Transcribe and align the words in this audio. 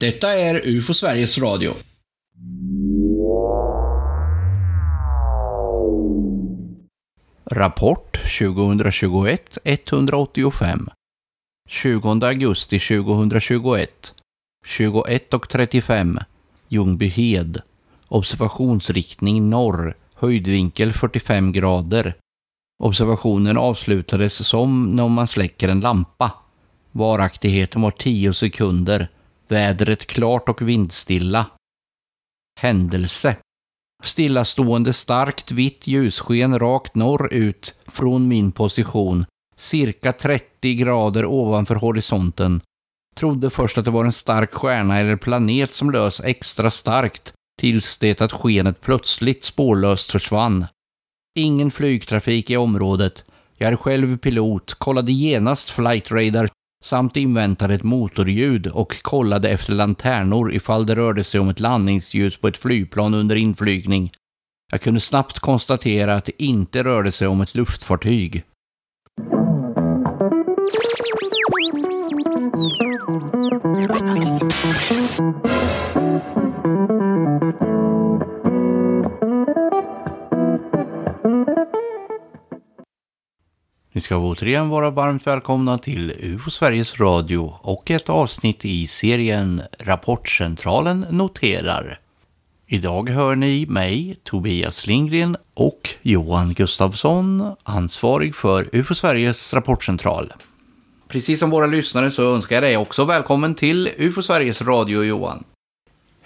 Detta 0.00 0.34
är 0.34 0.60
UFO 0.64 0.94
Sveriges 0.94 1.38
Radio. 1.38 1.72
Rapport 7.50 8.16
2021-185 8.16 10.88
20 11.68 12.26
augusti 12.26 12.78
2021 12.78 14.14
21.35 14.66 16.18
Ljungbyhed 16.68 17.62
Observationsriktning 18.08 19.50
norr 19.50 19.94
Höjdvinkel 20.14 20.92
45 20.92 21.52
grader 21.52 22.14
Observationen 22.82 23.58
avslutades 23.58 24.46
som 24.46 24.96
när 24.96 25.08
man 25.08 25.26
släcker 25.26 25.68
en 25.68 25.80
lampa. 25.80 26.32
Varaktigheten 26.92 27.82
var 27.82 27.90
10 27.90 28.32
sekunder. 28.32 29.08
Vädret 29.48 30.06
klart 30.06 30.48
och 30.48 30.68
vindstilla. 30.68 31.46
Händelse. 32.60 33.36
Stillastående 34.04 34.92
starkt 34.92 35.50
vitt 35.50 35.86
ljussken 35.86 36.58
rakt 36.58 36.94
norrut 36.94 37.74
från 37.86 38.28
min 38.28 38.52
position, 38.52 39.26
cirka 39.56 40.12
30 40.12 40.74
grader 40.74 41.24
ovanför 41.24 41.74
horisonten. 41.74 42.60
Trodde 43.16 43.50
först 43.50 43.78
att 43.78 43.84
det 43.84 43.90
var 43.90 44.04
en 44.04 44.12
stark 44.12 44.54
stjärna 44.54 44.98
eller 44.98 45.16
planet 45.16 45.72
som 45.72 45.90
lös 45.90 46.20
extra 46.20 46.70
starkt, 46.70 47.32
tills 47.60 47.98
det 47.98 48.20
att 48.20 48.32
skenet 48.32 48.80
plötsligt 48.80 49.44
spårlöst 49.44 50.10
försvann. 50.10 50.66
Ingen 51.38 51.70
flygtrafik 51.70 52.50
i 52.50 52.56
området. 52.56 53.24
Jag 53.56 53.72
är 53.72 53.76
själv 53.76 54.18
pilot, 54.18 54.74
kollade 54.74 55.12
genast 55.12 55.70
flight 55.70 56.10
radar 56.10 56.48
samt 56.84 57.16
inväntade 57.16 57.74
ett 57.74 57.82
motorljud 57.82 58.66
och 58.66 59.02
kollade 59.02 59.48
efter 59.48 59.74
lanternor 59.74 60.52
ifall 60.52 60.86
det 60.86 60.96
rörde 60.96 61.24
sig 61.24 61.40
om 61.40 61.48
ett 61.48 61.60
landningsljus 61.60 62.36
på 62.36 62.48
ett 62.48 62.56
flygplan 62.56 63.14
under 63.14 63.36
inflygning. 63.36 64.12
Jag 64.70 64.80
kunde 64.80 65.00
snabbt 65.00 65.38
konstatera 65.38 66.14
att 66.14 66.24
det 66.24 66.42
inte 66.42 66.84
rörde 66.84 67.12
sig 67.12 67.28
om 67.28 67.40
ett 67.40 67.54
luftfartyg. 67.54 68.44
Ni 83.98 84.02
ska 84.02 84.16
återigen 84.16 84.68
vara 84.68 84.90
varmt 84.90 85.26
välkomna 85.26 85.78
till 85.78 86.12
UFO 86.20 86.50
Sveriges 86.50 87.00
Radio 87.00 87.54
och 87.62 87.90
ett 87.90 88.10
avsnitt 88.10 88.64
i 88.64 88.86
serien 88.86 89.62
Rapportcentralen 89.78 91.06
noterar. 91.10 92.00
Idag 92.66 93.10
hör 93.10 93.36
ni 93.36 93.66
mig, 93.66 94.20
Tobias 94.24 94.86
Lindgren 94.86 95.36
och 95.54 95.88
Johan 96.02 96.54
Gustafsson, 96.54 97.54
ansvarig 97.62 98.34
för 98.34 98.68
UFO 98.72 98.94
Sveriges 98.94 99.54
Rapportcentral. 99.54 100.32
Precis 101.08 101.40
som 101.40 101.50
våra 101.50 101.66
lyssnare 101.66 102.10
så 102.10 102.34
önskar 102.34 102.56
jag 102.56 102.62
dig 102.62 102.76
också 102.76 103.04
välkommen 103.04 103.54
till 103.54 103.90
UFO 103.96 104.22
Sveriges 104.22 104.62
Radio, 104.62 105.04
Johan. 105.04 105.44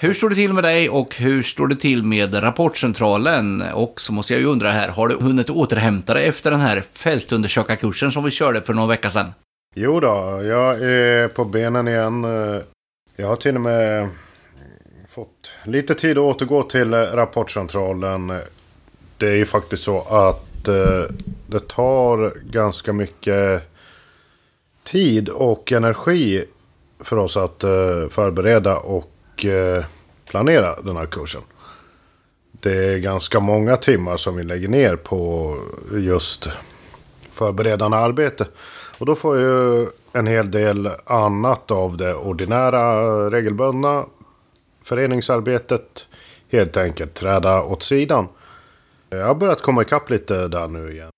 Hur 0.03 0.15
står 0.15 0.31
det 0.31 0.37
till 0.37 0.53
med 0.53 0.65
dig 0.65 0.91
och 0.91 1.17
hur 1.17 1.43
står 1.43 1.67
det 1.67 1.77
till 1.77 2.05
med 2.05 2.43
Rapportcentralen? 2.43 3.63
Och 3.75 4.01
så 4.01 4.13
måste 4.13 4.33
jag 4.33 4.41
ju 4.41 4.47
undra 4.47 4.71
här, 4.71 4.89
har 4.89 5.09
du 5.09 5.15
hunnit 5.15 5.51
återhämta 5.51 6.15
dig 6.15 6.27
efter 6.27 6.51
den 6.51 6.61
här 6.61 6.85
fältundersökarkursen 6.93 8.13
som 8.13 8.25
vi 8.25 8.31
körde 8.31 8.63
för 8.63 8.75
någon 8.75 8.89
vecka 8.89 9.11
sedan? 9.11 9.27
Jo 9.75 10.01
då, 10.01 10.41
jag 10.45 10.83
är 10.83 11.29
på 11.29 11.45
benen 11.45 11.89
igen. 11.89 12.23
Jag 13.17 13.29
har 13.29 13.37
till 13.37 13.55
och 13.55 13.61
med 13.61 14.09
fått 15.09 15.51
lite 15.65 15.95
tid 15.95 16.19
att 16.19 16.25
återgå 16.25 16.63
till 16.63 16.95
Rapportcentralen. 16.95 18.33
Det 19.19 19.29
är 19.29 19.37
ju 19.37 19.47
faktiskt 19.47 19.83
så 19.83 20.01
att 20.01 20.69
eh, 20.69 21.05
det 21.47 21.69
tar 21.69 22.33
ganska 22.51 22.93
mycket 22.93 23.63
tid 24.85 25.29
och 25.29 25.73
energi 25.73 26.45
för 27.01 27.17
oss 27.17 27.37
att 27.37 27.65
eh, 27.65 28.09
förbereda 28.11 28.77
och 28.77 29.12
eh, 29.39 29.85
planera 30.27 30.83
den 30.83 30.97
här 30.97 31.07
kursen. 31.07 31.43
Det 32.53 32.73
är 32.73 32.99
ganska 32.99 33.41
många 33.41 33.77
timmar 33.77 34.17
som 34.17 34.37
vi 34.37 34.43
lägger 34.43 34.69
ner 34.69 34.97
på 34.97 35.57
just 35.93 36.49
förberedande 37.33 37.97
arbete. 37.97 38.47
Och 38.99 39.07
då 39.07 39.15
får 39.15 39.39
ju 39.39 39.87
en 40.13 40.27
hel 40.27 40.51
del 40.51 40.91
annat 41.05 41.71
av 41.71 41.97
det 41.97 42.15
ordinära 42.15 43.31
regelbundna 43.31 44.05
föreningsarbetet 44.83 46.09
helt 46.51 46.77
enkelt 46.77 47.15
träda 47.15 47.63
åt 47.63 47.83
sidan. 47.83 48.29
Jag 49.11 49.27
har 49.27 49.35
börjat 49.35 49.63
komma 49.63 49.83
ikapp 49.83 50.11
lite 50.11 50.49
där 50.49 50.69
nu 50.69 50.93
igen. 50.93 51.11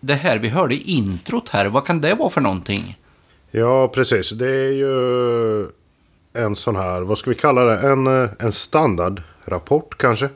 Det 0.00 0.14
här 0.14 0.38
vi 0.38 0.48
hörde 0.48 0.74
i 0.74 0.82
introt 0.82 1.48
här, 1.48 1.66
vad 1.66 1.86
kan 1.86 2.00
det 2.00 2.14
vara 2.14 2.30
för 2.30 2.40
någonting? 2.40 2.98
Ja, 3.50 3.88
precis. 3.88 4.30
Det 4.30 4.50
är 4.50 4.70
ju 4.70 5.66
en 6.34 6.56
sån 6.56 6.76
här, 6.76 7.00
vad 7.00 7.18
ska 7.18 7.30
vi 7.30 7.36
kalla 7.36 7.64
det? 7.64 7.78
En, 7.78 8.06
en 8.38 8.52
standardrapport 8.52 9.98
kanske. 9.98 10.28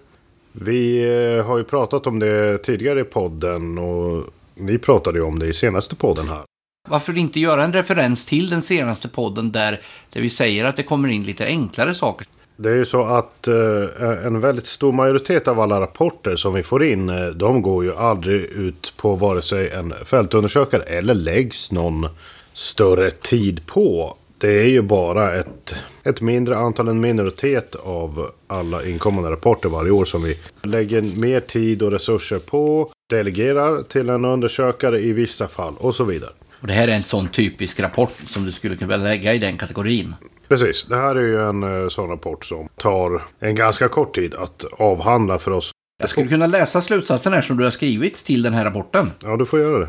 Vi 0.53 1.03
eh, 1.36 1.47
har 1.47 1.59
ju 1.59 1.64
pratat 1.64 2.06
om 2.06 2.19
det 2.19 2.59
tidigare 2.59 3.00
i 3.00 3.04
podden 3.04 3.78
och 3.78 4.25
ni 4.54 4.78
pratade 4.78 5.19
ju 5.19 5.25
om 5.25 5.38
det 5.38 5.47
i 5.47 5.53
senaste 5.53 5.97
podden 5.97 6.28
här. 6.28 6.42
Varför 6.88 7.19
inte 7.19 7.41
göra 7.41 7.64
en 7.64 7.72
referens 7.72 8.26
till 8.26 8.50
den 8.50 8.62
senaste 8.62 9.09
podden 9.09 9.53
där, 9.53 9.81
där 10.12 10.20
vi 10.20 10.31
säger 10.31 10.64
att 10.64 10.76
det 10.76 10.82
kommer 10.82 11.09
in 11.09 11.22
lite 11.22 11.47
enklare 11.47 11.94
saker? 11.94 12.26
Det 12.56 12.70
är 12.70 12.75
ju 12.75 12.84
så 12.84 13.04
att 13.04 13.48
eh, 13.48 14.26
en 14.26 14.41
väldigt 14.41 14.66
stor 14.66 14.92
majoritet 14.92 15.48
av 15.48 15.60
alla 15.60 15.80
rapporter 15.80 16.36
som 16.36 16.54
vi 16.54 16.62
får 16.62 16.84
in, 16.84 17.09
eh, 17.09 17.26
de 17.26 17.62
går 17.62 17.84
ju 17.84 17.97
aldrig 17.97 18.41
ut 18.41 18.92
på 18.97 19.15
vare 19.15 19.42
sig 19.42 19.70
en 19.70 19.94
fältundersökare 20.04 20.82
eller 20.82 21.15
läggs 21.15 21.72
någon 21.72 22.09
större 22.53 23.10
tid 23.10 23.66
på. 23.66 24.16
Det 24.41 24.60
är 24.60 24.69
ju 24.69 24.82
bara 24.82 25.34
ett, 25.34 25.75
ett 26.04 26.21
mindre 26.21 26.56
antal, 26.56 26.88
en 26.88 27.00
minoritet 27.00 27.75
av 27.75 28.31
alla 28.47 28.84
inkommande 28.84 29.31
rapporter 29.31 29.69
varje 29.69 29.91
år 29.91 30.04
som 30.04 30.22
vi 30.22 30.38
lägger 30.62 31.03
mer 31.03 31.41
tid 31.41 31.82
och 31.82 31.93
resurser 31.93 32.38
på, 32.38 32.91
delegerar 33.10 33.82
till 33.82 34.09
en 34.09 34.25
undersökare 34.25 35.00
i 35.00 35.12
vissa 35.12 35.48
fall 35.48 35.75
och 35.78 35.94
så 35.94 36.04
vidare. 36.04 36.31
Och 36.60 36.66
det 36.66 36.72
här 36.72 36.88
är 36.88 36.93
en 36.93 37.03
sån 37.03 37.28
typisk 37.28 37.81
rapport 37.81 38.12
som 38.27 38.44
du 38.44 38.53
skulle 38.53 38.77
kunna 38.77 38.97
lägga 38.97 39.34
i 39.34 39.38
den 39.38 39.56
kategorin. 39.56 40.15
Precis, 40.48 40.87
det 40.88 40.97
här 40.97 41.16
är 41.16 41.22
ju 41.22 41.48
en 41.48 41.82
eh, 41.82 41.88
sån 41.88 42.10
rapport 42.10 42.44
som 42.44 42.69
tar 42.77 43.22
en 43.41 43.54
ganska 43.54 43.88
kort 43.88 44.15
tid 44.15 44.34
att 44.34 44.65
avhandla 44.72 45.38
för 45.38 45.50
oss. 45.50 45.71
Jag 46.00 46.10
skulle 46.10 46.28
kunna 46.28 46.47
läsa 46.47 46.81
slutsatsen 46.81 47.32
här 47.32 47.43
som 47.43 47.56
du 47.56 47.65
har 47.65 47.71
skrivit 47.71 48.16
till 48.16 48.43
den 48.43 48.54
här 48.54 48.65
rapporten. 48.65 49.10
Ja, 49.25 49.37
du 49.37 49.47
får 49.47 49.60
göra 49.60 49.78
det. 49.78 49.88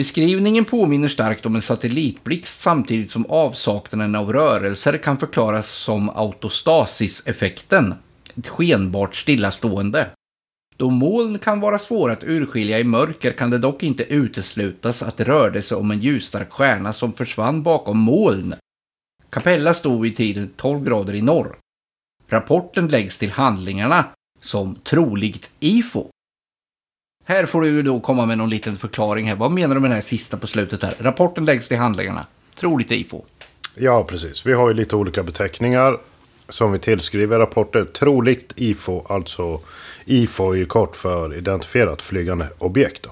Beskrivningen 0.00 0.64
påminner 0.64 1.08
starkt 1.08 1.46
om 1.46 1.56
en 1.56 1.62
satellitblixt 1.62 2.60
samtidigt 2.60 3.10
som 3.10 3.26
avsaknaden 3.26 4.14
av 4.14 4.32
rörelser 4.32 4.98
kan 4.98 5.18
förklaras 5.18 5.70
som 5.70 6.10
autostasiseffekten, 6.10 7.94
ett 8.36 8.48
skenbart 8.48 9.14
stillastående. 9.14 10.10
Då 10.76 10.90
moln 10.90 11.38
kan 11.38 11.60
vara 11.60 11.78
svåra 11.78 12.12
att 12.12 12.24
urskilja 12.24 12.78
i 12.78 12.84
mörker 12.84 13.32
kan 13.32 13.50
det 13.50 13.58
dock 13.58 13.82
inte 13.82 14.02
uteslutas 14.02 15.02
att 15.02 15.16
det 15.16 15.24
rörde 15.24 15.62
sig 15.62 15.76
om 15.76 15.90
en 15.90 16.00
ljusstark 16.00 16.50
stjärna 16.50 16.92
som 16.92 17.12
försvann 17.12 17.62
bakom 17.62 17.98
moln. 17.98 18.54
Capella 19.30 19.74
stod 19.74 20.02
vid 20.02 20.16
tiden 20.16 20.50
12 20.56 20.84
grader 20.84 21.14
i 21.14 21.22
norr. 21.22 21.56
Rapporten 22.28 22.88
läggs 22.88 23.18
till 23.18 23.30
handlingarna 23.30 24.04
som 24.42 24.74
troligt 24.74 25.50
IFO. 25.60 26.10
Här 27.24 27.46
får 27.46 27.60
du 27.60 27.82
då 27.82 28.00
komma 28.00 28.26
med 28.26 28.38
någon 28.38 28.50
liten 28.50 28.76
förklaring 28.76 29.28
här. 29.28 29.36
Vad 29.36 29.52
menar 29.52 29.74
du 29.74 29.80
med 29.80 29.90
den 29.90 29.96
här 29.96 30.02
sista 30.02 30.36
på 30.36 30.46
slutet 30.46 30.82
här? 30.82 30.94
Rapporten 30.98 31.44
läggs 31.44 31.68
till 31.68 31.76
handlingarna. 31.76 32.26
Troligt 32.54 32.90
IFO. 32.90 33.24
Ja, 33.74 34.04
precis. 34.04 34.46
Vi 34.46 34.52
har 34.52 34.68
ju 34.68 34.74
lite 34.74 34.96
olika 34.96 35.22
beteckningar 35.22 35.98
som 36.48 36.72
vi 36.72 36.78
tillskriver 36.78 37.38
rapporter. 37.38 37.84
Troligt 37.84 38.52
IFO, 38.56 39.06
alltså 39.08 39.60
IFO 40.04 40.52
är 40.52 40.56
ju 40.56 40.66
kort 40.66 40.96
för 40.96 41.34
identifierat 41.34 42.02
flygande 42.02 42.48
objekt. 42.58 43.02
Då. 43.02 43.10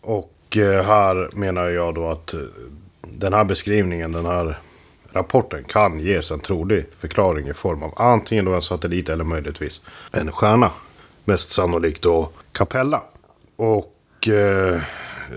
Och 0.00 0.56
eh, 0.56 0.84
här 0.84 1.30
menar 1.32 1.68
jag 1.68 1.94
då 1.94 2.10
att 2.10 2.34
eh, 2.34 2.40
den 3.02 3.32
här 3.32 3.44
beskrivningen, 3.44 4.12
den 4.12 4.26
här 4.26 4.58
rapporten 5.12 5.64
kan 5.64 6.00
ges 6.00 6.30
en 6.30 6.40
trolig 6.40 6.86
förklaring 6.98 7.48
i 7.48 7.54
form 7.54 7.82
av 7.82 7.92
antingen 7.96 8.44
då 8.44 8.54
en 8.54 8.62
satellit 8.62 9.08
eller 9.08 9.24
möjligtvis 9.24 9.80
en 10.10 10.32
stjärna. 10.32 10.70
Mest 11.28 11.50
sannolikt 11.50 12.02
då 12.02 12.28
Capella. 12.52 13.02
Och 13.56 14.28
eh, 14.28 14.80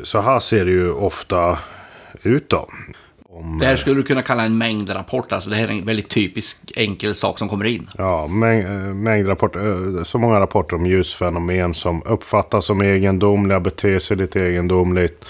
så 0.04 0.22
här 0.22 0.40
ser 0.40 0.66
det 0.66 0.72
ju 0.72 0.92
ofta 0.92 1.60
ut 2.22 2.50
då. 2.50 2.68
Om, 3.30 3.60
det 3.60 3.66
här 3.66 3.76
skulle 3.76 3.96
du 3.96 4.04
kunna 4.04 4.22
kalla 4.22 4.44
en 4.44 4.58
mängdrapport. 4.58 5.32
Alltså 5.32 5.50
det 5.50 5.56
här 5.56 5.68
är 5.68 5.72
en 5.72 5.86
väldigt 5.86 6.10
typisk 6.10 6.58
enkel 6.76 7.16
sak 7.16 7.40
som 7.40 7.50
kommer 7.50 7.66
in. 7.66 7.90
Ja, 7.98 8.28
mäng, 8.28 8.64
mängdrapport. 9.04 9.56
Så 10.04 10.18
många 10.18 10.40
rapporter 10.40 10.76
om 10.76 10.86
ljusfenomen 10.86 11.74
som 11.74 12.04
uppfattas 12.04 12.66
som 12.66 12.82
egendomliga, 12.82 13.60
beter 13.60 14.00
sig 14.00 14.18
lite 14.18 14.40
egendomligt. 14.40 15.26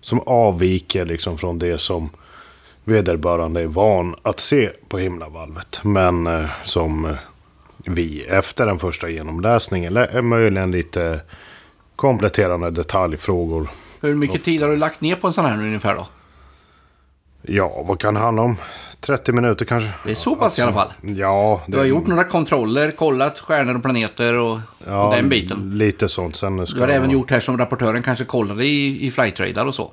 Som 0.00 0.20
avviker 0.20 1.04
liksom 1.04 1.38
från 1.38 1.58
det 1.58 1.78
som 1.78 2.10
vederbörande 2.84 3.62
är 3.62 3.66
van 3.66 4.16
att 4.22 4.40
se 4.40 4.70
på 4.88 4.98
himlavalvet. 4.98 5.80
Men 5.84 6.26
eh, 6.26 6.50
som 6.64 7.04
eh, 7.04 7.16
vi 7.86 8.22
efter 8.24 8.66
den 8.66 8.78
första 8.78 9.08
genomläsningen 9.08 9.96
är 9.96 10.22
möjligen 10.22 10.70
lite 10.70 11.20
kompletterande 11.96 12.70
detaljfrågor. 12.70 13.68
Hur 14.02 14.14
mycket 14.14 14.44
tid 14.44 14.62
har 14.62 14.68
du 14.68 14.76
lagt 14.76 15.00
ner 15.00 15.16
på 15.16 15.26
en 15.26 15.32
sån 15.32 15.44
här 15.44 15.54
ungefär 15.58 15.94
då? 15.94 16.06
Ja, 17.42 17.84
vad 17.88 18.00
kan 18.00 18.14
det 18.14 18.20
handla 18.20 18.42
om? 18.42 18.56
30 19.00 19.32
minuter 19.32 19.64
kanske? 19.64 19.90
Det 20.04 20.10
är 20.10 20.14
så 20.14 20.34
pass 20.36 20.58
i 20.58 20.62
alla 20.62 20.72
fall. 20.72 20.92
Ja. 21.02 21.62
Du 21.66 21.78
har 21.78 21.84
gjort 21.84 22.06
några 22.06 22.24
kontroller, 22.24 22.90
kollat 22.90 23.38
stjärnor 23.40 23.74
och 23.76 23.82
planeter 23.82 24.38
och, 24.40 24.58
ja, 24.86 25.06
och 25.08 25.14
den 25.14 25.28
biten. 25.28 25.78
Lite 25.78 26.08
sånt. 26.08 26.36
Sen 26.36 26.66
ska 26.66 26.74
Du 26.76 26.80
har 26.82 26.88
även 26.88 27.00
man- 27.02 27.10
gjort 27.10 27.30
här 27.30 27.40
som 27.40 27.58
rapportören 27.58 28.02
kanske 28.02 28.24
kollade 28.24 28.64
i, 28.64 29.06
i 29.06 29.10
flight 29.10 29.40
radar 29.40 29.66
och 29.66 29.74
så. 29.74 29.90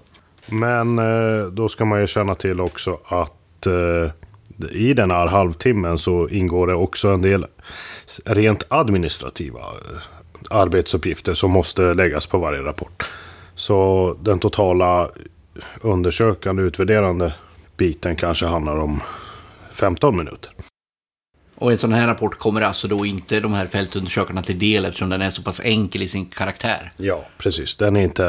Men 0.48 1.00
eh, 1.00 1.46
då 1.46 1.70
ska 1.70 1.86
man 1.86 2.02
ju 2.02 2.08
känna 2.08 2.36
till 2.36 2.62
också 2.62 3.00
att 3.08 3.68
eh, 3.68 4.12
i 4.72 4.94
den 4.94 5.12
här 5.12 5.28
halvtimmen 5.28 5.98
så 5.98 6.30
ingår 6.30 6.68
det 6.68 6.74
också 6.74 7.08
en 7.08 7.22
del 7.22 7.46
rent 8.26 8.66
administrativa 8.68 9.60
eh, 9.60 10.02
arbetsuppgifter 10.50 11.34
som 11.34 11.52
måste 11.52 11.94
läggas 11.94 12.28
på 12.28 12.38
varje 12.38 12.62
rapport. 12.62 13.10
Så 13.56 14.16
den 14.22 14.40
totala 14.40 15.10
undersökande, 15.82 16.64
utvärderande 16.64 17.34
biten 17.78 18.16
kanske 18.16 18.46
handlar 18.46 18.78
om 18.78 19.02
15 19.72 20.18
minuter. 20.18 20.52
Och 21.56 21.72
en 21.72 21.78
sån 21.78 21.94
här 21.94 22.08
rapport 22.08 22.38
kommer 22.40 22.62
alltså 22.62 22.88
då 22.88 23.06
inte 23.06 23.40
de 23.40 23.54
här 23.54 23.68
fältundersökarna 23.68 24.42
till 24.42 24.60
del 24.60 24.86
eftersom 24.86 25.10
den 25.10 25.22
är 25.22 25.32
så 25.32 25.42
pass 25.42 25.62
enkel 25.64 26.02
i 26.02 26.10
sin 26.10 26.26
karaktär. 26.26 26.92
Ja, 26.98 27.26
precis. 27.38 27.78
Den 27.78 27.96
är 27.96 28.02
inte 28.02 28.26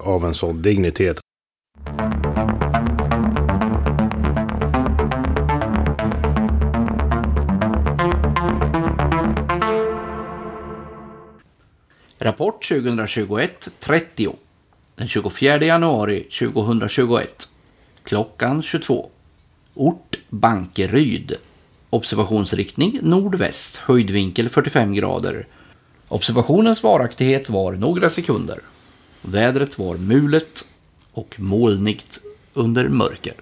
av 0.00 0.24
en 0.24 0.34
sån 0.34 0.62
dignitet. 0.62 1.18
Rapport 12.24 12.64
2021-30 12.64 14.34
den 14.96 15.08
24 15.08 15.66
januari 15.66 16.22
2021 16.22 17.48
klockan 18.04 18.62
22 18.62 19.10
Ort 19.74 20.18
Bankeryd. 20.28 21.32
Observationsriktning 21.90 22.98
nordväst. 23.02 23.76
Höjdvinkel 23.76 24.48
45 24.48 24.94
grader. 24.94 25.46
Observationens 26.08 26.82
varaktighet 26.82 27.50
var 27.50 27.72
några 27.72 28.10
sekunder. 28.10 28.58
Vädret 29.22 29.78
var 29.78 29.96
mulet 29.96 30.68
och 31.12 31.34
molnigt 31.38 32.20
under 32.54 32.88
mörker. 32.88 33.34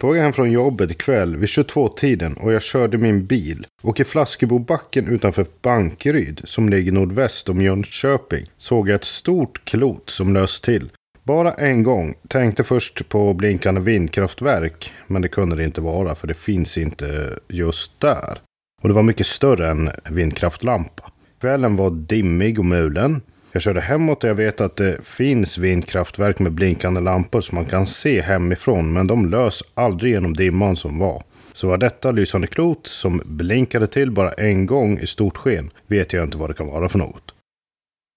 På 0.00 0.12
väg 0.12 0.22
hem 0.22 0.32
från 0.32 0.52
jobbet 0.52 0.90
ikväll 0.90 1.36
vid 1.36 1.48
22-tiden 1.48 2.36
och 2.36 2.52
jag 2.52 2.62
körde 2.62 2.98
min 2.98 3.26
bil 3.26 3.66
och 3.82 4.00
i 4.00 4.04
Flaskebobacken 4.04 5.08
utanför 5.08 5.46
Bankeryd 5.62 6.40
som 6.44 6.68
ligger 6.68 6.92
nordväst 6.92 7.48
om 7.48 7.60
Jönköping 7.60 8.46
såg 8.58 8.88
jag 8.88 8.94
ett 8.94 9.04
stort 9.04 9.64
klot 9.64 10.10
som 10.10 10.34
löst 10.34 10.64
till. 10.64 10.90
Bara 11.22 11.52
en 11.52 11.82
gång. 11.82 12.14
Tänkte 12.28 12.64
först 12.64 13.08
på 13.08 13.34
blinkande 13.34 13.80
vindkraftverk 13.80 14.92
men 15.06 15.22
det 15.22 15.28
kunde 15.28 15.56
det 15.56 15.64
inte 15.64 15.80
vara 15.80 16.14
för 16.14 16.26
det 16.26 16.34
finns 16.34 16.78
inte 16.78 17.38
just 17.48 18.00
där. 18.00 18.38
Och 18.82 18.88
det 18.88 18.94
var 18.94 19.02
mycket 19.02 19.26
större 19.26 19.70
än 19.70 19.90
vindkraftlampa. 20.10 21.10
Kvällen 21.40 21.76
var 21.76 21.90
dimmig 21.90 22.58
och 22.58 22.64
mulen. 22.64 23.20
Jag 23.56 23.62
körde 23.62 23.80
hemåt 23.80 24.24
och 24.24 24.30
jag 24.30 24.34
vet 24.34 24.60
att 24.60 24.76
det 24.76 25.06
finns 25.06 25.58
vindkraftverk 25.58 26.38
med 26.38 26.52
blinkande 26.52 27.00
lampor 27.00 27.40
som 27.40 27.56
man 27.56 27.64
kan 27.64 27.86
se 27.86 28.20
hemifrån 28.20 28.92
men 28.92 29.06
de 29.06 29.30
lös 29.30 29.64
aldrig 29.74 30.12
genom 30.12 30.34
dimman 30.34 30.76
som 30.76 30.98
var. 30.98 31.22
Så 31.52 31.68
var 31.68 31.78
detta 31.78 32.10
lysande 32.10 32.46
klot 32.46 32.86
som 32.86 33.22
blinkade 33.24 33.86
till 33.86 34.10
bara 34.10 34.32
en 34.32 34.66
gång 34.66 34.98
i 34.98 35.06
stort 35.06 35.36
sken 35.36 35.70
vet 35.86 36.12
jag 36.12 36.24
inte 36.24 36.38
vad 36.38 36.50
det 36.50 36.54
kan 36.54 36.66
vara 36.66 36.88
för 36.88 36.98
något. 36.98 37.34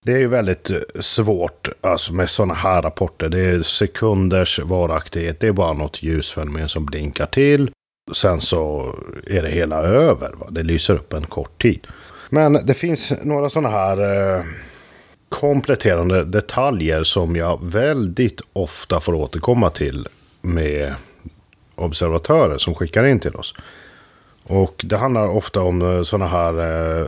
Det 0.05 0.11
är 0.13 0.17
ju 0.17 0.27
väldigt 0.27 0.69
eh, 0.71 0.77
svårt 0.99 1.69
alltså 1.81 2.13
med 2.13 2.29
sådana 2.29 2.53
här 2.53 2.81
rapporter. 2.81 3.29
Det 3.29 3.39
är 3.39 3.61
sekunders 3.61 4.59
varaktighet. 4.59 5.39
Det 5.39 5.47
är 5.47 5.51
bara 5.51 5.73
något 5.73 6.03
ljusfenomen 6.03 6.69
som 6.69 6.85
blinkar 6.85 7.25
till. 7.25 7.71
Sen 8.13 8.41
så 8.41 8.95
är 9.27 9.43
det 9.43 9.49
hela 9.49 9.77
över. 9.77 10.31
Va? 10.33 10.47
Det 10.51 10.63
lyser 10.63 10.93
upp 10.93 11.13
en 11.13 11.23
kort 11.23 11.61
tid. 11.61 11.87
Men 12.29 12.53
det 12.53 12.73
finns 12.73 13.13
några 13.23 13.49
sådana 13.49 13.69
här 13.69 14.35
eh, 14.37 14.43
kompletterande 15.29 16.23
detaljer 16.23 17.03
som 17.03 17.35
jag 17.35 17.59
väldigt 17.63 18.41
ofta 18.53 18.99
får 18.99 19.13
återkomma 19.13 19.69
till 19.69 20.07
med 20.41 20.95
observatörer 21.75 22.57
som 22.57 22.75
skickar 22.75 23.03
in 23.03 23.19
till 23.19 23.35
oss. 23.35 23.53
Och 24.43 24.81
det 24.85 24.97
handlar 24.97 25.27
ofta 25.27 25.61
om 25.61 25.81
eh, 25.81 26.01
sådana 26.01 26.27
här 26.27 26.53
eh, 27.01 27.07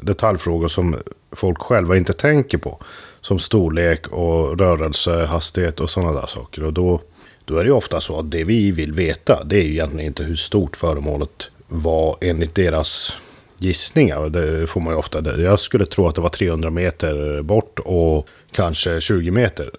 detaljfrågor 0.00 0.68
som 0.68 0.96
folk 1.32 1.58
själva 1.58 1.96
inte 1.96 2.12
tänker 2.12 2.58
på. 2.58 2.82
Som 3.20 3.38
storlek 3.38 4.08
och 4.08 4.58
rörelsehastighet 4.58 5.80
och 5.80 5.90
sådana 5.90 6.20
där 6.20 6.26
saker. 6.26 6.64
Och 6.64 6.72
då, 6.72 7.00
då 7.44 7.58
är 7.58 7.64
det 7.64 7.68
ju 7.68 7.74
ofta 7.74 8.00
så 8.00 8.18
att 8.18 8.30
det 8.30 8.44
vi 8.44 8.70
vill 8.70 8.92
veta 8.92 9.44
det 9.44 9.56
är 9.56 9.62
ju 9.62 9.72
egentligen 9.72 10.06
inte 10.06 10.22
hur 10.22 10.36
stort 10.36 10.76
föremålet 10.76 11.50
var 11.68 12.16
enligt 12.20 12.54
deras 12.54 13.16
gissningar. 13.64 14.28
Det 14.28 14.66
får 14.66 14.80
man 14.80 14.92
ju 14.92 14.98
ofta. 14.98 15.40
Jag 15.40 15.58
skulle 15.58 15.86
tro 15.86 16.08
att 16.08 16.14
det 16.14 16.20
var 16.20 16.28
300 16.28 16.70
meter 16.70 17.42
bort 17.42 17.78
och 17.78 18.28
kanske 18.52 19.00
20 19.00 19.30
meter. 19.30 19.70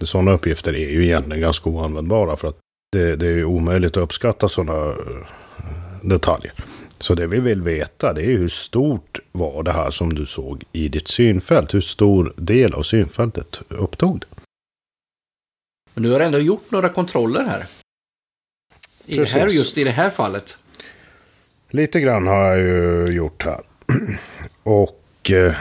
Sådana 0.00 0.32
uppgifter 0.32 0.72
är 0.72 0.90
ju 0.90 1.04
egentligen 1.04 1.40
ganska 1.40 1.70
oanvändbara 1.70 2.36
för 2.36 2.48
att 2.48 2.58
det, 2.92 3.16
det 3.16 3.26
är 3.26 3.44
omöjligt 3.44 3.96
att 3.96 4.02
uppskatta 4.02 4.48
sådana 4.48 4.94
detaljer. 6.02 6.52
Så 7.00 7.14
det 7.14 7.26
vi 7.26 7.40
vill 7.40 7.62
veta 7.62 8.12
det 8.12 8.22
är 8.22 8.38
hur 8.38 8.48
stort 8.48 9.18
var 9.32 9.62
det 9.62 9.72
här 9.72 9.90
som 9.90 10.14
du 10.14 10.26
såg 10.26 10.64
i 10.72 10.88
ditt 10.88 11.08
synfält? 11.08 11.74
Hur 11.74 11.80
stor 11.80 12.34
del 12.36 12.74
av 12.74 12.82
synfältet 12.82 13.60
upptog 13.68 14.20
det? 14.20 14.26
Men 15.94 16.02
du 16.02 16.10
har 16.12 16.20
ändå 16.20 16.38
gjort 16.38 16.70
några 16.70 16.88
kontroller 16.88 17.44
här. 17.44 17.64
I 19.06 19.16
det 19.16 19.28
här, 19.28 19.48
just 19.48 19.78
i 19.78 19.84
det 19.84 19.90
här 19.90 20.10
fallet. 20.10 20.58
Lite 21.70 22.00
grann 22.00 22.26
har 22.26 22.44
jag 22.44 22.58
ju 22.58 23.06
gjort 23.12 23.44
här. 23.44 23.60
Och 24.62 25.30
eh, 25.30 25.54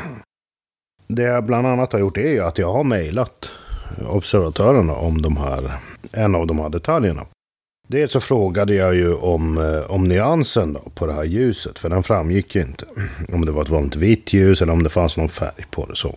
det 1.08 1.24
jag 1.24 1.44
bland 1.44 1.68
annat 1.68 1.94
har 1.94 2.00
gjort 2.00 2.18
är 2.18 2.32
ju 2.32 2.40
att 2.40 2.58
jag 2.58 2.74
har 2.74 2.84
mejlat 2.84 3.52
observatörerna 4.10 4.94
om 4.94 5.22
de 5.22 5.38
här, 5.38 5.72
en 6.12 6.36
av 6.36 6.48
de 6.48 6.60
här 6.60 6.70
detaljerna. 6.70 7.26
Dels 7.88 8.12
så 8.12 8.20
frågade 8.20 8.74
jag 8.74 8.96
ju 8.96 9.14
om, 9.14 9.58
eh, 9.58 9.92
om 9.92 10.08
nyansen 10.08 10.74
då 10.74 10.80
på 10.96 11.06
det 11.06 11.14
här 11.14 11.24
ljuset, 11.24 11.80
för 11.80 11.90
den 11.90 12.04
framgick 12.04 12.56
ju 12.56 12.62
inte. 12.62 12.86
Om 13.34 13.46
det 13.46 13.52
var 13.52 13.62
ett 13.62 13.70
vanligt 13.70 13.96
vitt 13.96 14.34
ljus 14.34 14.62
eller 14.62 14.74
om 14.74 14.84
det 14.84 14.90
fanns 14.90 15.18
någon 15.18 15.30
färg 15.30 15.66
på 15.72 15.86
det 15.86 15.96
så. 15.96 16.16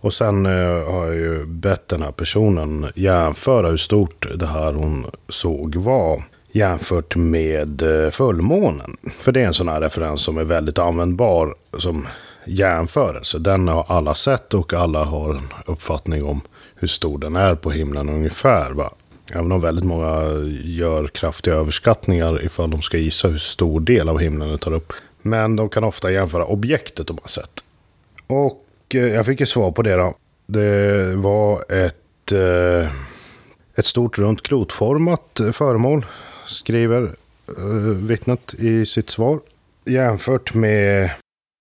Och 0.00 0.12
sen 0.12 0.46
eh, 0.46 0.92
har 0.92 1.06
jag 1.06 1.14
ju 1.14 1.46
bett 1.46 1.88
den 1.88 2.02
här 2.02 2.12
personen 2.12 2.86
jämföra 2.94 3.68
hur 3.68 3.76
stort 3.76 4.26
det 4.38 4.46
här 4.46 4.72
hon 4.72 5.06
såg 5.28 5.76
var 5.76 6.22
jämfört 6.52 7.16
med 7.16 7.82
eh, 7.82 8.10
fullmånen. 8.10 8.96
För 9.16 9.32
det 9.32 9.40
är 9.40 9.46
en 9.46 9.54
sån 9.54 9.68
här 9.68 9.80
referens 9.80 10.22
som 10.22 10.38
är 10.38 10.44
väldigt 10.44 10.78
användbar 10.78 11.54
som 11.78 12.06
jämförelse. 12.44 13.38
Den 13.38 13.68
har 13.68 13.84
alla 13.88 14.14
sett 14.14 14.54
och 14.54 14.72
alla 14.72 15.04
har 15.04 15.34
en 15.34 15.48
uppfattning 15.66 16.24
om 16.24 16.40
hur 16.74 16.88
stor 16.88 17.18
den 17.18 17.36
är 17.36 17.54
på 17.54 17.70
himlen 17.70 18.08
ungefär. 18.08 18.70
Va? 18.70 18.90
Även 19.32 19.52
om 19.52 19.60
väldigt 19.60 19.84
många 19.84 20.22
gör 20.64 21.06
kraftiga 21.06 21.54
överskattningar 21.54 22.44
ifall 22.44 22.70
de 22.70 22.82
ska 22.82 22.98
gissa 22.98 23.28
hur 23.28 23.38
stor 23.38 23.80
del 23.80 24.08
av 24.08 24.18
himlen 24.18 24.50
det 24.50 24.58
tar 24.58 24.72
upp. 24.72 24.92
Men 25.22 25.56
de 25.56 25.68
kan 25.68 25.84
ofta 25.84 26.10
jämföra 26.10 26.44
objektet 26.44 27.06
de 27.06 27.18
har 27.22 27.28
sett. 27.28 27.64
Och 28.26 28.64
eh, 28.94 29.00
jag 29.00 29.26
fick 29.26 29.40
ju 29.40 29.46
svar 29.46 29.70
på 29.70 29.82
det 29.82 29.94
då. 29.94 30.14
Det 30.46 31.14
var 31.16 31.72
ett, 31.72 32.32
eh, 32.32 32.90
ett 33.74 33.86
stort 33.86 34.18
runt 34.18 34.42
klotformat 34.42 35.40
föremål, 35.52 36.06
skriver 36.46 37.02
eh, 37.58 37.64
vittnet 37.94 38.54
i 38.54 38.86
sitt 38.86 39.10
svar. 39.10 39.40
Jämfört 39.84 40.54
med, 40.54 41.10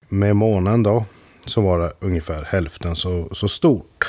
med 0.09 0.35
månen 0.35 0.83
då, 0.83 1.05
så 1.45 1.61
var 1.61 1.79
det 1.79 1.93
ungefär 1.99 2.43
hälften 2.43 2.95
så, 2.95 3.29
så 3.31 3.47
stort. 3.47 4.05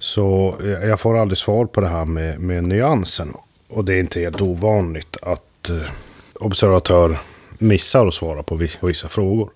Så 0.00 0.56
jag 0.60 1.00
får 1.00 1.18
aldrig 1.18 1.38
svar 1.38 1.66
på 1.66 1.80
det 1.80 1.88
här 1.88 2.04
med, 2.04 2.40
med 2.40 2.64
nyansen. 2.64 3.28
Och 3.68 3.84
det 3.84 3.94
är 3.94 4.00
inte 4.00 4.20
helt 4.20 4.40
ovanligt 4.40 5.16
att 5.22 5.70
eh, 5.70 5.90
observatör 6.34 7.18
missar 7.58 8.06
att 8.06 8.14
svara 8.14 8.42
på 8.42 8.58
på 8.80 8.86
vissa 8.86 9.08
frågor. 9.08 9.50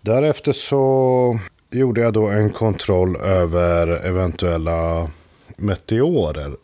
Därefter 0.00 0.52
så 0.52 1.38
gjorde 1.70 2.00
jag 2.00 2.12
då 2.12 2.26
en 2.28 2.50
kontroll 2.50 3.16
över 3.16 3.88
eventuella 3.88 5.10
meteorer. 5.56 6.56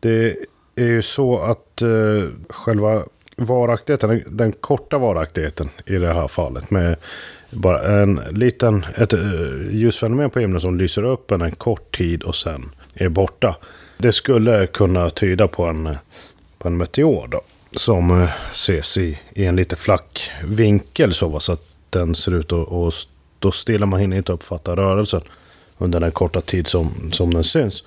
Det 0.00 0.36
är 0.76 0.86
ju 0.86 1.02
så 1.02 1.38
att 1.38 1.82
eh, 1.82 2.28
själva 2.48 3.02
varaktigheten, 3.36 4.08
den, 4.08 4.22
den 4.36 4.52
korta 4.52 4.98
varaktigheten 4.98 5.68
i 5.86 5.94
det 5.94 6.14
här 6.14 6.28
fallet 6.28 6.70
med 6.70 6.96
bara 7.50 7.82
en 8.02 8.20
liten, 8.30 8.84
ett 8.96 9.12
eh, 9.12 9.20
ljusfenomen 9.70 10.30
på 10.30 10.40
himlen 10.40 10.60
som 10.60 10.78
lyser 10.78 11.04
upp 11.04 11.30
en, 11.30 11.40
en 11.40 11.50
kort 11.50 11.96
tid 11.96 12.22
och 12.22 12.34
sen 12.34 12.70
är 12.94 13.08
borta. 13.08 13.56
Det 13.98 14.12
skulle 14.12 14.66
kunna 14.66 15.10
tyda 15.10 15.48
på 15.48 15.64
en, 15.64 15.86
eh, 15.86 15.96
på 16.58 16.68
en 16.68 16.76
meteor 16.76 17.28
då. 17.28 17.40
Som 17.72 18.22
eh, 18.22 18.28
ses 18.50 18.98
i, 18.98 19.18
i 19.34 19.44
en 19.44 19.56
lite 19.56 19.76
flack 19.76 20.30
vinkel 20.44 21.14
så, 21.14 21.40
så 21.40 21.52
att 21.52 21.62
den 21.90 22.14
ser 22.14 22.34
ut 22.34 22.52
att, 22.52 22.72
att 22.72 22.94
stå 22.94 23.52
stilla. 23.52 23.86
Man 23.86 24.00
hinner 24.00 24.16
inte 24.16 24.32
uppfatta 24.32 24.76
rörelsen 24.76 25.22
under 25.78 26.00
den 26.00 26.10
korta 26.10 26.40
tid 26.40 26.66
som, 26.66 27.10
som 27.12 27.34
den 27.34 27.44
syns. 27.44 27.84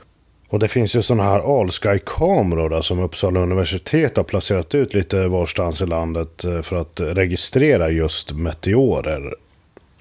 Och 0.49 0.59
det 0.59 0.67
finns 0.67 0.95
ju 0.95 1.01
sådana 1.01 1.23
här 1.23 1.59
Allsky-kameror 1.59 2.81
som 2.81 2.99
Uppsala 2.99 3.39
universitet 3.39 4.17
har 4.17 4.23
placerat 4.23 4.75
ut 4.75 4.93
lite 4.93 5.27
varstans 5.27 5.81
i 5.81 5.85
landet 5.85 6.43
eh, 6.43 6.61
för 6.61 6.75
att 6.75 6.99
registrera 6.99 7.89
just 7.89 8.31
meteorer. 8.31 9.33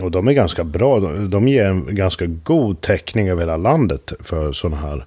Och 0.02 0.10
de 0.10 0.28
är 0.28 0.32
ganska 0.32 0.64
bra. 0.64 1.00
De 1.00 1.48
ger 1.48 1.66
en 1.66 1.94
ganska 1.94 2.26
god 2.26 2.80
täckning 2.80 3.28
över 3.28 3.42
hela 3.42 3.56
landet 3.56 4.12
för 4.20 4.52
sådana 4.52 4.76
här 4.76 5.04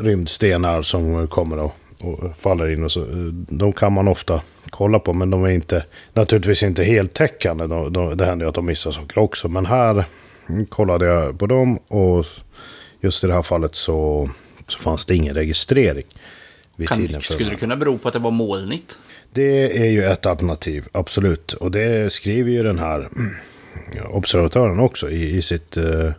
rymdstenar 0.00 0.82
som 0.82 1.26
kommer 1.26 1.58
och, 1.58 1.74
och 2.00 2.36
faller 2.36 2.68
in. 2.68 2.84
Och 2.84 2.92
så. 2.92 3.04
De 3.48 3.72
kan 3.72 3.92
man 3.92 4.08
ofta 4.08 4.42
kolla 4.70 4.98
på, 4.98 5.12
men 5.12 5.30
de 5.30 5.44
är 5.44 5.50
inte, 5.50 5.84
naturligtvis 6.12 6.62
inte 6.62 6.84
heltäckande. 6.84 7.66
De, 7.66 7.92
de, 7.92 8.16
det 8.16 8.24
händer 8.24 8.46
ju 8.46 8.48
att 8.48 8.54
de 8.54 8.66
missar 8.66 8.90
saker 8.90 9.18
också. 9.18 9.48
Men 9.48 9.66
här 9.66 10.04
kollade 10.68 11.06
jag 11.06 11.38
på 11.38 11.46
dem 11.46 11.78
och 11.88 12.26
just 13.00 13.24
i 13.24 13.26
det 13.26 13.34
här 13.34 13.42
fallet 13.42 13.74
så, 13.74 14.30
så 14.68 14.78
fanns 14.78 15.06
det 15.06 15.14
ingen 15.14 15.34
registrering. 15.34 16.06
Vid 16.76 16.88
kan, 16.88 16.98
tiden 16.98 17.22
för 17.22 17.34
skulle 17.34 17.50
det 17.50 17.56
kunna 17.56 17.76
bero 17.76 17.98
på 17.98 18.08
att 18.08 18.14
det 18.14 18.20
var 18.20 18.30
molnigt? 18.30 18.98
Det 19.32 19.78
är 19.78 19.90
ju 19.90 20.04
ett 20.04 20.26
alternativ, 20.26 20.86
absolut. 20.92 21.52
Och 21.52 21.70
det 21.70 22.12
skriver 22.12 22.50
ju 22.50 22.62
den 22.62 22.78
här 22.78 23.08
observatören 24.10 24.80
också 24.80 25.10
i, 25.10 25.36
i 25.36 25.42
sitt 25.42 25.76
uh, 25.76 26.12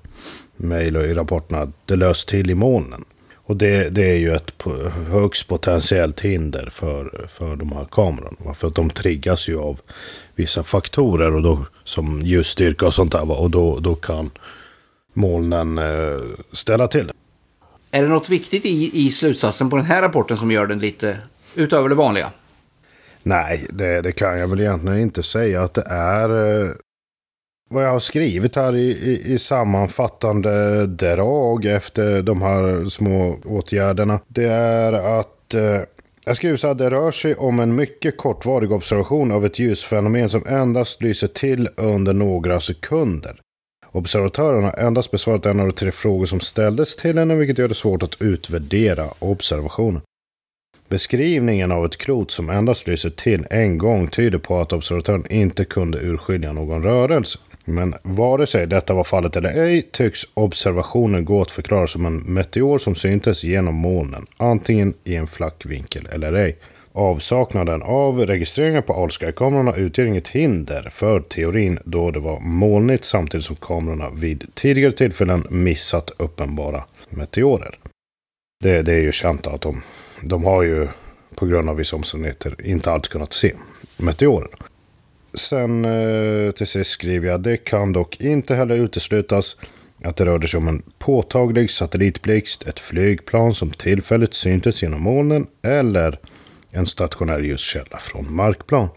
mejl 0.56 0.98
och 0.98 1.04
i 1.04 1.14
rapporten 1.14 1.58
att 1.58 1.70
det 1.86 1.96
löst 1.96 2.28
till 2.28 2.50
i 2.50 2.56
molnen. 2.56 3.06
Och 3.52 3.58
det, 3.58 3.90
det 3.90 4.04
är 4.04 4.18
ju 4.18 4.36
ett 4.36 4.54
högst 5.08 5.48
potentiellt 5.48 6.22
hinder 6.22 6.70
för, 6.72 7.28
för 7.30 7.56
de 7.56 7.72
här 7.72 7.86
kamerorna. 7.86 8.54
För 8.54 8.68
att 8.68 8.76
de 8.76 8.90
triggas 8.90 9.50
ju 9.50 9.60
av 9.60 9.80
vissa 10.36 10.64
faktorer 10.64 11.36
och 11.36 11.42
då, 11.42 11.66
som 11.84 12.22
ljusstyrka 12.22 12.86
och 12.86 12.94
sånt 12.94 13.12
där. 13.12 13.32
Och 13.32 13.50
då, 13.52 13.80
då 13.80 13.96
kan 13.96 14.32
molnen 15.14 15.78
eh, 15.78 16.20
ställa 16.52 16.88
till. 16.88 17.12
Är 17.92 18.02
det 18.02 18.08
något 18.08 18.30
viktigt 18.30 18.66
i, 18.66 19.08
i 19.08 19.12
slutsatsen 19.12 19.70
på 19.70 19.76
den 19.76 19.86
här 19.86 20.02
rapporten 20.02 20.38
som 20.38 20.52
gör 20.52 20.68
den 20.68 20.80
lite 20.80 21.18
utöver 21.56 21.90
det 21.90 21.96
vanliga? 21.96 22.32
Nej, 23.24 23.68
det, 23.70 24.02
det 24.02 24.12
kan 24.12 24.40
jag 24.40 24.48
väl 24.48 24.60
egentligen 24.60 25.00
inte 25.00 25.24
säga 25.24 25.62
att 25.62 25.74
det 25.74 25.86
är. 25.88 26.60
Eh, 26.62 26.72
vad 27.70 27.86
jag 27.86 27.90
har 27.90 28.00
skrivit 28.00 28.56
här 28.56 28.76
i, 28.76 28.92
i, 28.92 29.34
i, 29.34 29.38
sammanfattande 29.38 30.86
drag 30.88 31.66
efter 31.66 32.22
de 32.22 32.42
här 32.42 32.90
små 32.90 33.40
åtgärderna. 33.46 34.20
Det 34.28 34.46
är 34.46 34.94
att 35.20 35.54
eh, 35.54 35.82
jag 36.26 36.36
skriver 36.36 36.58
så 36.58 36.68
här, 36.68 36.76
det 36.76 36.90
rör 36.90 37.12
sig 37.12 37.36
om 37.36 37.60
en 37.60 37.76
mycket 37.76 38.18
kortvarig 38.18 38.72
observation 38.72 39.32
av 39.32 39.46
ett 39.46 39.60
ljusfenomen 39.60 40.30
som 40.30 40.46
endast 40.48 41.04
lyser 41.04 41.28
till 41.28 41.70
under 41.78 42.14
några 42.14 42.60
sekunder. 42.60 43.40
Observatören 43.92 44.64
har 44.64 44.80
endast 44.80 45.12
besvarat 45.12 45.46
en 45.46 45.60
av 45.60 45.68
de 45.68 45.74
tre 45.74 45.92
frågor 45.92 46.26
som 46.26 46.40
ställdes 46.40 46.96
till 46.96 47.18
henne, 47.18 47.36
vilket 47.36 47.58
gör 47.58 47.68
det 47.68 47.76
svårt 47.76 48.04
att 48.04 48.22
utvärdera 48.22 49.06
observationen. 49.20 50.02
Beskrivningen 50.90 51.72
av 51.72 51.86
ett 51.86 51.98
klot 51.98 52.32
som 52.32 52.50
endast 52.50 52.88
lyser 52.88 53.10
till 53.10 53.48
en 53.50 53.78
gång 53.78 54.08
tyder 54.08 54.38
på 54.38 54.60
att 54.60 54.74
observatören 54.74 55.32
inte 55.32 55.66
kunde 55.66 56.00
urskilja 56.00 56.54
någon 56.54 56.84
rörelse. 56.84 57.40
Men 57.66 57.96
vare 58.04 58.48
sig 58.48 58.68
detta 58.68 58.94
var 58.94 59.04
fallet 59.04 59.36
eller 59.36 59.50
ej 59.50 59.82
tycks 59.92 60.22
observationen 60.34 61.26
gå 61.26 61.42
att 61.42 61.52
förklara 61.52 61.88
som 61.88 62.06
en 62.06 62.18
meteor 62.18 62.78
som 62.78 62.96
syntes 62.96 63.44
genom 63.44 63.76
molnen, 63.76 64.26
antingen 64.38 64.94
i 65.04 65.16
en 65.16 65.28
flack 65.28 65.66
vinkel 65.66 66.08
eller 66.12 66.34
ej. 66.34 66.58
Avsaknaden 66.94 67.82
av 67.82 68.26
registreringar 68.26 68.82
på 68.82 68.94
Allsky-kamerorna 68.94 69.76
utgör 69.76 70.06
inget 70.06 70.28
hinder 70.28 70.90
för 70.92 71.20
teorin 71.20 71.80
då 71.86 72.12
det 72.12 72.20
var 72.20 72.40
molnigt 72.40 73.06
samtidigt 73.06 73.46
som 73.46 73.56
kamerorna 73.56 74.10
vid 74.10 74.46
tidigare 74.54 74.92
tillfällen 74.92 75.44
missat 75.50 76.12
uppenbara 76.18 76.84
meteorer. 77.10 77.80
Det, 78.64 78.82
det 78.82 78.94
är 78.94 79.02
ju 79.02 79.12
känt 79.12 79.48
att 79.48 79.62
de, 79.62 79.82
de 80.22 80.44
har 80.44 80.64
ju 80.64 80.88
på 81.36 81.46
grund 81.46 81.70
av 81.70 81.76
vissa 81.76 81.96
omständigheter 81.96 82.56
inte 82.64 82.92
alltid 82.92 83.12
kunnat 83.12 83.34
se 83.34 83.54
meteorer. 83.98 84.50
Sen 85.34 85.86
eh, 85.86 86.52
till 86.52 86.68
sist 86.68 86.92
skriver 86.92 87.28
jag, 87.28 87.42
det 87.42 87.58
kan 87.58 87.94
dock 87.94 88.22
inte 88.22 88.56
heller 88.56 88.76
uteslutas 88.76 89.58
att 90.04 90.16
det 90.16 90.26
rörde 90.26 90.48
sig 90.48 90.58
om 90.58 90.68
en 90.68 90.84
påtaglig 91.00 91.70
satellitblixt, 91.70 92.68
ett 92.68 92.80
flygplan 92.80 93.54
som 93.54 93.70
tillfälligt 93.70 94.34
syntes 94.34 94.84
genom 94.84 95.02
molnen 95.02 95.48
eller 95.62 96.20
en 96.72 96.86
stationär 96.86 97.40
ljuskälla 97.40 97.98
från 97.98 98.36
markplan. 98.36 98.90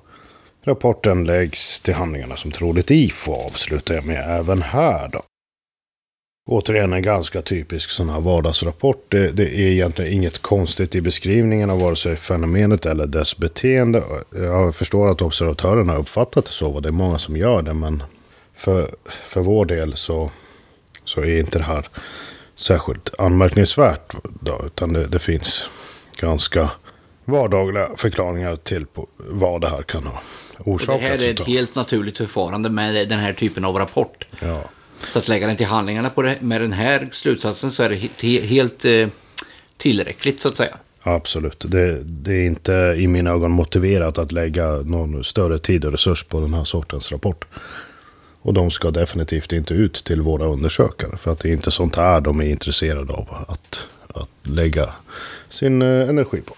Rapporten 0.64 1.24
läggs 1.24 1.80
till 1.80 1.94
handlingarna 1.94 2.36
som 2.36 2.50
troligt 2.50 2.90
IFO 2.90 3.32
avslutar 3.32 3.94
jag 3.94 4.06
med 4.06 4.38
även 4.38 4.62
här 4.62 5.08
då. 5.08 5.22
Återigen 6.50 6.92
en 6.92 7.02
ganska 7.02 7.42
typisk 7.42 7.90
sån 7.90 8.08
här 8.08 8.20
vardagsrapport. 8.20 9.04
Det, 9.08 9.28
det, 9.28 9.54
är 9.54 9.70
egentligen 9.70 10.12
inget 10.12 10.42
konstigt 10.42 10.94
i 10.94 11.00
beskrivningen 11.00 11.70
av 11.70 11.80
vare 11.80 11.96
sig 11.96 12.16
fenomenet 12.16 12.86
eller 12.86 13.06
dess 13.06 13.36
beteende. 13.36 14.02
Jag 14.30 14.74
förstår 14.74 15.08
att 15.08 15.22
observatörerna 15.22 15.92
har 15.92 16.00
uppfattat 16.00 16.44
det 16.44 16.52
så 16.52 16.74
och 16.74 16.82
det 16.82 16.88
är 16.88 16.92
många 16.92 17.18
som 17.18 17.36
gör 17.36 17.62
det. 17.62 17.74
Men 17.74 18.02
för, 18.54 18.90
för 19.04 19.40
vår 19.40 19.64
del 19.64 19.96
så, 19.96 20.30
så 21.04 21.20
är 21.20 21.38
inte 21.40 21.58
det 21.58 21.64
här 21.64 21.88
särskilt 22.56 23.14
anmärkningsvärt. 23.18 24.14
Då, 24.40 24.62
utan 24.66 24.92
det, 24.92 25.06
det 25.06 25.18
finns 25.18 25.66
ganska 26.20 26.70
vardagliga 27.24 27.90
förklaringar 27.96 28.56
till 28.56 28.86
vad 29.16 29.60
det 29.60 29.68
här 29.68 29.82
kan 29.82 30.06
ha 30.06 30.20
orsakat. 30.58 31.00
det 31.00 31.06
här 31.06 31.28
är 31.28 31.30
ett 31.30 31.46
helt 31.46 31.74
naturligt 31.74 32.18
förfarande 32.18 32.70
med 32.70 33.08
den 33.08 33.18
här 33.18 33.32
typen 33.32 33.64
av 33.64 33.76
rapport. 33.76 34.26
Ja. 34.40 34.62
Så 35.12 35.18
att 35.18 35.28
lägga 35.28 35.46
den 35.46 35.56
till 35.56 35.66
handlingarna 35.66 36.10
på 36.10 36.22
det, 36.22 36.36
med 36.40 36.60
den 36.60 36.72
här 36.72 37.08
slutsatsen 37.12 37.70
så 37.70 37.82
är 37.82 37.88
det 38.20 38.40
helt 38.46 38.84
eh, 38.84 39.08
tillräckligt 39.76 40.40
så 40.40 40.48
att 40.48 40.56
säga. 40.56 40.76
Absolut. 41.02 41.64
Det, 41.68 42.02
det, 42.04 42.32
är 42.34 42.46
inte 42.46 42.94
i 42.98 43.06
mina 43.06 43.30
ögon 43.30 43.50
motiverat 43.50 44.18
att 44.18 44.32
lägga 44.32 44.70
någon 44.70 45.24
större 45.24 45.58
tid 45.58 45.84
och 45.84 45.92
resurs 45.92 46.24
på 46.24 46.40
den 46.40 46.54
här 46.54 46.64
sortens 46.64 47.12
rapport. 47.12 47.44
Och 48.42 48.54
de 48.54 48.70
ska 48.70 48.90
definitivt 48.90 49.52
inte 49.52 49.74
ut 49.74 50.04
till 50.04 50.22
våra 50.22 50.46
undersökare. 50.46 51.16
För 51.16 51.32
att 51.32 51.38
det 51.38 51.48
är 51.48 51.52
inte 51.52 51.70
sånt 51.70 51.96
här 51.96 52.20
de 52.20 52.40
är 52.40 52.44
intresserade 52.44 53.12
av 53.12 53.28
att, 53.48 53.86
att 54.08 54.28
lägga 54.42 54.88
sin 55.48 55.82
eh, 55.82 56.08
energi 56.08 56.40
på. 56.40 56.54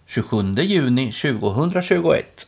27 0.07 0.63
juni 0.63 1.13
2021 1.13 2.47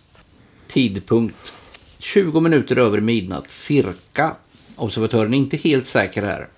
Tidpunkt 0.69 1.53
20 1.99 2.41
minuter 2.41 2.77
över 2.77 3.01
midnatt 3.01 3.51
cirka. 3.51 4.37
Observatören 4.77 5.35
är 5.35 5.39
inte 5.39 5.57
helt 5.57 5.87
säker 5.87 6.23
här. 6.23 6.49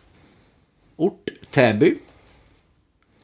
Ort 0.96 1.30
Täby. 1.50 1.94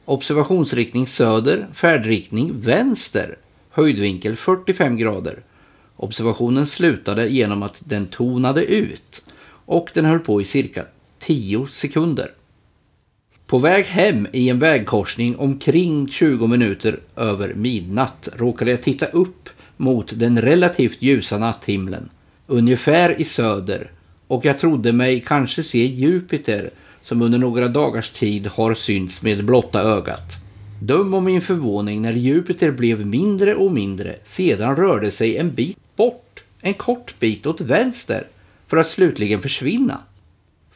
Observationsriktning 0.05 1.07
söder, 1.07 1.67
färdriktning 1.73 2.61
vänster. 2.61 3.37
Höjdvinkel 3.69 4.35
45 4.35 4.97
grader. 4.97 5.43
Observationen 5.95 6.65
slutade 6.65 7.27
genom 7.27 7.63
att 7.63 7.81
den 7.85 8.07
tonade 8.07 8.65
ut 8.65 9.25
och 9.65 9.89
den 9.93 10.05
höll 10.05 10.19
på 10.19 10.41
i 10.41 10.45
cirka 10.45 10.85
10 11.19 11.67
sekunder. 11.67 12.31
På 13.49 13.59
väg 13.59 13.85
hem 13.85 14.27
i 14.31 14.49
en 14.49 14.59
vägkorsning 14.59 15.35
omkring 15.37 16.07
20 16.11 16.47
minuter 16.47 16.99
över 17.15 17.53
midnatt 17.53 18.29
råkade 18.35 18.71
jag 18.71 18.83
titta 18.83 19.05
upp 19.05 19.49
mot 19.77 20.19
den 20.19 20.41
relativt 20.41 21.01
ljusa 21.01 21.37
natthimlen, 21.37 22.09
ungefär 22.47 23.21
i 23.21 23.25
söder, 23.25 23.91
och 24.27 24.45
jag 24.45 24.59
trodde 24.59 24.93
mig 24.93 25.23
kanske 25.27 25.63
se 25.63 25.85
Jupiter 25.85 26.69
som 27.01 27.21
under 27.21 27.39
några 27.39 27.67
dagars 27.67 28.09
tid 28.09 28.47
har 28.47 28.73
synts 28.73 29.21
med 29.21 29.45
blotta 29.45 29.81
ögat. 29.81 30.37
Döm 30.81 31.13
om 31.13 31.25
min 31.25 31.41
förvåning 31.41 32.01
när 32.01 32.13
Jupiter 32.13 32.71
blev 32.71 33.05
mindre 33.05 33.55
och 33.55 33.71
mindre, 33.71 34.15
sedan 34.23 34.75
rörde 34.75 35.11
sig 35.11 35.37
en 35.37 35.53
bit 35.53 35.77
bort, 35.95 36.43
en 36.61 36.73
kort 36.73 37.15
bit 37.19 37.45
åt 37.45 37.61
vänster, 37.61 38.27
för 38.67 38.77
att 38.77 38.87
slutligen 38.87 39.41
försvinna. 39.41 40.01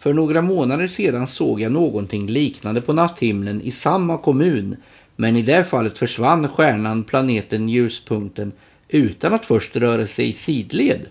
För 0.03 0.13
några 0.13 0.41
månader 0.41 0.87
sedan 0.87 1.27
såg 1.27 1.61
jag 1.61 1.71
någonting 1.71 2.27
liknande 2.27 2.81
på 2.81 2.93
natthimlen 2.93 3.61
i 3.61 3.71
samma 3.71 4.17
kommun, 4.17 4.75
men 5.15 5.35
i 5.35 5.41
det 5.41 5.63
fallet 5.63 5.97
försvann 5.97 6.47
stjärnan, 6.47 7.03
planeten, 7.03 7.69
ljuspunkten 7.69 8.51
utan 8.89 9.33
att 9.33 9.45
först 9.45 9.75
röra 9.75 10.07
sig 10.07 10.29
i 10.29 10.33
sidled. 10.33 11.07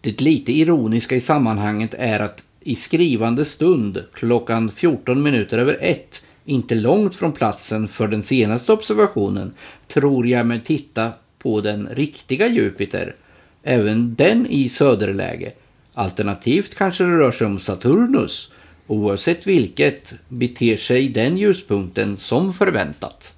Det 0.00 0.20
lite 0.20 0.52
ironiska 0.52 1.16
i 1.16 1.20
sammanhanget 1.20 1.94
är 1.98 2.20
att 2.20 2.42
i 2.60 2.76
skrivande 2.76 3.44
stund, 3.44 4.04
klockan 4.12 4.70
14 4.70 5.22
minuter 5.22 5.58
över 5.58 5.78
ett, 5.80 6.22
inte 6.44 6.74
långt 6.74 7.16
från 7.16 7.32
platsen 7.32 7.88
för 7.88 8.08
den 8.08 8.22
senaste 8.22 8.72
observationen, 8.72 9.52
tror 9.88 10.26
jag 10.26 10.46
mig 10.46 10.60
titta 10.64 11.10
på 11.38 11.60
den 11.60 11.88
riktiga 11.92 12.48
Jupiter, 12.48 13.14
även 13.62 14.14
den 14.14 14.46
i 14.46 14.68
söderläge. 14.68 15.52
Alternativt 15.98 16.74
kanske 16.74 17.04
det 17.04 17.18
rör 17.18 17.32
sig 17.32 17.46
om 17.46 17.58
Saturnus. 17.58 18.52
Oavsett 18.86 19.46
vilket 19.46 20.14
beter 20.28 20.76
sig 20.76 21.08
den 21.08 21.38
ljuspunkten 21.38 22.16
som 22.16 22.54
förväntat. 22.54 23.32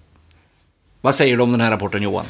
Vad 1.01 1.15
säger 1.15 1.37
du 1.37 1.43
om 1.43 1.53
den 1.53 1.61
här 1.61 1.71
rapporten 1.71 2.03
Johan? 2.03 2.27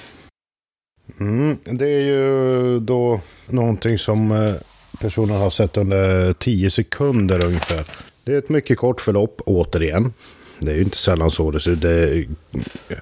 Mm, 1.21 1.59
det 1.65 1.89
är 1.89 2.01
ju 2.01 2.81
då 2.81 3.21
någonting 3.47 3.99
som 3.99 4.33
eh, 4.33 4.55
personen 5.01 5.37
har 5.37 5.51
sett 5.51 5.77
under 5.77 6.33
10 6.33 6.71
sekunder 6.71 7.45
ungefär. 7.45 7.85
Det 8.25 8.35
är 8.35 8.39
ett 8.39 8.49
mycket 8.49 8.79
kort 8.79 9.01
förlopp 9.01 9.41
återigen. 9.47 10.13
Det 10.59 10.71
är 10.71 10.77
ju 10.77 10.83
inte 10.83 10.99
sällan 10.99 11.31
så. 11.31 11.51
Det, 11.51 11.61
ser 11.61 11.77
det 11.77 12.27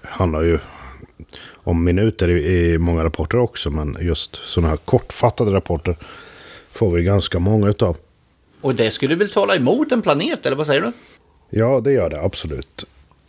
handlar 0.02 0.42
ju 0.42 0.58
om 1.54 1.84
minuter 1.84 2.28
i 2.28 2.78
många 2.78 3.04
rapporter 3.04 3.38
också. 3.38 3.70
Men 3.70 3.98
just 4.00 4.36
sådana 4.36 4.68
här 4.68 4.76
kortfattade 4.76 5.52
rapporter 5.52 5.96
får 6.76 6.90
vi 6.90 7.02
ganska 7.02 7.38
många 7.38 7.68
utav. 7.68 7.96
Och 8.60 8.74
det 8.74 8.90
skulle 8.90 9.14
väl 9.14 9.30
tala 9.30 9.56
emot 9.56 9.92
en 9.92 10.02
planet, 10.02 10.46
eller 10.46 10.56
vad 10.56 10.66
säger 10.66 10.80
du? 10.80 10.92
Ja, 11.50 11.80
det 11.80 11.92
gör 11.92 12.10
det 12.10 12.20
absolut. 12.20 12.84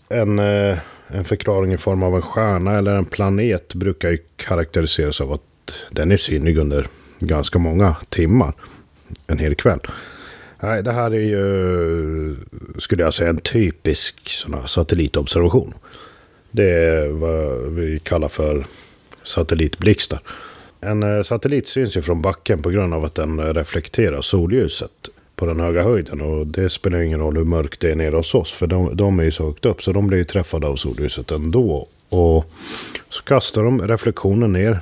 En, 0.10 0.40
eh, 0.40 0.78
en 1.08 1.26
förklaring 1.26 1.74
i 1.74 1.78
form 1.78 2.04
av 2.04 2.16
en 2.16 2.22
stjärna 2.22 2.78
eller 2.78 2.96
en 2.96 3.06
planet 3.06 3.74
brukar 3.74 4.12
ju 4.12 4.18
karaktäriseras 4.36 5.22
av 5.22 5.34
att 5.34 5.42
den 5.92 6.12
är 6.12 6.18
synlig 6.18 6.58
under 6.58 6.88
ganska 7.20 7.60
många 7.60 7.96
timmar. 8.10 8.54
En 9.28 9.40
hel 9.40 9.56
kväll. 9.56 9.80
Nej, 10.60 10.84
det 10.84 10.92
här 10.92 11.12
är 11.12 11.20
ju, 11.20 12.36
skulle 12.78 13.04
jag 13.04 13.14
säga, 13.14 13.30
en 13.30 13.38
typisk 13.38 14.30
sån 14.30 14.54
här 14.54 14.68
satellitobservation. 14.68 15.74
Det 16.52 16.70
är 16.70 17.08
vad 17.08 17.74
vi 17.74 18.00
kallar 18.00 18.30
för 18.30 18.66
satellitblixtar. 19.24 20.20
En 20.82 21.04
eh, 21.04 21.24
satellit 21.24 21.68
syns 21.68 21.98
ju 21.98 22.02
från 22.02 22.22
backen 22.22 22.62
på 22.62 22.70
grund 22.70 22.94
av 22.94 23.06
att 23.06 23.16
den 23.16 23.40
eh, 23.40 23.54
reflekterar 23.54 24.22
solljuset 24.22 24.92
på 25.36 25.46
den 25.46 25.60
höga 25.60 25.84
höjden. 25.84 26.22
Och 26.22 26.48
det 26.48 26.70
spelar 26.70 27.02
ingen 27.02 27.20
roll 27.20 27.38
hur 27.38 27.44
mörkt 27.44 27.80
det 27.80 27.92
är 27.92 27.96
nere 27.96 28.16
hos 28.16 28.36
oss. 28.36 28.54
För 28.54 28.68
de, 28.68 28.96
de 28.96 29.20
är 29.20 29.24
ju 29.24 29.32
så 29.32 29.46
högt 29.46 29.66
upp 29.66 29.84
så 29.84 29.92
de 29.92 30.08
blir 30.08 30.18
ju 30.18 30.24
träffade 30.24 30.68
av 30.68 30.76
solljuset 30.76 31.32
ändå. 31.32 31.88
Och 32.10 32.46
så 33.10 33.24
kastar 33.24 33.64
de 33.64 33.88
reflektionen 33.88 34.54
ner 34.54 34.80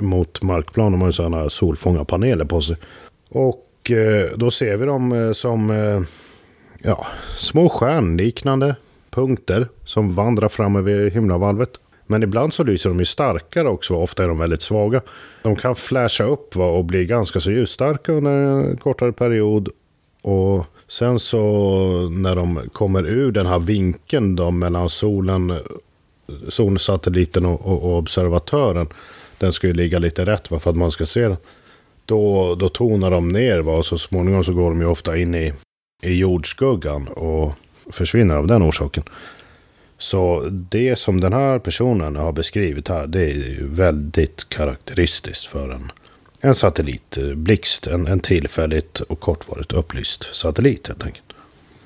mot 0.00 0.42
markplan. 0.42 0.92
De 0.92 1.00
har 1.00 1.08
ju 1.08 1.12
sådana 1.12 1.36
här 1.36 1.48
solfångarpaneler 1.48 2.44
på 2.44 2.60
sig. 2.60 2.76
Och 3.28 3.90
eh, 3.90 4.30
då 4.36 4.50
ser 4.50 4.76
vi 4.76 4.86
dem 4.86 5.32
som 5.36 5.70
ja, 6.82 7.06
små 7.36 7.68
stjärnliknande 7.68 8.76
punkter 9.10 9.68
som 9.84 10.14
vandrar 10.14 10.48
fram 10.48 10.76
över 10.76 11.10
himlavalvet. 11.10 11.70
Men 12.06 12.22
ibland 12.22 12.54
så 12.54 12.64
lyser 12.64 12.90
de 12.90 12.98
ju 12.98 13.04
starkare 13.04 13.68
också, 13.68 13.94
ofta 13.94 14.24
är 14.24 14.28
de 14.28 14.38
väldigt 14.38 14.62
svaga. 14.62 15.00
De 15.42 15.56
kan 15.56 15.74
flasha 15.74 16.24
upp 16.24 16.56
och 16.56 16.84
bli 16.84 17.04
ganska 17.04 17.40
så 17.40 17.50
ljusstarka 17.50 18.12
under 18.12 18.30
en 18.30 18.76
kortare 18.76 19.12
period. 19.12 19.68
Och 20.22 20.64
sen 20.88 21.18
så 21.18 21.38
när 22.08 22.36
de 22.36 22.60
kommer 22.72 23.06
ur 23.06 23.32
den 23.32 23.46
här 23.46 23.58
vinkeln 23.58 24.36
då 24.36 24.50
mellan 24.50 24.88
solen, 24.88 25.58
solsatelliten 26.48 27.46
och, 27.46 27.66
och, 27.66 27.90
och 27.90 27.96
observatören. 27.96 28.88
Den 29.38 29.52
ska 29.52 29.66
ju 29.66 29.74
ligga 29.74 29.98
lite 29.98 30.24
rätt 30.24 30.48
för 30.48 30.70
att 30.70 30.76
man 30.76 30.90
ska 30.90 31.06
se 31.06 31.28
den. 31.28 31.36
Då, 32.04 32.54
då 32.54 32.68
tonar 32.68 33.10
de 33.10 33.28
ner 33.28 33.60
va? 33.60 33.72
och 33.72 33.86
så 33.86 33.98
småningom 33.98 34.44
så 34.44 34.52
går 34.52 34.70
de 34.70 34.80
ju 34.80 34.86
ofta 34.86 35.16
in 35.16 35.34
i, 35.34 35.52
i 36.02 36.14
jordskuggan 36.14 37.08
och 37.08 37.52
försvinner 37.90 38.36
av 38.36 38.46
den 38.46 38.62
orsaken. 38.62 39.04
Så 39.98 40.48
det 40.50 40.96
som 40.96 41.20
den 41.20 41.32
här 41.32 41.58
personen 41.58 42.16
har 42.16 42.32
beskrivit 42.32 42.88
här, 42.88 43.06
det 43.06 43.22
är 43.22 43.58
väldigt 43.60 44.48
karaktäristiskt 44.48 45.46
för 45.46 45.70
en, 45.70 45.92
en 46.40 46.54
satellitblixt. 46.54 47.86
En, 47.86 48.06
en 48.06 48.20
tillfälligt 48.20 49.00
och 49.00 49.20
kortvarigt 49.20 49.72
upplyst 49.72 50.34
satellit 50.34 50.88
helt 50.88 51.04
enkelt. 51.04 51.22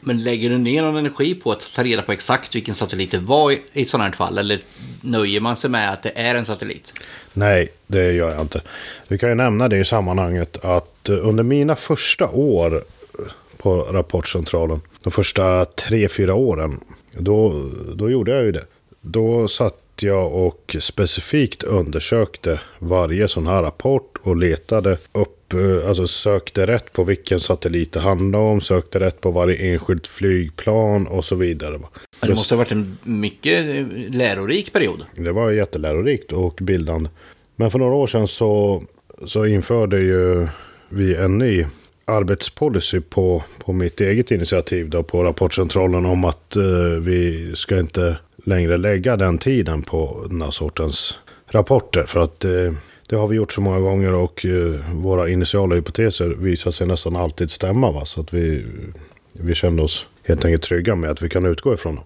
Men 0.00 0.22
lägger 0.22 0.50
du 0.50 0.58
ner 0.58 0.82
någon 0.82 0.96
energi 0.96 1.34
på 1.34 1.52
att 1.52 1.72
ta 1.74 1.84
reda 1.84 2.02
på 2.02 2.12
exakt 2.12 2.54
vilken 2.54 2.74
satellit 2.74 3.10
det 3.10 3.18
var 3.18 3.52
i 3.52 3.60
ett 3.72 3.88
sådant 3.88 4.14
här 4.14 4.26
fall? 4.26 4.38
Eller 4.38 4.58
nöjer 5.02 5.40
man 5.40 5.56
sig 5.56 5.70
med 5.70 5.92
att 5.92 6.02
det 6.02 6.12
är 6.14 6.34
en 6.34 6.44
satellit? 6.44 6.92
Nej, 7.32 7.68
det 7.86 8.12
gör 8.12 8.30
jag 8.30 8.40
inte. 8.40 8.62
Vi 9.08 9.18
kan 9.18 9.28
ju 9.28 9.34
nämna 9.34 9.68
det 9.68 9.78
i 9.78 9.84
sammanhanget 9.84 10.64
att 10.64 11.08
under 11.08 11.42
mina 11.42 11.76
första 11.76 12.28
år 12.28 12.84
på 13.56 13.82
Rapportcentralen, 13.82 14.80
de 15.02 15.10
första 15.10 15.64
tre, 15.64 16.08
fyra 16.08 16.34
åren, 16.34 16.80
då, 17.12 17.64
då 17.94 18.10
gjorde 18.10 18.32
jag 18.36 18.44
ju 18.44 18.52
det. 18.52 18.64
Då 19.00 19.48
satt 19.48 19.76
jag 20.00 20.34
och 20.34 20.76
specifikt 20.80 21.62
undersökte 21.62 22.60
varje 22.78 23.28
sån 23.28 23.46
här 23.46 23.62
rapport 23.62 24.18
och 24.22 24.36
letade 24.36 24.98
upp, 25.12 25.52
eh, 25.54 25.88
alltså 25.88 26.06
sökte 26.06 26.66
rätt 26.66 26.92
på 26.92 27.04
vilken 27.04 27.40
satellit 27.40 27.92
det 27.92 28.00
handlade 28.00 28.44
om, 28.44 28.60
sökte 28.60 29.00
rätt 29.00 29.20
på 29.20 29.30
varje 29.30 29.72
enskilt 29.72 30.06
flygplan 30.06 31.06
och 31.06 31.24
så 31.24 31.34
vidare. 31.34 31.80
Det 32.20 32.28
måste 32.28 32.54
ha 32.54 32.58
varit 32.58 32.72
en 32.72 32.98
mycket 33.02 33.86
lärorik 34.14 34.72
period. 34.72 35.04
Det 35.16 35.32
var 35.32 35.50
jättelärorikt 35.50 36.32
och 36.32 36.58
bildande. 36.62 37.10
Men 37.56 37.70
för 37.70 37.78
några 37.78 37.94
år 37.94 38.06
sedan 38.06 38.28
så, 38.28 38.82
så 39.26 39.46
införde 39.46 39.98
ju 39.98 40.48
vi 40.88 41.14
en 41.14 41.38
ny 41.38 41.66
arbetspolicy 42.10 43.00
på, 43.00 43.42
på 43.64 43.72
mitt 43.72 44.00
eget 44.00 44.30
initiativ 44.30 44.90
då, 44.90 45.02
på 45.02 45.24
Rapportcentralen 45.24 46.06
om 46.06 46.24
att 46.24 46.56
eh, 46.56 46.62
vi 47.00 47.50
ska 47.54 47.78
inte 47.78 48.16
längre 48.44 48.76
lägga 48.76 49.16
den 49.16 49.38
tiden 49.38 49.82
på 49.82 50.26
den 50.30 50.42
här 50.42 50.50
sortens 50.50 51.18
rapporter. 51.46 52.04
För 52.04 52.20
att 52.20 52.44
eh, 52.44 52.72
det 53.08 53.16
har 53.16 53.26
vi 53.26 53.36
gjort 53.36 53.52
så 53.52 53.60
många 53.60 53.80
gånger 53.80 54.14
och 54.14 54.46
eh, 54.46 54.74
våra 54.94 55.28
initiala 55.28 55.74
hypoteser 55.74 56.28
visar 56.28 56.70
sig 56.70 56.86
nästan 56.86 57.16
alltid 57.16 57.50
stämma. 57.50 57.90
Va? 57.90 58.04
Så 58.04 58.20
att 58.20 58.34
vi, 58.34 58.64
vi 59.32 59.54
kände 59.54 59.82
oss 59.82 60.06
helt 60.22 60.44
enkelt 60.44 60.62
trygga 60.62 60.94
med 60.94 61.10
att 61.10 61.22
vi 61.22 61.28
kan 61.28 61.44
utgå 61.44 61.74
ifrån 61.74 61.94
dem. 61.94 62.04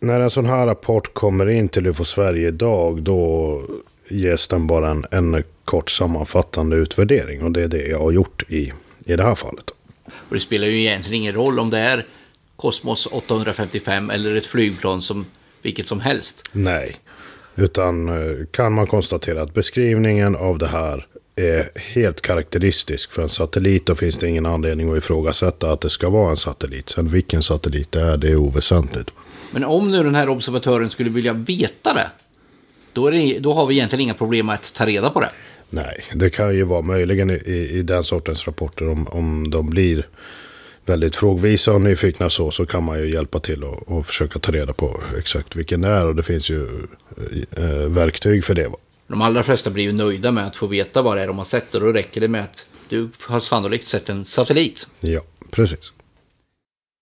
När 0.00 0.20
en 0.20 0.30
sån 0.30 0.46
här 0.46 0.66
rapport 0.66 1.14
kommer 1.14 1.50
in 1.50 1.68
till 1.68 1.86
UFO 1.86 2.04
Sverige 2.04 2.48
idag 2.48 3.02
då 3.02 3.62
ges 4.08 4.48
den 4.48 4.66
bara 4.66 4.90
en, 4.90 5.04
en 5.10 5.42
kort 5.64 5.90
sammanfattande 5.90 6.76
utvärdering. 6.76 7.42
Och 7.42 7.50
det 7.52 7.62
är 7.62 7.68
det 7.68 7.86
jag 7.86 7.98
har 7.98 8.10
gjort 8.10 8.42
i 8.48 8.72
i 9.04 9.16
det 9.16 9.22
här 9.22 9.34
fallet. 9.34 9.70
Och 10.04 10.34
det 10.34 10.40
spelar 10.40 10.66
ju 10.66 10.80
egentligen 10.80 11.22
ingen 11.22 11.34
roll 11.34 11.58
om 11.58 11.70
det 11.70 11.78
är 11.78 12.06
Cosmos 12.56 13.06
855 13.06 14.10
eller 14.10 14.36
ett 14.36 14.46
flygplan 14.46 15.02
som 15.02 15.26
vilket 15.62 15.86
som 15.86 16.00
helst. 16.00 16.50
Nej, 16.52 16.96
utan 17.54 18.08
eh, 18.08 18.46
kan 18.50 18.72
man 18.72 18.86
konstatera 18.86 19.42
att 19.42 19.54
beskrivningen 19.54 20.36
av 20.36 20.58
det 20.58 20.66
här 20.66 21.06
är 21.36 21.70
helt 21.74 22.20
karaktäristisk 22.20 23.12
för 23.12 23.22
en 23.22 23.28
satellit. 23.28 23.86
Då 23.86 23.94
finns 23.94 24.18
det 24.18 24.28
ingen 24.28 24.46
anledning 24.46 24.92
att 24.92 24.98
ifrågasätta 24.98 25.72
att 25.72 25.80
det 25.80 25.90
ska 25.90 26.08
vara 26.08 26.30
en 26.30 26.36
satellit. 26.36 26.88
Sen 26.88 27.08
vilken 27.08 27.42
satellit 27.42 27.92
det 27.92 28.00
är, 28.00 28.16
det 28.16 28.28
är 28.28 28.36
oväsentligt. 28.36 29.12
Men 29.50 29.64
om 29.64 29.90
nu 29.90 30.02
den 30.02 30.14
här 30.14 30.28
observatören 30.28 30.90
skulle 30.90 31.10
vilja 31.10 31.32
veta 31.32 31.94
det, 31.94 32.10
då, 32.92 33.10
det, 33.10 33.38
då 33.38 33.54
har 33.54 33.66
vi 33.66 33.74
egentligen 33.74 34.00
inga 34.00 34.14
problem 34.14 34.48
att 34.48 34.74
ta 34.74 34.86
reda 34.86 35.10
på 35.10 35.20
det. 35.20 35.30
Nej, 35.74 36.04
det 36.14 36.30
kan 36.30 36.54
ju 36.54 36.64
vara 36.64 36.82
möjligen 36.82 37.30
i, 37.30 37.68
i 37.72 37.82
den 37.82 38.04
sortens 38.04 38.46
rapporter 38.46 38.88
om, 38.88 39.06
om 39.06 39.50
de 39.50 39.66
blir 39.66 40.06
väldigt 40.84 41.16
frågvisa 41.16 41.72
och 41.72 41.80
nyfikna 41.80 42.30
så, 42.30 42.50
så 42.50 42.66
kan 42.66 42.82
man 42.82 42.98
ju 42.98 43.12
hjälpa 43.12 43.40
till 43.40 43.64
och, 43.64 43.88
och 43.88 44.06
försöka 44.06 44.38
ta 44.38 44.52
reda 44.52 44.72
på 44.72 45.00
exakt 45.18 45.56
vilken 45.56 45.80
det 45.80 45.88
är. 45.88 46.06
Och 46.06 46.16
det 46.16 46.22
finns 46.22 46.50
ju 46.50 46.86
eh, 47.56 47.64
verktyg 47.88 48.44
för 48.44 48.54
det. 48.54 48.70
De 49.06 49.22
allra 49.22 49.42
flesta 49.42 49.70
blir 49.70 49.84
ju 49.84 49.92
nöjda 49.92 50.32
med 50.32 50.46
att 50.46 50.56
få 50.56 50.66
veta 50.66 51.02
vad 51.02 51.16
det 51.16 51.22
är 51.22 51.26
de 51.26 51.38
har 51.38 51.44
sett 51.44 51.74
och 51.74 51.80
då 51.80 51.86
räcker 51.86 52.20
det 52.20 52.28
med 52.28 52.42
att 52.42 52.66
du 52.88 53.10
har 53.20 53.40
sannolikt 53.40 53.86
sett 53.86 54.08
en 54.08 54.24
satellit. 54.24 54.86
Ja, 55.00 55.20
precis. 55.50 55.92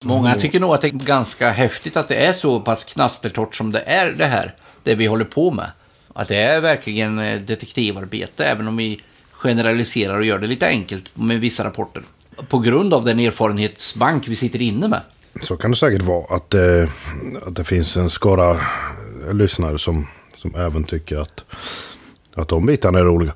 Många 0.04 0.34
tycker 0.34 0.60
nog 0.60 0.74
att 0.74 0.80
det 0.80 0.88
är 0.88 0.90
ganska 0.90 1.50
häftigt 1.50 1.96
att 1.96 2.08
det 2.08 2.14
är 2.14 2.32
så 2.32 2.60
pass 2.60 2.84
knastertorrt 2.84 3.54
som 3.54 3.70
det 3.70 3.80
är 3.80 4.12
det 4.12 4.26
här, 4.26 4.54
det 4.82 4.94
vi 4.94 5.06
håller 5.06 5.24
på 5.24 5.50
med. 5.50 5.70
Att 6.14 6.28
det 6.28 6.36
är 6.36 6.60
verkligen 6.60 7.18
eh, 7.18 7.40
detektivarbete, 7.40 8.44
även 8.44 8.68
om 8.68 8.76
vi 8.76 9.00
generaliserar 9.32 10.18
och 10.18 10.24
gör 10.24 10.38
det 10.38 10.46
lite 10.46 10.66
enkelt 10.66 11.16
med 11.16 11.40
vissa 11.40 11.64
rapporter. 11.64 12.02
På 12.48 12.58
grund 12.58 12.94
av 12.94 13.04
den 13.04 13.20
erfarenhetsbank 13.20 14.28
vi 14.28 14.36
sitter 14.36 14.62
inne 14.62 14.88
med. 14.88 15.00
Så 15.42 15.56
kan 15.56 15.70
det 15.70 15.76
säkert 15.76 16.02
vara 16.02 16.36
att, 16.36 16.54
eh, 16.54 16.88
att 17.46 17.56
det 17.56 17.64
finns 17.64 17.96
en 17.96 18.10
skara 18.10 18.60
lyssnare 19.32 19.78
som, 19.78 20.06
som 20.36 20.54
även 20.54 20.84
tycker 20.84 21.18
att, 21.18 21.44
att 22.34 22.48
de 22.48 22.66
bitarna 22.66 22.98
är 22.98 23.04
roliga. 23.04 23.32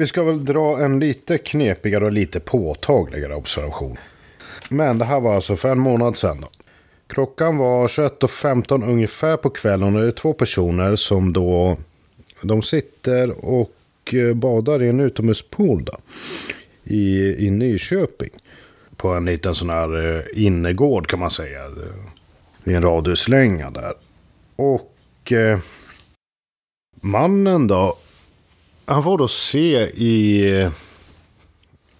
Vi 0.00 0.06
ska 0.06 0.22
väl 0.22 0.44
dra 0.44 0.78
en 0.78 1.00
lite 1.00 1.38
knepigare 1.38 2.04
och 2.04 2.12
lite 2.12 2.40
påtagligare 2.40 3.34
observation. 3.34 3.98
Men 4.70 4.98
det 4.98 5.04
här 5.04 5.20
var 5.20 5.34
alltså 5.34 5.56
för 5.56 5.72
en 5.72 5.80
månad 5.80 6.16
sedan. 6.16 6.40
Då. 6.40 6.48
Klockan 7.06 7.56
var 7.56 7.86
21.15 7.86 8.90
ungefär 8.90 9.36
på 9.36 9.50
kvällen 9.50 9.94
och 9.94 10.00
det 10.00 10.06
är 10.06 10.10
två 10.10 10.32
personer 10.32 10.96
som 10.96 11.32
då 11.32 11.76
De 12.42 12.62
sitter 12.62 13.44
och 13.44 13.74
eh, 14.12 14.34
badar 14.34 14.82
i 14.82 14.88
en 14.88 15.00
utomhuspool 15.00 15.84
då, 15.84 15.96
i, 16.84 17.34
i 17.46 17.50
Nyköping. 17.50 18.30
På 18.96 19.08
en 19.08 19.24
liten 19.24 19.54
sån 19.54 19.70
här 19.70 20.16
eh, 20.16 20.44
innergård 20.44 21.06
kan 21.06 21.18
man 21.18 21.30
säga. 21.30 21.64
Eh, 21.64 22.72
I 22.72 22.74
en 22.74 22.82
radhuslänga 22.82 23.70
där. 23.70 23.92
Och 24.56 25.32
eh, 25.32 25.58
mannen 27.02 27.66
då. 27.66 27.96
Han 28.84 29.02
får 29.02 29.18
då 29.18 29.28
se 29.28 29.80
i, 29.94 30.68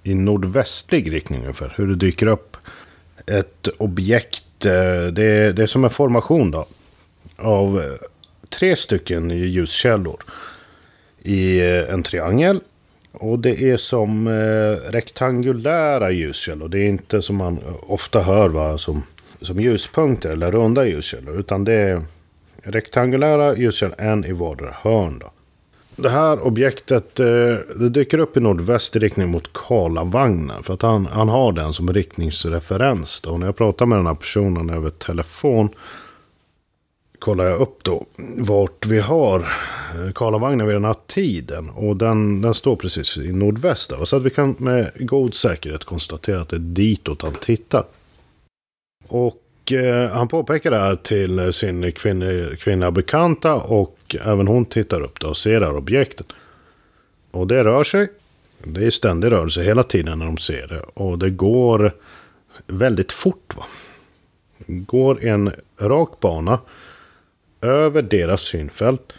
i 0.03 0.15
nordvästlig 0.15 1.13
riktning 1.13 1.41
ungefär. 1.41 1.75
Hur 1.77 1.87
det 1.87 1.95
dyker 1.95 2.27
upp 2.27 2.57
ett 3.27 3.69
objekt. 3.79 4.67
Eh, 4.67 5.07
det 5.13 5.25
är, 5.25 5.53
det 5.53 5.63
är 5.63 5.67
som 5.67 5.85
en 5.85 5.91
formation 5.91 6.51
då. 6.51 6.67
Av 7.37 7.81
eh, 7.81 8.07
tre 8.49 8.77
stycken 8.77 9.31
ljuskällor. 9.31 10.23
I 11.23 11.61
eh, 11.61 11.95
en 11.95 12.03
triangel. 12.03 12.61
Och 13.13 13.39
det 13.39 13.63
är 13.71 13.77
som 13.77 14.27
eh, 14.27 14.91
rektangulära 14.91 16.11
ljuskällor. 16.11 16.69
Det 16.69 16.79
är 16.79 16.89
inte 16.89 17.23
som 17.23 17.37
man 17.37 17.61
ofta 17.83 18.21
hör 18.21 18.49
va, 18.49 18.79
som, 18.79 19.03
som 19.41 19.61
ljuspunkter 19.61 20.31
eller 20.31 20.53
runda 20.53 20.87
ljuskällor. 20.87 21.41
Utan 21.41 21.65
det 21.65 21.73
är 21.73 22.05
rektangulära 22.63 23.57
ljuskällor, 23.57 23.97
en 23.99 24.25
i 24.25 24.33
vardera 24.33 24.77
hörn. 24.83 25.19
Då. 25.19 25.31
Det 26.03 26.11
här 26.11 26.47
objektet 26.47 27.21
eh, 27.21 27.27
det 27.77 27.89
dyker 27.89 28.19
upp 28.19 28.37
i 28.37 28.41
nordväst 28.41 28.97
i 28.97 28.99
riktning 28.99 29.31
mot 29.31 29.53
Karlavagnen. 29.53 30.63
För 30.63 30.75
att 30.75 30.83
han, 30.83 31.07
han 31.07 31.29
har 31.29 31.53
den 31.53 31.73
som 31.73 31.93
riktningsreferens. 31.93 33.21
Då. 33.21 33.31
Och 33.31 33.41
när 33.41 33.47
jag 33.47 33.57
pratar 33.57 33.87
med 33.87 33.99
den 33.99 34.07
här 34.07 34.15
personen 34.15 34.71
över 34.71 34.91
telefon 34.91 35.69
kollar 37.19 37.45
jag 37.45 37.61
upp 37.61 37.85
då 37.85 38.07
vart 38.37 38.87
vi 38.87 39.01
har 39.01 39.41
eh, 39.41 40.13
Karlavagnen 40.15 40.67
vid 40.67 40.77
den 40.77 40.85
här 40.85 40.97
tiden. 41.07 41.71
Och 41.71 41.97
den, 41.97 42.41
den 42.41 42.55
står 42.55 42.77
precis 42.77 43.17
i 43.17 43.33
nordväst. 43.33 43.91
Då. 43.91 44.07
Så 44.07 44.17
att 44.17 44.23
vi 44.23 44.31
kan 44.31 44.57
med 44.59 44.91
god 44.95 45.35
säkerhet 45.35 45.85
konstatera 45.85 46.41
att 46.41 46.49
det 46.49 46.57
är 46.57 46.61
ditåt 46.61 47.23
han 47.23 47.35
tittar. 47.35 47.85
Och 49.09 49.73
eh, 49.73 50.11
han 50.11 50.29
påpekar 50.29 50.71
det 50.71 50.79
här 50.79 50.97
till 50.97 51.53
sin 51.53 51.93
kvinna, 51.93 52.57
kvinna 52.57 52.91
bekanta 52.91 53.55
och 53.55 53.97
även 54.15 54.49
hon 54.49 54.65
tittar 54.65 55.01
upp 55.01 55.21
då 55.21 55.29
och 55.29 55.37
ser 55.37 55.61
det 55.61 55.67
här 55.67 55.77
objektet. 55.77 56.27
Och 57.31 57.47
det 57.47 57.65
rör 57.65 57.85
sig. 57.85 58.09
Det 58.65 58.87
är 58.87 58.91
ständig 58.91 59.31
rörelse 59.31 59.63
hela 59.63 59.83
tiden 59.83 60.19
när 60.19 60.27
de 60.27 60.39
ser 60.39 60.67
det. 60.67 60.81
Och 60.81 61.19
det 61.19 61.31
går 61.31 61.95
väldigt 62.67 63.13
fort. 63.13 63.57
Va? 63.57 63.65
Det 64.59 64.73
går 64.73 65.25
en 65.25 65.53
rak 65.81 66.21
bana 66.21 66.59
över 67.61 68.03
deras 68.03 68.41
synfält. 68.41 69.13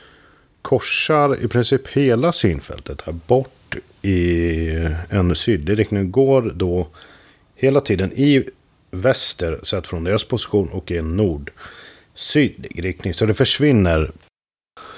Korsar 0.62 1.44
i 1.44 1.48
princip 1.48 1.88
hela 1.88 2.32
synfältet 2.32 3.02
här 3.02 3.14
bort 3.14 3.76
i 4.02 4.70
en 5.10 5.36
sydlig 5.36 5.80
riktning. 5.80 6.12
Går 6.12 6.54
då 6.56 6.88
hela 7.56 7.82
tiden 7.82 8.14
i 8.14 8.44
väster 8.92 9.60
sett 9.64 9.88
från 9.88 10.04
deras 10.04 10.24
position 10.24 10.70
och 10.70 10.92
i 10.92 10.98
en 10.98 11.18
nord 11.18 11.52
sydlig 12.16 12.86
riktning. 12.86 13.14
Så 13.14 13.26
det 13.26 13.34
försvinner 13.34 14.12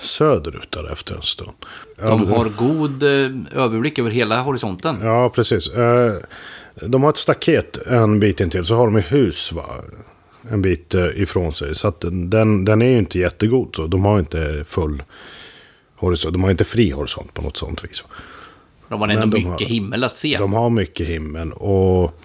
söderut 0.02 0.72
där 0.72 0.92
efter 0.92 1.16
en 1.16 1.22
stund. 1.22 1.52
De 1.98 2.28
har 2.32 2.50
god 2.58 3.04
eh, 3.04 3.64
överblick 3.64 4.00
över 4.00 4.12
hela 4.12 4.42
horisonten. 4.42 4.96
Ja, 5.02 5.30
precis. 5.30 5.68
Eh, 5.68 6.14
De 6.88 7.04
har 7.04 7.10
ett 7.10 7.18
staket 7.18 7.78
en 7.88 8.20
bit 8.20 8.40
in 8.40 8.50
till. 8.50 8.66
Så 8.66 8.76
har 8.76 8.86
de 8.86 8.96
ett 8.96 9.12
hus 9.12 9.52
va? 9.52 9.66
en 10.52 10.62
bit 10.62 10.94
eh, 10.94 11.06
ifrån 11.16 11.54
sig. 11.54 11.76
Så 11.76 11.88
att 11.88 12.02
den, 12.02 12.66
den 12.66 12.82
är 12.82 12.90
ju 12.90 12.98
inte 12.98 13.20
jättegod. 13.20 13.70
Så 13.76 13.88
de 13.88 14.06
har 14.06 14.20
inte 14.20 14.66
full 14.68 15.04
horisont. 15.96 16.34
De 16.34 16.44
har 16.44 16.52
inte 16.52 16.64
fri 16.64 16.90
horisont 16.90 17.34
på 17.34 17.42
något 17.42 17.58
sånt 17.58 17.84
vis. 17.84 18.04
De 18.90 19.02
har 19.02 19.08
ändå 19.08 19.20
Men 19.20 19.30
mycket 19.30 19.50
har- 19.68 19.74
himmel 19.74 20.04
att 20.04 20.16
se. 20.16 20.38
De 20.38 20.54
har 20.54 20.70
mycket 20.70 21.08
himmel. 21.08 21.52
Och 21.54 22.20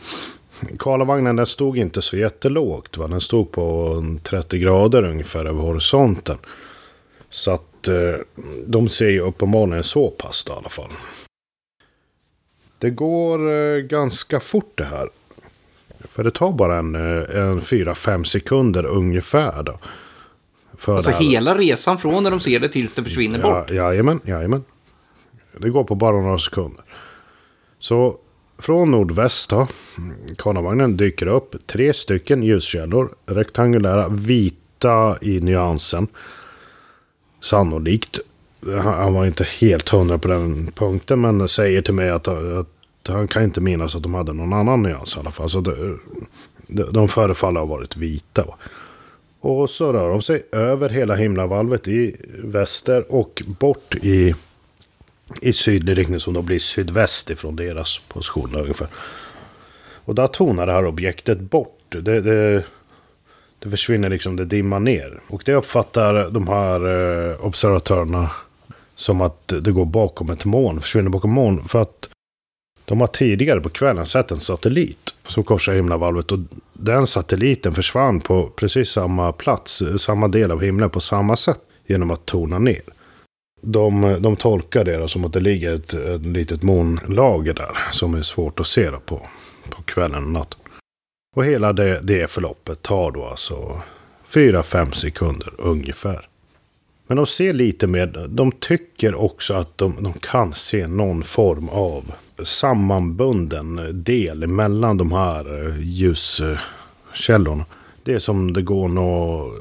Karlavagnen 0.78 1.36
den 1.36 1.46
stod 1.46 1.78
inte 1.78 2.02
så 2.02 2.16
jättelågt. 2.16 2.96
Va? 2.98 3.08
Den 3.08 3.20
stod 3.20 3.52
på 3.52 3.94
en 4.02 4.18
30 4.18 4.58
grader 4.58 5.02
ungefär 5.02 5.44
över 5.44 5.60
horisonten. 5.62 6.38
Så 7.30 7.50
att 7.50 7.88
eh, 7.88 8.14
de 8.66 8.88
ser 8.88 9.10
ju 9.10 9.20
uppenbarligen 9.20 9.84
så 9.84 10.10
pass 10.10 10.44
då, 10.44 10.52
i 10.52 10.56
alla 10.56 10.68
fall. 10.68 10.90
Det 12.78 12.90
går 12.90 13.52
eh, 13.52 13.78
ganska 13.78 14.40
fort 14.40 14.72
det 14.74 14.84
här. 14.84 15.08
För 16.00 16.24
det 16.24 16.30
tar 16.30 16.52
bara 16.52 16.78
en, 16.78 16.94
eh, 16.94 17.40
en 17.40 17.60
4-5 17.60 18.24
sekunder 18.24 18.86
ungefär 18.86 19.62
då. 19.62 19.78
För 20.78 20.96
Alltså 20.96 21.10
hela 21.10 21.58
resan 21.58 21.98
från 21.98 22.22
när 22.22 22.30
de 22.30 22.40
ser 22.40 22.60
det 22.60 22.68
tills 22.68 22.94
det 22.94 23.04
försvinner 23.04 23.42
bort. 23.42 23.64
Ja, 23.68 23.74
jajamän, 23.74 24.20
jajamän. 24.24 24.64
Det 25.58 25.70
går 25.70 25.84
på 25.84 25.94
bara 25.94 26.20
några 26.20 26.38
sekunder. 26.38 26.84
Så 27.78 28.16
från 28.58 28.90
nordväst 28.90 29.50
då. 29.50 29.68
Karlavagnen 30.38 30.96
dyker 30.96 31.26
upp 31.26 31.66
tre 31.66 31.92
stycken 31.94 32.42
ljuskällor. 32.42 33.14
Rektangulära, 33.26 34.08
vita 34.08 35.18
i 35.20 35.40
nyansen. 35.40 36.08
Sannolikt. 37.40 38.18
Han 38.82 39.14
var 39.14 39.26
inte 39.26 39.44
helt 39.60 39.88
hundra 39.88 40.18
på 40.18 40.28
den 40.28 40.72
punkten. 40.74 41.20
Men 41.20 41.48
säger 41.48 41.82
till 41.82 41.94
mig 41.94 42.10
att, 42.10 42.28
att 42.28 42.68
han 43.08 43.28
kan 43.28 43.44
inte 43.44 43.60
minnas 43.60 43.96
att 43.96 44.02
de 44.02 44.14
hade 44.14 44.32
någon 44.32 44.52
annan 44.52 44.82
nyans 44.82 45.16
i 45.16 45.20
alla 45.20 45.30
fall. 45.30 45.50
Så 45.50 45.60
de, 45.60 46.00
de, 46.92 47.08
förefaller 47.08 47.60
ha 47.60 47.66
varit 47.66 47.96
vita. 47.96 48.44
Va? 48.44 48.58
Och 49.40 49.70
så 49.70 49.92
rör 49.92 50.08
de 50.08 50.22
sig 50.22 50.42
över 50.52 50.88
hela 50.88 51.14
himlavalvet 51.14 51.88
i 51.88 52.16
väster 52.44 53.12
och 53.12 53.42
bort 53.46 53.94
i, 53.94 54.34
i 55.42 55.52
sydlig 55.52 55.98
riktning 55.98 56.20
som 56.20 56.34
då 56.34 56.42
blir 56.42 56.58
sydväst 56.58 57.30
ifrån 57.30 57.56
deras 57.56 57.98
positioner 58.08 58.60
ungefär. 58.60 58.88
Och 60.04 60.14
där 60.14 60.26
tonar 60.26 60.66
det 60.66 60.72
här 60.72 60.86
objektet 60.86 61.40
bort. 61.40 61.84
Det, 61.88 62.20
det, 62.20 62.64
det 63.58 63.70
försvinner 63.70 64.08
liksom, 64.08 64.36
det 64.36 64.44
dimmar 64.44 64.80
ner. 64.80 65.20
Och 65.28 65.42
det 65.46 65.54
uppfattar 65.54 66.30
de 66.30 66.48
här 66.48 66.86
eh, 67.30 67.44
observatörerna 67.44 68.30
som 68.96 69.20
att 69.20 69.48
det 69.48 69.72
går 69.72 69.84
bakom 69.84 70.30
ett 70.30 70.44
moln, 70.44 70.80
försvinner 70.80 71.10
bakom 71.10 71.32
moln. 71.32 71.64
För 71.68 71.82
att 71.82 72.08
de 72.84 73.00
har 73.00 73.06
tidigare 73.06 73.60
på 73.60 73.68
kvällen 73.68 74.06
sett 74.06 74.30
en 74.30 74.40
satellit 74.40 75.14
som 75.26 75.44
korsar 75.44 75.74
himlavalvet. 75.74 76.32
Och 76.32 76.38
den 76.72 77.06
satelliten 77.06 77.72
försvann 77.72 78.20
på 78.20 78.46
precis 78.46 78.88
samma 78.88 79.32
plats, 79.32 79.82
samma 79.98 80.28
del 80.28 80.50
av 80.50 80.62
himlen 80.62 80.90
på 80.90 81.00
samma 81.00 81.36
sätt. 81.36 81.60
Genom 81.86 82.10
att 82.10 82.26
tona 82.26 82.58
ner. 82.58 82.82
De, 83.62 84.16
de 84.20 84.36
tolkar 84.36 84.84
det 84.84 84.96
då 84.96 85.08
som 85.08 85.24
att 85.24 85.32
det 85.32 85.40
ligger 85.40 85.74
ett, 85.74 85.94
ett 85.94 86.26
litet 86.26 86.62
månlager 86.62 87.54
där. 87.54 87.70
Som 87.92 88.14
är 88.14 88.22
svårt 88.22 88.60
att 88.60 88.66
se 88.66 88.90
på, 88.90 89.26
på 89.70 89.82
kvällen 89.82 90.24
och 90.24 90.30
natten. 90.30 90.60
Och 91.34 91.44
hela 91.44 91.72
det, 91.72 92.00
det 92.02 92.30
förloppet 92.30 92.82
tar 92.82 93.10
då 93.10 93.24
alltså 93.24 93.82
4-5 94.30 94.92
sekunder 94.92 95.52
ungefär. 95.58 96.28
Men 97.06 97.16
de 97.16 97.26
ser 97.26 97.52
lite 97.52 97.86
mer, 97.86 98.26
de 98.28 98.52
tycker 98.52 99.14
också 99.14 99.54
att 99.54 99.78
de, 99.78 100.02
de 100.02 100.12
kan 100.12 100.54
se 100.54 100.86
någon 100.86 101.22
form 101.22 101.68
av 101.68 102.12
sammanbunden 102.42 103.90
del 104.04 104.46
mellan 104.46 104.96
de 104.96 105.12
här 105.12 105.76
ljuskällorna. 105.80 107.64
Det 108.02 108.14
är 108.14 108.18
som 108.18 108.52
det 108.52 108.62
går 108.62 108.88
nå, 108.88 109.52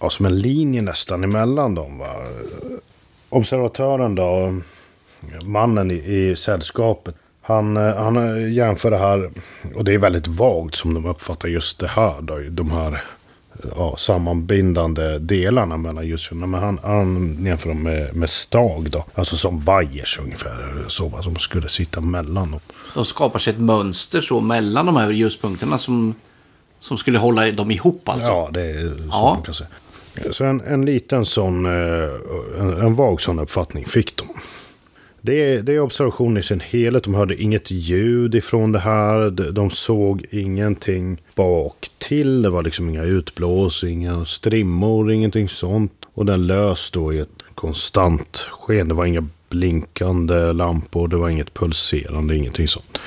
ja, 0.00 0.10
som 0.10 0.26
en 0.26 0.38
linje 0.38 0.82
nästan 0.82 1.24
emellan 1.24 1.74
dem. 1.74 1.98
Va? 1.98 2.14
Observatören 3.28 4.14
då, 4.14 4.54
mannen 5.42 5.90
i, 5.90 5.94
i 5.94 6.36
sällskapet. 6.36 7.14
Han, 7.42 7.76
eh, 7.76 7.96
han 7.96 8.16
eh, 8.16 8.52
jämför 8.52 8.90
det 8.90 8.98
här, 8.98 9.30
och 9.74 9.84
det 9.84 9.94
är 9.94 9.98
väldigt 9.98 10.26
vagt 10.26 10.74
som 10.74 10.94
de 10.94 11.06
uppfattar 11.06 11.48
just 11.48 11.78
det 11.78 11.86
här. 11.88 12.20
Då, 12.22 12.38
de 12.50 12.70
här 12.70 13.02
ja, 13.76 13.96
sammanbindande 13.98 15.18
delarna 15.18 15.76
mellan 15.76 16.06
ljuskällorna. 16.06 16.46
Men 16.46 16.60
han, 16.60 16.78
han 16.82 17.36
jämför 17.44 17.68
dem 17.68 17.82
med, 17.82 18.16
med 18.16 18.30
stag 18.30 18.90
då. 18.90 19.04
Alltså 19.14 19.36
som 19.36 19.60
vajers 19.60 20.18
ungefär. 20.22 20.84
Så, 20.88 21.08
va, 21.08 21.22
som 21.22 21.36
skulle 21.36 21.68
sitta 21.68 22.00
mellan 22.00 22.50
dem. 22.50 22.60
De 22.94 23.04
skapar 23.04 23.38
sig 23.38 23.52
ett 23.52 23.58
mönster 23.60 24.20
så 24.20 24.40
mellan 24.40 24.86
de 24.86 24.96
här 24.96 25.10
ljuspunkterna 25.10 25.78
som, 25.78 26.14
som 26.80 26.98
skulle 26.98 27.18
hålla 27.18 27.50
dem 27.50 27.70
ihop 27.70 28.08
alltså. 28.08 28.32
Ja, 28.32 28.50
det 28.52 28.60
är 28.62 28.96
så 28.96 29.02
Ja. 29.10 29.34
man 29.34 29.42
kan 29.42 29.54
säga. 29.54 29.68
Så 30.30 30.44
en, 30.44 30.60
en 30.60 30.84
liten 30.84 31.24
sån, 31.24 31.66
eh, 31.66 32.08
en, 32.58 32.80
en 32.80 32.94
vag 32.94 33.20
sån 33.20 33.38
uppfattning 33.38 33.84
fick 33.84 34.16
de. 34.16 34.26
Det 35.24 35.54
är, 35.54 35.62
det 35.62 35.74
är 35.74 35.80
observation 35.80 36.36
i 36.36 36.42
sin 36.42 36.60
helhet. 36.60 37.04
De 37.04 37.14
hörde 37.14 37.42
inget 37.42 37.70
ljud 37.70 38.34
ifrån 38.34 38.72
det 38.72 38.78
här. 38.78 39.30
De, 39.30 39.50
de 39.50 39.70
såg 39.70 40.24
ingenting 40.30 41.22
bak 41.34 41.90
till. 41.98 42.42
Det 42.42 42.50
var 42.50 42.62
liksom 42.62 42.88
inga 42.88 43.02
utblås, 43.02 43.84
inga 43.84 44.24
strimmor, 44.24 45.12
ingenting 45.12 45.48
sånt. 45.48 45.92
Och 46.14 46.26
den 46.26 46.46
lös 46.46 46.90
då 46.90 47.12
i 47.12 47.18
ett 47.18 47.42
konstant 47.54 48.36
sken. 48.36 48.88
Det 48.88 48.94
var 48.94 49.06
inga 49.06 49.28
blinkande 49.48 50.52
lampor, 50.52 51.08
det 51.08 51.16
var 51.16 51.28
inget 51.28 51.54
pulserande, 51.54 52.36
ingenting 52.36 52.68
sånt. 52.68 52.98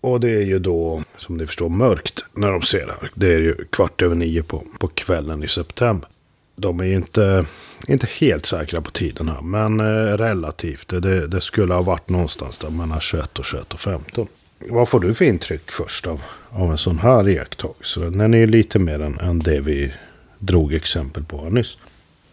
Och 0.00 0.20
det 0.20 0.30
är 0.30 0.44
ju 0.44 0.58
då, 0.58 1.02
som 1.16 1.36
ni 1.36 1.46
förstår, 1.46 1.68
mörkt 1.68 2.24
när 2.32 2.52
de 2.52 2.62
ser 2.62 2.86
det 2.86 2.94
här. 3.00 3.10
Det 3.14 3.34
är 3.34 3.38
ju 3.38 3.54
kvart 3.70 4.02
över 4.02 4.14
nio 4.14 4.42
på, 4.42 4.62
på 4.78 4.88
kvällen 4.88 5.44
i 5.44 5.48
september. 5.48 6.08
De 6.56 6.80
är 6.80 6.84
inte, 6.84 7.44
inte 7.88 8.08
helt 8.18 8.46
säkra 8.46 8.80
på 8.80 8.90
tiden 8.90 9.28
här, 9.28 9.40
men 9.40 9.80
eh, 9.80 10.16
relativt. 10.16 10.88
Det, 10.88 11.26
det 11.26 11.40
skulle 11.40 11.74
ha 11.74 11.82
varit 11.82 12.08
någonstans 12.08 12.58
där 12.58 12.70
mellan 12.70 13.00
21 13.00 13.38
och 13.38 13.44
21 13.44 13.74
och 13.74 13.80
15. 13.80 14.26
Vad 14.58 14.88
får 14.88 15.00
du 15.00 15.14
för 15.14 15.24
intryck 15.24 15.70
först 15.70 16.06
av, 16.06 16.22
av 16.50 16.70
en 16.70 16.78
sån 16.78 16.98
här 16.98 17.28
iakttagelse? 17.28 18.00
Den 18.00 18.34
är 18.34 18.38
ju 18.38 18.46
lite 18.46 18.78
mer 18.78 19.00
än, 19.00 19.18
än 19.18 19.38
det 19.38 19.60
vi 19.60 19.92
drog 20.38 20.74
exempel 20.74 21.24
på 21.24 21.42
här 21.42 21.50
nyss. 21.50 21.78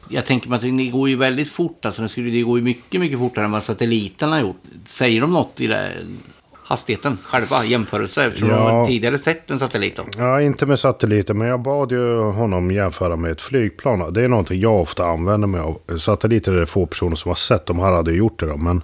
Jag 0.09 0.25
tänker 0.25 0.49
mig 0.49 0.55
att 0.55 0.61
det 0.61 0.87
går 0.87 1.09
ju 1.09 1.15
väldigt 1.15 1.49
fort. 1.49 1.85
Alltså 1.85 2.01
det, 2.01 2.09
skulle, 2.09 2.29
det 2.29 2.41
går 2.41 2.57
ju 2.57 2.63
mycket, 2.63 3.01
mycket 3.01 3.19
fortare 3.19 3.45
än 3.45 3.51
vad 3.51 3.63
satelliterna 3.63 4.31
har 4.31 4.41
gjort. 4.41 4.61
Säger 4.85 5.21
de 5.21 5.31
något 5.31 5.61
i 5.61 5.67
det, 5.67 5.91
hastigheten 6.73 7.17
själva, 7.23 7.65
jämförelse? 7.65 8.25
Eftersom 8.25 8.49
Ja. 8.49 8.69
de 8.69 8.87
tidigare 8.87 9.19
sett 9.19 9.49
en 9.51 9.59
satellit. 9.59 9.95
Då. 9.95 10.03
Ja, 10.17 10.41
inte 10.41 10.65
med 10.65 10.79
satelliten, 10.79 11.37
men 11.37 11.47
jag 11.47 11.59
bad 11.61 11.91
ju 11.91 12.19
honom 12.19 12.71
jämföra 12.71 13.15
med 13.15 13.31
ett 13.31 13.41
flygplan. 13.41 14.13
Det 14.13 14.21
är 14.23 14.27
någonting 14.27 14.59
jag 14.61 14.81
ofta 14.81 15.05
använder 15.05 15.47
mig 15.47 15.61
av. 15.61 15.97
Satelliter 15.97 16.51
är 16.51 16.59
det 16.59 16.65
få 16.65 16.85
personer 16.85 17.15
som 17.15 17.29
har 17.29 17.35
sett. 17.35 17.65
De 17.65 17.79
här 17.79 17.91
hade 17.91 18.11
ju 18.11 18.17
gjort 18.17 18.39
det 18.39 18.45
då, 18.45 18.57
men 18.57 18.81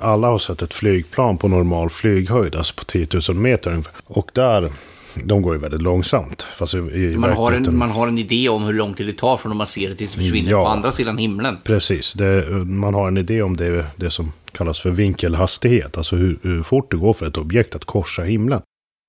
alla 0.00 0.28
har 0.28 0.38
sett 0.38 0.62
ett 0.62 0.74
flygplan 0.74 1.36
på 1.38 1.48
normal 1.48 1.90
flyghöjd, 1.90 2.54
alltså 2.54 2.74
på 2.76 2.84
10 2.84 3.06
000 3.28 3.36
meter 3.36 3.70
ungefär. 3.70 3.92
Och 4.06 4.30
där, 4.34 4.70
de 5.14 5.42
går 5.42 5.54
ju 5.54 5.60
väldigt 5.60 5.82
långsamt. 5.82 6.42
Fast 6.42 6.74
Man 6.74 7.32
har, 7.32 7.52
en, 7.52 7.78
man 7.78 7.90
har 7.90 8.08
en 8.08 8.18
idé 8.18 8.48
om 8.48 8.62
hur 8.62 8.72
lång 8.72 8.94
tid 8.94 9.06
det 9.06 9.12
tar 9.18 9.36
från 9.36 9.50
när 9.50 9.56
man 9.56 9.66
ser 9.66 9.88
det 9.88 9.94
tills 9.94 10.14
det 10.14 10.20
försvinner 10.22 10.50
Ja. 10.50 10.62
på 10.62 10.68
andra 10.68 10.92
sidan 10.92 11.18
himlen. 11.18 11.56
Precis, 11.64 12.12
det, 12.12 12.48
man 12.64 12.94
har 12.94 13.08
en 13.08 13.16
idé 13.18 13.42
om 13.42 13.56
det, 13.56 13.86
det 13.96 14.10
som 14.10 14.32
kallas 14.52 14.80
för 14.80 14.90
vinkelhastighet. 14.90 15.96
Alltså 15.96 16.16
hur, 16.16 16.38
hur 16.42 16.62
fort 16.62 16.90
det 16.90 16.96
går 16.96 17.12
för 17.12 17.26
ett 17.26 17.36
objekt 17.36 17.74
att 17.74 17.84
korsa 17.84 18.22
himlen. 18.22 18.62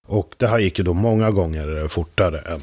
Och 0.08 0.34
det 0.38 0.48
här 0.48 0.60
gick 0.60 0.78
ju 0.78 0.84
då 0.84 0.94
många 0.94 1.32
gånger 1.32 1.88
fortare 1.88 2.40
än, 2.40 2.62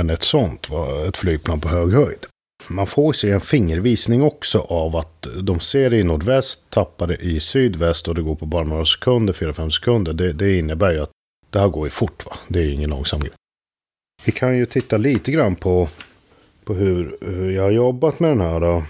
än 0.00 0.10
ett 0.10 0.22
sånt, 0.22 0.68
ett 1.08 1.16
flygplan 1.16 1.60
på 1.60 1.68
hög 1.68 1.92
höjd. 1.92 2.26
Man 2.68 2.86
får 2.86 3.12
se 3.12 3.30
en 3.30 3.40
fingervisning 3.40 4.22
också 4.22 4.58
av 4.58 4.96
att 4.96 5.26
de 5.42 5.60
ser 5.60 5.90
det 5.90 5.96
i 5.96 6.02
nordväst, 6.02 6.70
tappar 6.70 7.06
det 7.06 7.16
i 7.16 7.40
sydväst 7.40 8.08
och 8.08 8.14
det 8.14 8.22
går 8.22 8.34
på 8.34 8.46
bara 8.46 8.64
några 8.64 8.84
sekunder, 8.86 9.32
4-5 9.32 9.70
sekunder. 9.70 10.12
Det, 10.12 10.32
det 10.32 10.58
innebär 10.58 10.92
ju 10.92 11.00
att 11.00 11.10
det 11.50 11.58
här 11.58 11.68
går 11.68 11.86
ju 11.86 11.90
fort 11.90 12.26
va. 12.26 12.36
Det 12.48 12.58
är 12.58 12.68
ingen 12.68 12.90
långsam 12.90 13.20
grej. 13.20 13.32
Vi 14.24 14.32
kan 14.32 14.58
ju 14.58 14.66
titta 14.66 14.96
lite 14.96 15.32
grann 15.32 15.56
på, 15.56 15.88
på 16.64 16.74
hur, 16.74 17.16
hur 17.20 17.50
jag 17.50 17.62
har 17.62 17.70
jobbat 17.70 18.20
med 18.20 18.30
den 18.30 18.40
här. 18.40 18.60
Då. 18.60 18.82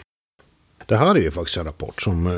Det 0.86 0.96
här 0.96 1.14
är 1.14 1.20
ju 1.20 1.30
faktiskt 1.30 1.58
en 1.58 1.64
rapport 1.64 2.02
som, 2.02 2.26
eh, 2.26 2.32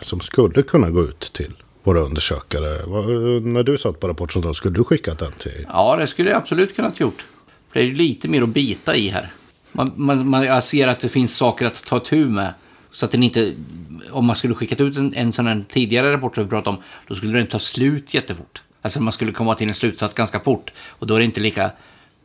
som 0.00 0.20
skulle 0.20 0.62
kunna 0.62 0.90
gå 0.90 1.02
ut 1.02 1.20
till 1.32 1.54
våra 1.82 2.00
undersökare. 2.00 2.78
Eh, 2.78 3.42
när 3.42 3.62
du 3.62 3.78
satt 3.78 4.00
på 4.00 4.08
rapportcentralen, 4.08 4.54
skulle 4.54 4.78
du 4.78 4.84
skickat 4.84 5.18
den 5.18 5.32
till? 5.32 5.66
Ja, 5.68 5.96
det 5.96 6.06
skulle 6.06 6.30
jag 6.30 6.36
absolut 6.36 6.76
kunnat 6.76 7.00
gjort. 7.00 7.24
För 7.70 7.80
det 7.80 7.80
är 7.80 7.88
ju 7.88 7.94
lite 7.94 8.28
mer 8.28 8.42
att 8.42 8.48
bita 8.48 8.96
i 8.96 9.08
här. 9.08 9.32
Man, 9.72 9.92
man, 9.96 10.28
man, 10.28 10.44
jag 10.44 10.64
ser 10.64 10.88
att 10.88 11.00
det 11.00 11.08
finns 11.08 11.36
saker 11.36 11.66
att 11.66 11.84
ta 11.84 12.00
tur 12.00 12.28
med. 12.28 12.54
Så 12.90 13.04
att 13.04 13.12
den 13.12 13.22
inte, 13.22 13.54
om 14.10 14.26
man 14.26 14.36
skulle 14.36 14.54
skickat 14.54 14.80
ut 14.80 14.96
en, 14.96 15.14
en 15.14 15.32
sån 15.32 15.46
här 15.46 15.64
tidigare 15.68 16.12
rapport 16.12 16.34
som 16.34 16.44
vi 16.44 16.50
pratade 16.50 16.76
om, 16.76 16.82
då 17.08 17.14
skulle 17.14 17.38
den 17.38 17.46
ta 17.46 17.58
slut 17.58 18.14
jättefort. 18.14 18.62
Alltså 18.82 19.00
man 19.02 19.12
skulle 19.12 19.32
komma 19.32 19.54
till 19.54 19.68
en 19.68 19.74
slutsats 19.74 20.14
ganska 20.14 20.40
fort. 20.40 20.72
Och 20.88 21.06
då 21.06 21.14
är 21.14 21.18
det 21.18 21.24
inte 21.24 21.40
lika, 21.40 21.70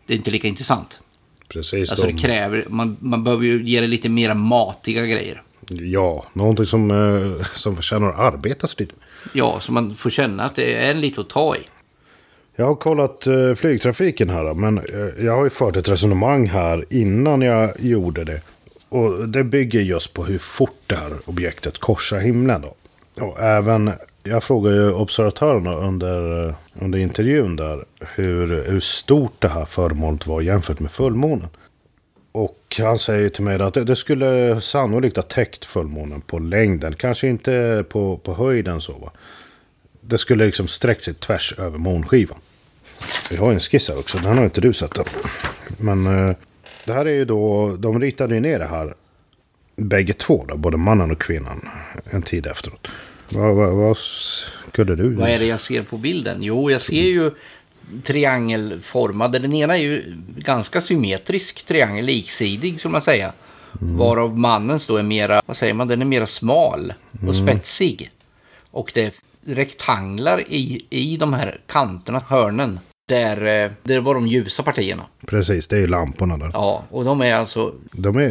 det 0.06 0.14
är 0.14 0.18
inte 0.18 0.32
lika 0.32 0.48
intressant. 0.48 1.00
Precis. 1.48 1.90
Alltså 1.90 2.06
de- 2.06 2.12
det 2.14 2.20
kräver, 2.20 2.66
man, 2.70 2.98
man 3.00 3.24
behöver 3.24 3.44
ju 3.46 3.64
ge 3.64 3.82
det 3.82 3.88
lite 3.88 4.10
mer 4.10 4.34
matiga 4.34 5.06
grejer. 5.06 5.42
Ja, 5.70 6.26
någonting 6.34 6.66
som, 6.66 6.92
eh, 6.92 7.46
som 7.54 7.76
förtjänar 7.76 8.10
att 8.10 8.34
arbetas 8.34 8.80
lite 8.80 8.94
med. 8.96 9.04
Ja, 9.34 9.60
så 9.60 9.72
man 9.72 9.96
får 9.96 10.10
känna 10.10 10.44
att 10.44 10.56
det 10.56 10.74
är 10.74 10.94
lite 10.94 11.22
att 11.22 11.30
ta 11.30 11.56
i. 11.56 11.60
Jag 12.56 12.66
har 12.66 12.76
kollat 12.76 13.28
eh, 13.28 13.54
flygtrafiken 13.56 14.30
här, 14.30 14.54
men 14.54 14.78
eh, 14.78 15.26
jag 15.26 15.36
har 15.36 15.44
ju 15.44 15.50
fört 15.50 15.76
ett 15.76 15.90
resonemang 15.90 16.48
här 16.48 16.86
innan 16.90 17.42
jag 17.42 17.72
gjorde 17.80 18.24
det. 18.24 18.42
Och 18.90 19.30
det 19.30 19.44
bygger 19.44 19.82
just 19.82 20.14
på 20.14 20.26
hur 20.26 20.38
fort 20.38 20.80
det 20.88 20.96
här 20.96 21.12
objektet 21.26 21.78
korsar 21.78 22.20
himlen. 22.20 22.62
Då. 22.62 22.76
Och 23.26 23.40
även, 23.42 23.92
jag 24.28 24.44
frågade 24.44 24.76
ju 24.76 24.92
observatörerna 24.92 25.74
under, 25.74 26.54
under 26.74 27.00
intervjun 27.00 27.56
där 27.56 27.86
hur, 28.16 28.64
hur 28.72 28.80
stort 28.80 29.42
det 29.42 29.48
här 29.48 29.66
föremålet 29.66 30.28
var 30.28 30.42
jämfört 30.42 30.80
med 30.80 30.92
fullmånen. 30.92 31.50
Och 32.32 32.76
han 32.80 33.00
säger 33.00 33.30
till 33.30 33.44
mig 33.44 33.62
att 33.62 33.74
det, 33.74 33.84
det 33.84 33.96
skulle 33.96 34.62
sannolikt 34.62 35.16
ha 35.16 35.24
täckt 35.24 35.66
fullmånen 35.66 36.22
på 36.22 36.40
längden. 36.40 36.96
Kanske 36.96 37.28
inte 37.28 37.86
på, 37.90 38.18
på 38.18 38.34
höjden 38.34 38.82
så 38.82 38.94
va. 38.94 39.12
Det 40.02 40.18
skulle 40.18 40.46
liksom 40.46 40.68
sträckt 40.68 41.04
sig 41.04 41.14
tvärs 41.14 41.60
över 41.60 41.78
månskivan. 41.78 42.38
Vi 43.32 43.38
har 43.38 43.52
en 43.52 43.60
skiss 43.60 43.90
här 43.90 44.00
också, 44.00 44.18
den 44.18 44.38
har 44.38 44.44
inte 44.44 44.62
du 44.62 44.74
sett 44.74 44.98
än. 44.98 45.06
Men 45.78 46.28
eh, 46.28 46.36
det 46.86 46.94
här 46.94 47.06
är 47.06 47.14
ju 47.14 47.26
då, 47.26 47.76
de 47.76 48.02
ritade 48.02 48.34
ju 48.34 48.40
ner 48.40 48.60
det 48.60 48.66
här 48.66 48.94
bägge 49.76 50.14
två 50.14 50.46
då, 50.48 50.58
både 50.58 50.78
mannen 50.78 51.12
och 51.12 51.22
kvinnan, 51.22 51.70
en 52.06 52.22
tid 52.22 52.48
efteråt. 52.48 52.88
Vad, 53.30 53.56
vad, 53.56 53.76
vad 53.76 53.98
skulle 53.98 54.96
du... 54.96 55.10
Vad 55.10 55.30
är 55.30 55.40
det 55.40 55.46
jag 55.46 55.60
ser 55.60 55.84
på 55.84 55.98
bilden? 55.98 56.38
Jo, 56.44 56.72
jag 56.72 56.82
ser 56.82 57.04
ju 57.04 57.32
triangelformade. 58.04 59.40
Den 59.40 59.54
ena 59.54 59.78
är 59.78 59.82
ju 59.82 60.16
ganska 60.38 60.82
symmetrisk 60.82 61.66
triangel, 61.66 62.06
liksidig 62.06 62.80
skulle 62.80 62.92
man 62.92 63.02
säga. 63.02 63.34
Varav 63.72 64.38
mannens 64.38 64.88
då 64.88 64.98
är 64.98 65.04
mera, 65.04 65.42
vad 65.46 65.58
säger 65.58 65.74
man, 65.74 65.88
den 65.88 66.02
är 66.02 66.06
mera 66.06 66.26
smal 66.26 66.94
och 67.28 67.36
spetsig. 67.36 68.12
Och 68.72 68.92
det 68.94 69.04
är 69.04 69.12
rektanglar 69.56 70.44
i, 70.48 70.86
i 70.90 71.18
de 71.18 71.34
här 71.34 71.60
kanterna, 71.66 72.22
hörnen. 72.28 72.80
Där, 73.10 73.64
eh, 73.66 73.72
där 73.84 74.00
var 74.02 74.14
de 74.14 74.28
ljusa 74.28 74.64
partierna. 74.64 75.04
Precis, 75.26 75.68
det 75.68 75.76
är 75.76 75.80
ju 75.80 75.88
lamporna 75.88 76.38
där. 76.38 76.50
Ja, 76.54 76.84
och 76.90 77.06
de 77.06 77.22
är 77.22 77.36
alltså, 77.36 77.74
De 77.92 78.18
är, 78.18 78.30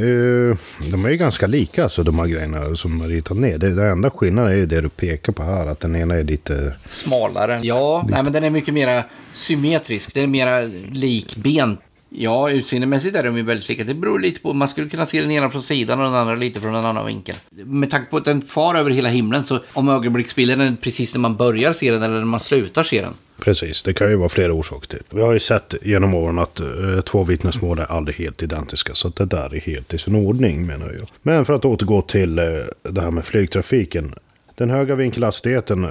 de 0.90 1.04
är 1.04 1.08
ju 1.08 1.16
ganska 1.16 1.46
lika 1.46 1.82
alltså, 1.82 2.02
de 2.02 2.18
här 2.18 2.26
grejerna 2.26 2.76
som 2.76 3.00
är 3.00 3.08
ritat 3.08 3.36
ner. 3.36 3.58
Det, 3.58 3.74
det 3.74 3.90
enda 3.90 4.10
skillnaden 4.10 4.52
är 4.52 4.56
ju 4.56 4.66
det 4.66 4.80
du 4.80 4.88
pekar 4.88 5.32
på 5.32 5.42
här, 5.42 5.66
att 5.66 5.80
den 5.80 5.96
ena 5.96 6.14
är 6.14 6.22
lite... 6.22 6.74
smalare. 6.90 7.60
Ja, 7.62 8.04
nej, 8.08 8.22
men 8.22 8.32
den 8.32 8.44
är 8.44 8.50
mycket 8.50 8.74
mer 8.74 9.02
symmetrisk. 9.32 10.14
Den 10.14 10.22
är 10.22 10.26
mer 10.26 10.70
likbent. 10.94 11.80
Ja, 12.18 12.50
utseendemässigt 12.50 13.16
är 13.16 13.22
de 13.22 13.36
ju 13.36 13.42
väldigt 13.42 13.68
lika. 13.68 13.84
Det 13.84 13.94
beror 13.94 14.18
lite 14.18 14.40
på. 14.40 14.52
Man 14.52 14.68
skulle 14.68 14.88
kunna 14.88 15.06
se 15.06 15.20
den 15.20 15.30
ena 15.30 15.50
från 15.50 15.62
sidan 15.62 15.98
och 15.98 16.04
den 16.04 16.14
andra 16.14 16.34
lite 16.34 16.60
från 16.60 16.74
en 16.74 16.84
annan 16.84 17.06
vinkel. 17.06 17.36
Med 17.50 17.90
tanke 17.90 18.10
på 18.10 18.16
att 18.16 18.24
den 18.24 18.42
far 18.42 18.74
över 18.74 18.90
hela 18.90 19.08
himlen 19.08 19.44
så 19.44 19.58
om 19.72 19.88
ögonblicksbilden 19.88 20.60
är 20.60 20.76
precis 20.80 21.14
när 21.14 21.20
man 21.20 21.36
börjar 21.36 21.72
se 21.72 21.90
den 21.90 22.02
eller 22.02 22.18
när 22.18 22.24
man 22.24 22.40
slutar 22.40 22.84
se 22.84 23.00
den. 23.00 23.12
Precis, 23.40 23.82
det 23.82 23.94
kan 23.94 24.10
ju 24.10 24.16
vara 24.16 24.28
flera 24.28 24.52
orsaker 24.52 24.88
till. 24.88 25.02
Vi 25.10 25.22
har 25.22 25.32
ju 25.32 25.38
sett 25.38 25.74
genom 25.82 26.14
åren 26.14 26.38
att 26.38 26.60
eh, 26.60 27.00
två 27.06 27.24
vittnesmål 27.24 27.78
är 27.78 27.92
aldrig 27.92 28.16
helt 28.16 28.42
identiska. 28.42 28.94
Så 28.94 29.08
att 29.08 29.16
det 29.16 29.24
där 29.24 29.54
är 29.54 29.60
helt 29.60 29.94
i 29.94 29.98
sin 29.98 30.14
ordning 30.14 30.66
menar 30.66 30.92
jag. 30.98 31.08
Men 31.22 31.44
för 31.44 31.54
att 31.54 31.64
återgå 31.64 32.02
till 32.02 32.38
eh, 32.38 32.44
det 32.82 33.00
här 33.00 33.10
med 33.10 33.24
flygtrafiken. 33.24 34.14
Den 34.56 34.70
höga 34.70 34.94
vinkelhastigheten 34.94 35.84
eh, 35.84 35.90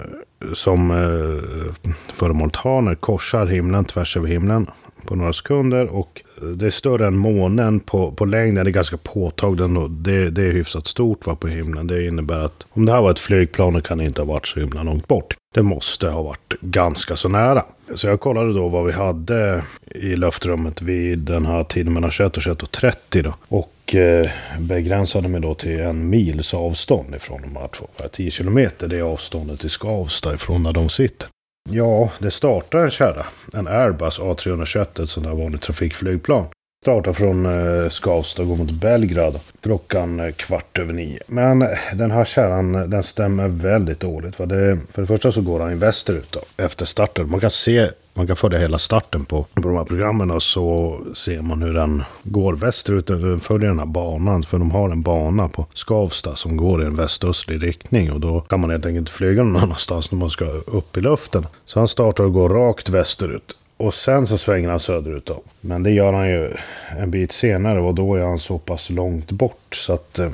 som 0.54 0.91
eh, 0.91 1.91
föremålet 2.13 2.56
har 2.56 2.82
när 2.82 2.89
det 2.89 2.95
korsar 2.95 3.45
himlen 3.45 3.86
tvärs 3.86 4.17
över 4.17 4.28
himlen 4.28 4.67
på 5.06 5.15
några 5.15 5.34
sekunder. 5.34 5.86
Och 5.86 6.21
det 6.41 6.65
är 6.65 6.69
större 6.69 7.08
än 7.08 7.17
månen 7.17 7.80
på, 7.80 8.12
på 8.12 8.26
längden. 8.26 8.65
Det 8.65 8.69
är 8.69 8.74
ganska 8.74 8.98
påtagligt 8.98 9.78
och 9.78 9.91
det, 9.91 10.30
det 10.30 10.41
är 10.41 10.52
hyfsat 10.52 10.88
stort 10.88 11.26
va, 11.26 11.36
på 11.36 11.48
himlen. 11.48 11.88
Det 11.88 12.08
innebär 12.08 12.39
att 12.39 12.65
om 12.69 12.86
det 12.86 12.91
här 12.91 13.02
var 13.02 13.12
ett 13.12 13.19
flygplan 13.19 13.74
så 13.74 13.82
kan 13.82 13.98
det 13.98 14.04
inte 14.04 14.21
ha 14.21 14.26
varit 14.26 14.48
så 14.48 14.60
himla 14.60 14.84
långt 14.84 15.08
bort. 15.08 15.34
Det 15.54 15.62
måste 15.62 16.10
ha 16.10 16.21
varit 16.21 16.54
ganska 16.62 17.15
så 17.15 17.30
nära. 17.30 17.65
Så 17.95 18.08
jag 18.08 18.19
kollade 18.19 18.54
då 18.54 18.67
vad 18.67 18.86
vi 18.86 18.91
hade 18.91 19.63
i 19.86 20.15
luftrummet 20.15 20.82
vid 20.82 21.19
den 21.19 21.45
här 21.45 21.63
tiden 21.63 21.93
mellan 21.93 22.12
21 22.12 22.38
och 22.38 22.43
21 22.43 22.63
och 22.63 22.71
30 22.71 23.21
då. 23.21 23.34
Och 23.48 23.95
eh, 23.95 24.30
begränsade 24.60 25.28
mig 25.28 25.41
då 25.41 25.54
till 25.54 25.80
en 25.80 26.10
mils 26.10 26.54
avstånd 26.54 27.15
ifrån 27.15 27.41
de 27.41 27.56
här 27.56 27.67
två. 27.67 27.86
10 28.12 28.32
kilometer 28.32 28.88
det 28.88 28.98
är 28.98 29.02
avståndet 29.02 29.60
till 29.60 29.69
Skavsta 29.69 30.34
ifrån 30.34 30.63
där 30.63 30.74
de 30.74 30.89
sitter. 30.89 31.30
Ja, 31.69 32.12
det 32.19 32.32
startar 32.32 32.80
en 32.80 32.91
kärra. 32.91 33.25
En 33.54 33.67
Airbus 33.67 34.19
A321, 34.19 35.04
ett 35.04 35.10
sånt 35.10 35.25
där 35.25 35.34
vanligt 35.34 35.62
trafikflygplan. 35.62 36.45
Startar 36.84 37.13
från 37.13 37.45
eh, 37.45 37.89
Skavsta 37.89 38.41
och 38.41 38.47
går 38.47 38.56
mot 38.56 38.71
Belgrad 38.71 39.39
klockan 39.62 40.19
eh, 40.19 40.32
kvart 40.32 40.80
över 40.80 40.93
nio. 40.93 41.19
Men 41.28 41.62
eh, 41.62 41.67
den 41.93 42.12
här 42.12 42.25
kärran 42.25 42.89
den 42.89 43.04
stämmer 43.04 43.47
väldigt 43.47 43.99
dåligt. 43.99 44.36
För 44.36 44.45
det, 44.45 44.80
för 44.93 45.01
det 45.01 45.08
första 45.08 45.32
så 45.32 45.41
går 45.41 45.60
han 45.60 45.80
västerut 45.80 46.32
då, 46.32 46.63
efter 46.63 46.86
starten. 46.86 47.30
Man 47.30 47.39
kan 47.39 47.51
se, 47.51 47.89
man 48.17 48.28
kan 48.28 48.36
följa 48.36 48.60
hela 48.60 48.78
starten 48.78 49.25
på, 49.25 49.43
på 49.43 49.62
de 49.62 49.78
här 49.78 49.84
programmen 49.84 50.32
och 50.32 50.43
så 50.43 50.99
ser 51.13 51.41
man 51.41 51.62
hur 51.62 51.73
den 51.73 52.04
går 52.23 52.54
västerut. 52.54 53.08
Den 53.08 53.39
följer 53.39 53.69
den 53.69 53.80
här 53.80 53.86
banan. 53.86 54.43
För 54.43 54.58
de 54.58 54.71
har 54.71 54.89
en 54.89 55.01
bana 55.01 55.47
på 55.47 55.65
Skavsta 55.73 56.36
som 56.36 56.58
går 56.58 56.84
i 56.84 56.86
en 56.86 56.95
västöstlig 56.95 57.63
riktning. 57.63 58.12
Och 58.12 58.19
då 58.19 58.41
kan 58.41 58.60
man 58.60 58.69
helt 58.69 58.86
enkelt 58.86 58.99
inte 58.99 59.12
flyga 59.12 59.43
någon 59.43 59.56
annanstans 59.63 60.12
när 60.12 60.19
man 60.19 60.30
ska 60.30 60.45
upp 60.45 60.97
i 60.97 61.01
luften. 61.01 61.47
Så 61.65 61.80
han 61.80 61.88
startar 61.88 62.23
och 62.23 62.34
går 62.34 62.49
rakt 62.49 62.89
västerut. 62.89 63.58
Och 63.78 63.93
sen 63.93 64.28
så 64.28 64.38
svänger 64.38 64.69
han 64.69 64.80
söderut 64.80 65.25
då. 65.25 65.41
Men 65.62 65.84
det 65.84 65.91
gör 65.91 66.13
han 66.13 66.30
ju 66.30 66.54
en 66.97 67.12
bit 67.12 67.32
senare 67.32 67.80
och 67.80 67.95
då 67.95 68.15
är 68.15 68.23
han 68.23 68.39
så 68.39 68.58
pass 68.58 68.89
långt 68.89 69.32
bort 69.32 69.75
så 69.75 69.93
att 69.93 70.19
eh, 70.19 70.30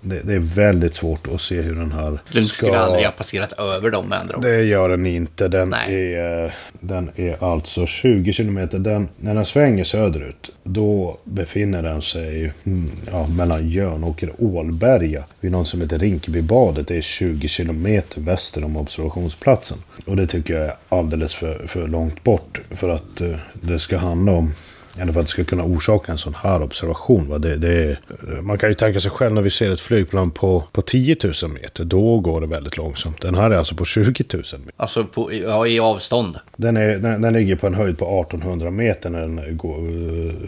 det, 0.00 0.22
det 0.22 0.34
är 0.34 0.38
väldigt 0.38 0.94
svårt 0.94 1.26
att 1.34 1.40
se 1.40 1.60
hur 1.60 1.74
den 1.74 1.92
här 1.92 2.18
Den 2.32 2.46
skulle 2.46 2.78
aldrig 2.78 3.04
ha 3.04 3.12
passerat 3.12 3.52
över 3.52 3.90
dem 3.90 4.08
med 4.08 4.18
andra. 4.18 4.38
Det 4.38 4.62
gör 4.62 4.88
den 4.88 5.06
inte. 5.06 5.48
Den, 5.48 5.68
Nej. 5.68 6.14
är, 6.14 6.54
den 6.72 7.10
är 7.16 7.44
alltså 7.44 7.86
20 7.86 8.32
kilometer. 8.32 8.78
Den, 8.78 9.08
när 9.16 9.34
den 9.34 9.44
svänger 9.44 9.84
söderut, 9.84 10.50
då 10.62 11.18
befinner 11.24 11.82
den 11.82 12.02
sig 12.02 12.52
mm, 12.64 12.90
ja, 13.12 13.26
mellan 13.26 13.68
Jönåker 13.68 14.30
och 14.30 14.44
Ålberga. 14.44 15.24
Vid 15.40 15.52
någon 15.52 15.66
som 15.66 15.80
heter 15.80 15.98
Rinkebybadet. 15.98 16.88
Det 16.88 16.96
är 16.96 17.02
20 17.02 17.48
kilometer 17.48 18.20
väster 18.20 18.64
om 18.64 18.76
observationsplatsen. 18.76 19.78
Och 20.06 20.16
det 20.16 20.26
tycker 20.26 20.54
jag 20.54 20.64
är 20.64 20.74
alldeles 20.88 21.34
för, 21.34 21.66
för 21.66 21.88
långt 21.88 22.24
bort. 22.24 22.60
För 22.70 22.88
att 22.88 23.20
eh, 23.20 23.36
det 23.52 23.78
ska 23.78 23.98
handla 23.98 24.32
om 24.32 24.52
eller 24.98 25.12
för 25.12 25.20
att 25.20 25.26
det 25.26 25.30
ska 25.30 25.44
kunna 25.44 25.64
orsaka 25.64 26.12
en 26.12 26.18
sån 26.18 26.34
här 26.34 26.62
observation. 26.62 27.28
Va? 27.28 27.38
Det, 27.38 27.56
det 27.56 27.98
man 28.42 28.58
kan 28.58 28.68
ju 28.68 28.74
tänka 28.74 29.00
sig 29.00 29.10
själv 29.10 29.34
när 29.34 29.42
vi 29.42 29.50
ser 29.50 29.70
ett 29.70 29.80
flygplan 29.80 30.30
på, 30.30 30.64
på 30.72 30.82
10 30.82 31.16
000 31.42 31.50
meter. 31.50 31.84
Då 31.84 32.20
går 32.20 32.40
det 32.40 32.46
väldigt 32.46 32.76
långsamt. 32.76 33.20
Den 33.20 33.34
här 33.34 33.50
är 33.50 33.56
alltså 33.56 33.74
på 33.74 33.84
20 33.84 34.24
000 34.32 34.42
meter. 34.42 34.72
Alltså 34.76 35.04
på, 35.04 35.32
ja, 35.32 35.66
i 35.66 35.80
avstånd. 35.80 36.38
Den, 36.56 36.76
är, 36.76 36.98
den, 36.98 37.22
den 37.22 37.32
ligger 37.32 37.56
på 37.56 37.66
en 37.66 37.74
höjd 37.74 37.98
på 37.98 38.20
1800 38.20 38.70
meter 38.70 39.10
när 39.10 39.20
den 39.20 39.56
går, 39.56 39.76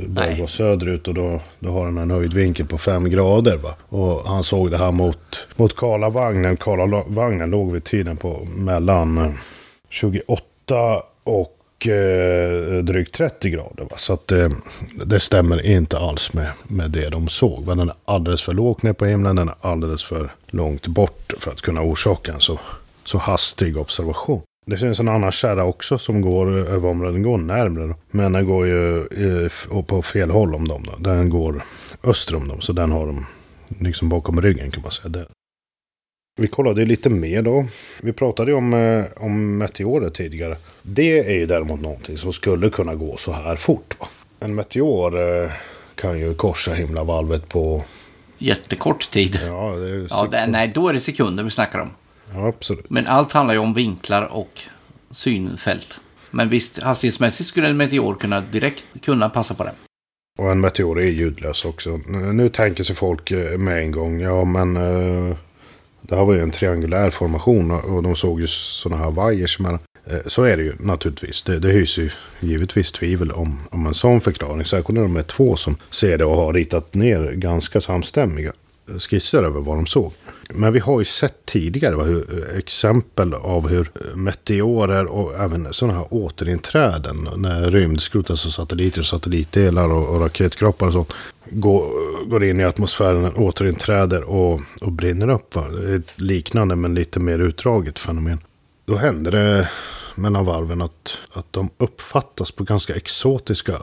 börjar 0.09 0.37
gå 0.37 0.47
söderut. 0.47 1.09
Och 1.09 1.15
då, 1.15 1.41
då 1.59 1.71
har 1.71 1.85
den 1.85 1.99
en 1.99 2.11
höjdvinkel 2.11 2.67
på 2.67 2.79
5 2.79 3.11
grader. 3.11 3.57
Va? 3.57 3.75
Och 3.89 4.29
han 4.29 4.43
såg 4.43 4.71
det 4.71 4.79
här 4.79 4.93
mot, 4.93 5.47
mot 5.57 5.77
Karlavagnen. 5.77 6.57
Karlavagnen 6.57 7.51
låg 7.51 7.73
vid 7.73 7.85
tiden 7.85 8.17
på 8.17 8.49
mellan 8.57 9.19
eh, 9.19 9.31
28 9.89 11.03
och 11.25 11.58
eh, 11.87 12.83
drygt 12.83 13.15
30 13.15 13.51
grader. 13.51 13.85
Va? 13.91 13.97
Så 13.97 14.13
att 14.13 14.33
eh, 14.33 14.49
det 15.07 15.21
stämmer 15.21 15.67
inte 15.67 15.99
alls 15.99 16.33
med, 16.33 16.49
med 16.63 16.91
det 16.91 17.09
de 17.09 17.29
såg. 17.29 17.65
Va? 17.65 17.75
Den 17.75 17.89
är 17.89 17.95
alldeles 18.05 18.43
för 18.43 18.53
lågt 18.53 18.83
ner 18.83 18.93
på 18.93 19.07
himlen. 19.07 19.37
Den 19.37 19.49
är 19.49 19.55
alldeles 19.61 20.05
för 20.05 20.33
långt 20.47 20.87
bort 20.87 21.33
för 21.39 21.51
att 21.51 21.61
kunna 21.61 21.83
orsaka 21.83 22.33
en 22.33 22.41
så, 22.41 22.59
så 23.05 23.19
hastig 23.19 23.77
observation. 23.77 24.43
Det 24.67 24.77
finns 24.77 25.01
en 25.01 25.09
annan 25.09 25.33
kärra 25.33 25.65
också 25.65 25.99
som 25.99 26.21
går 26.21 26.51
över 26.51 26.89
området. 26.89 27.15
Den 27.15 27.23
går 27.23 27.39
närmre. 27.39 27.95
Men 28.11 28.33
den 28.33 28.47
går 28.47 28.67
ju 28.67 28.99
eh, 29.71 29.83
på 29.83 30.03
fel 30.03 30.31
håll 30.31 30.55
om 30.55 30.69
dem. 30.69 30.83
Då. 30.87 31.11
Den 31.11 31.31
går 31.31 31.63
öster 32.05 32.37
om 32.37 32.49
dem. 32.49 32.61
Så 32.61 32.73
den 32.73 32.93
har 32.93 33.07
de 33.07 33.27
liksom 33.79 34.09
bakom 34.09 34.41
ryggen 34.41 34.71
kan 34.71 34.83
man 34.83 34.91
säga. 34.91 35.27
Vi 36.41 36.49
kollade 36.49 36.85
lite 36.85 37.11
mer 37.11 37.43
då. 37.43 37.67
Vi 38.03 38.13
pratade 38.13 38.51
ju 38.51 38.57
om, 38.57 38.75
eh, 38.75 39.05
om 39.17 39.59
meteorer 39.59 40.11
tidigare. 40.11 40.57
Det 40.83 41.19
är 41.19 41.35
ju 41.35 41.47
däremot 41.47 41.81
någonting 41.81 42.17
som 42.17 42.33
skulle 42.33 42.71
kunna 42.71 42.95
gå 42.95 43.17
så 43.17 43.33
här 43.33 43.57
fort. 43.57 43.97
Va? 44.01 44.09
En 44.41 44.55
meteor 44.55 45.43
eh, 45.45 45.51
kan 45.95 46.19
ju 46.19 46.35
korsa 46.35 46.73
himlavalvet 46.73 47.49
på... 47.49 47.85
Jättekort 48.39 49.11
tid. 49.11 49.41
Ja, 49.47 49.71
det 49.71 49.89
är 49.89 50.07
Ja, 50.11 50.29
det, 50.31 50.47
nej, 50.47 50.73
då 50.75 50.89
är 50.89 50.93
det 50.93 51.01
sekunder 51.01 51.45
vi 51.45 51.51
snackar 51.51 51.79
om. 51.79 51.91
ja 52.35 52.49
absolut. 52.49 52.91
Men 52.91 53.07
allt 53.07 53.33
handlar 53.33 53.55
ju 53.55 53.61
om 53.61 53.75
vinklar 53.75 54.25
och 54.25 54.61
synfält. 55.11 56.01
Men 56.31 56.49
visst, 56.49 56.83
hastighetsmässigt 56.83 57.49
skulle 57.49 57.69
en 57.69 57.77
meteor 57.77 58.15
kunna 58.15 58.41
direkt 58.41 58.85
kunna 59.03 59.29
passa 59.29 59.55
på 59.55 59.65
det. 59.65 59.73
Och 60.39 60.51
en 60.53 60.61
meteor 60.61 61.01
är 61.01 61.07
ljudlös 61.07 61.65
också. 61.65 61.97
Nu 62.33 62.49
tänker 62.49 62.85
sig 62.85 62.97
folk 62.97 63.31
eh, 63.31 63.59
med 63.59 63.79
en 63.79 63.91
gång, 63.91 64.21
ja 64.21 64.45
men 64.45 64.77
eh, 64.77 65.37
det 66.03 66.17
här 66.17 66.25
var 66.25 66.35
ju 66.35 66.41
en 66.41 66.51
triangulär 66.51 67.11
formation 67.11 67.71
och 67.71 68.03
de 68.03 68.17
såg 68.17 68.41
ju 68.41 68.47
sådana 68.47 69.05
här 69.05 69.11
vajers. 69.11 69.59
Men 69.59 69.75
eh, 70.07 70.19
så 70.27 70.43
är 70.43 70.57
det 70.57 70.63
ju 70.63 70.75
naturligtvis. 70.81 71.43
Det, 71.43 71.59
det 71.59 71.69
hyser 71.69 72.03
ju 72.03 72.11
givetvis 72.41 72.93
tvivel 72.93 73.33
om, 73.33 73.59
om 73.71 73.87
en 73.87 73.95
sån 73.95 74.21
förklaring. 74.21 74.65
Särskilt 74.65 74.89
när 74.89 75.03
de 75.03 75.17
är 75.17 75.23
två 75.23 75.57
som 75.57 75.77
ser 75.91 76.19
det 76.19 76.25
och 76.25 76.37
har 76.37 76.53
ritat 76.53 76.95
ner 76.95 77.33
ganska 77.33 77.81
samstämmiga 77.81 78.53
skisser 78.99 79.43
över 79.43 79.61
vad 79.61 79.77
de 79.77 79.87
såg. 79.87 80.13
Men 80.51 80.73
vi 80.73 80.79
har 80.79 80.99
ju 80.99 81.05
sett 81.05 81.47
tidigare 81.47 81.95
va, 81.95 82.05
hur, 82.05 82.57
exempel 82.57 83.35
av 83.35 83.69
hur 83.69 83.91
meteorer 84.15 85.07
och 85.07 85.35
även 85.35 85.73
sådana 85.73 85.99
här 85.99 86.07
återinträden 86.11 87.29
när 87.37 87.71
rymdskrot, 87.71 88.31
alltså 88.31 88.51
satelliter, 88.51 89.03
satellitdelar 89.03 89.93
och, 89.93 90.09
och 90.09 90.21
raketkroppar 90.21 90.87
och 90.87 90.93
sånt 90.93 91.13
går, 91.51 92.25
går 92.29 92.45
in 92.45 92.61
i 92.61 92.65
atmosfären, 92.65 93.37
återinträder 93.37 94.23
och, 94.23 94.61
och 94.81 94.93
brinner 94.93 95.29
upp. 95.29 95.55
Va? 95.55 95.67
Ett 95.97 96.21
liknande 96.21 96.77
men 96.77 96.95
lite 96.95 97.21
mer 97.21 97.39
utdraget 97.39 97.99
fenomen. 97.99 98.39
Då 98.85 98.97
händer 98.97 99.31
det 99.31 99.69
mellan 100.15 100.45
varven 100.45 100.83
att, 100.83 101.19
att 101.33 101.53
de 101.53 101.71
uppfattas 101.79 102.51
på 102.51 102.65
ganska 102.65 102.95
exotiska 102.95 103.83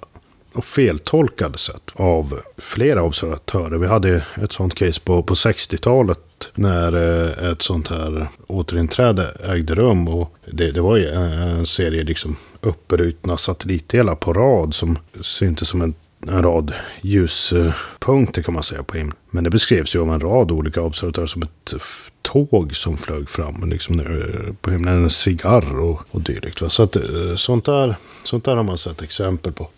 och 0.55 0.65
feltolkade 0.65 1.57
sätt 1.57 1.91
av 1.93 2.41
flera 2.57 3.03
observatörer. 3.03 3.77
Vi 3.77 3.87
hade 3.87 4.25
ett 4.41 4.53
sånt 4.53 4.75
case 4.75 5.01
på, 5.01 5.23
på 5.23 5.33
60-talet 5.33 6.19
när 6.55 6.93
eh, 6.93 7.51
ett 7.51 7.61
sånt 7.61 7.87
här 7.87 8.27
återinträde 8.47 9.37
ägde 9.43 9.75
rum. 9.75 10.07
Och 10.07 10.35
det, 10.51 10.71
det 10.71 10.81
var 10.81 10.97
ju 10.97 11.09
en, 11.09 11.65
serie 11.65 12.03
liksom 12.03 12.35
uppbrutna 12.61 13.37
satellitdelar 13.37 14.15
på 14.15 14.33
rad 14.33 14.73
som 14.73 14.97
syntes 15.21 15.69
som 15.69 15.81
en, 15.81 15.93
en 16.27 16.43
rad 16.43 16.73
ljuspunkter 17.01 18.41
kan 18.41 18.53
man 18.53 18.63
säga 18.63 18.83
på 18.83 18.97
himlen. 18.97 19.17
Men 19.29 19.43
det 19.43 19.49
beskrevs 19.49 19.95
ju 19.95 20.01
av 20.01 20.13
en 20.13 20.19
rad 20.19 20.51
olika 20.51 20.81
observatörer 20.81 21.27
som 21.27 21.43
ett 21.43 21.73
tåg 22.21 22.75
som 22.75 22.97
flög 22.97 23.29
fram 23.29 23.69
liksom, 23.69 23.99
eh, 23.99 24.53
på 24.61 24.71
himlen. 24.71 25.03
En 25.03 25.09
cigarr 25.09 25.79
och, 25.79 26.01
och 26.11 26.21
dylikt. 26.21 26.61
Va? 26.61 26.69
Så 26.69 26.83
att, 26.83 26.95
eh, 26.95 27.35
sånt, 27.35 27.65
där, 27.65 27.95
sånt 28.23 28.45
där 28.45 28.55
har 28.55 28.63
man 28.63 28.77
sett 28.77 29.01
exempel 29.01 29.51
på 29.51 29.69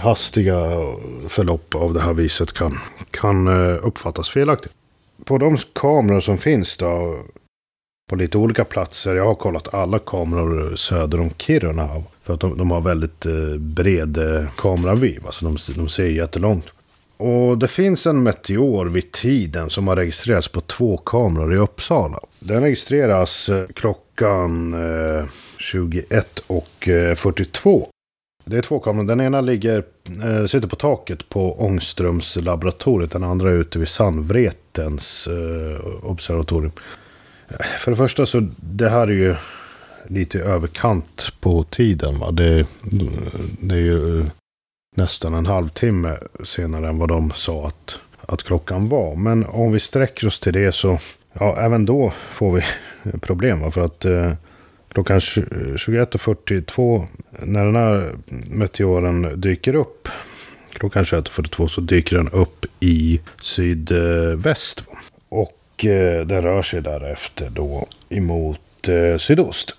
hastiga 0.00 0.56
förlopp 1.28 1.74
av 1.74 1.94
det 1.94 2.00
här 2.00 2.14
viset 2.14 2.52
kan, 2.52 2.78
kan 3.10 3.46
eh, 3.46 3.86
uppfattas 3.86 4.30
felaktigt. 4.30 4.72
På 5.24 5.38
de 5.38 5.56
kameror 5.56 6.20
som 6.20 6.38
finns 6.38 6.76
då, 6.76 7.18
på 8.10 8.16
lite 8.16 8.38
olika 8.38 8.64
platser, 8.64 9.16
jag 9.16 9.24
har 9.24 9.34
kollat 9.34 9.74
alla 9.74 9.98
kameror 9.98 10.76
söder 10.76 11.20
om 11.20 11.30
Kiruna. 11.30 11.88
För 12.22 12.34
att 12.34 12.40
de, 12.40 12.58
de 12.58 12.70
har 12.70 12.80
väldigt 12.80 13.26
eh, 13.26 13.56
bred 13.58 14.18
eh, 14.18 14.24
kameravy. 14.24 14.50
kameraviv, 14.56 15.26
alltså 15.26 15.44
de, 15.44 15.56
de 15.76 15.88
ser 15.88 16.06
jättelångt. 16.06 16.72
Och 17.16 17.58
det 17.58 17.68
finns 17.68 18.06
en 18.06 18.22
meteor 18.22 18.86
vid 18.86 19.12
tiden 19.12 19.70
som 19.70 19.88
har 19.88 19.96
registrerats 19.96 20.48
på 20.48 20.60
två 20.60 20.96
kameror 20.96 21.54
i 21.54 21.56
Uppsala. 21.56 22.20
Den 22.38 22.62
registreras 22.62 23.50
klockan 23.74 24.76
21 25.58 26.38
och 26.46 26.88
42. 27.16 27.88
Det 28.48 28.58
är 28.58 28.62
två 28.62 28.78
kameror. 28.80 29.06
Den 29.06 29.20
ena 29.20 29.40
ligger, 29.40 29.84
eh, 30.24 30.46
sitter 30.46 30.68
på 30.68 30.76
taket 30.76 31.28
på 31.28 31.60
Ångströmslaboratoriet. 31.60 33.10
Den 33.10 33.24
andra 33.24 33.50
är 33.50 33.54
ute 33.54 33.78
vid 33.78 33.88
Sandvretens 33.88 35.26
eh, 35.26 36.06
observatorium. 36.10 36.72
Eh, 37.48 37.66
för 37.78 37.90
det 37.90 37.96
första 37.96 38.26
så 38.26 38.48
det 38.56 38.88
här 38.88 39.08
är 39.08 39.12
ju 39.12 39.34
lite 40.06 40.38
i 40.38 40.40
överkant 40.40 41.32
på 41.40 41.64
tiden. 41.64 42.18
Va? 42.18 42.30
Det, 42.30 42.66
det 43.60 43.74
är 43.74 43.80
ju 43.80 44.20
eh, 44.20 44.26
nästan 44.96 45.34
en 45.34 45.46
halvtimme 45.46 46.16
senare 46.44 46.88
än 46.88 46.98
vad 46.98 47.08
de 47.08 47.32
sa 47.34 47.66
att, 47.66 48.00
att 48.20 48.42
klockan 48.42 48.88
var. 48.88 49.16
Men 49.16 49.46
om 49.46 49.72
vi 49.72 49.78
sträcker 49.78 50.26
oss 50.26 50.40
till 50.40 50.52
det 50.52 50.72
så, 50.72 50.98
ja, 51.32 51.56
även 51.58 51.86
då 51.86 52.12
får 52.30 52.52
vi 52.52 52.62
problem. 53.20 53.60
Va? 53.60 53.70
För 53.70 53.80
att 53.80 54.04
eh, 54.04 54.32
klockan 54.98 55.18
21.42, 55.18 57.06
när 57.30 57.64
den 57.64 57.76
här 57.76 58.12
meteoren 58.50 59.40
dyker 59.40 59.74
upp, 59.74 60.08
klockan 60.72 61.04
21.42 61.04 61.66
så 61.66 61.80
dyker 61.80 62.16
den 62.16 62.28
upp 62.28 62.66
i 62.80 63.20
sydväst. 63.40 64.84
Och 65.28 65.84
eh, 65.84 66.26
den 66.26 66.42
rör 66.42 66.62
sig 66.62 66.82
därefter 66.82 67.50
då 67.50 67.86
emot 68.08 68.88
eh, 68.88 69.16
sydost. 69.18 69.76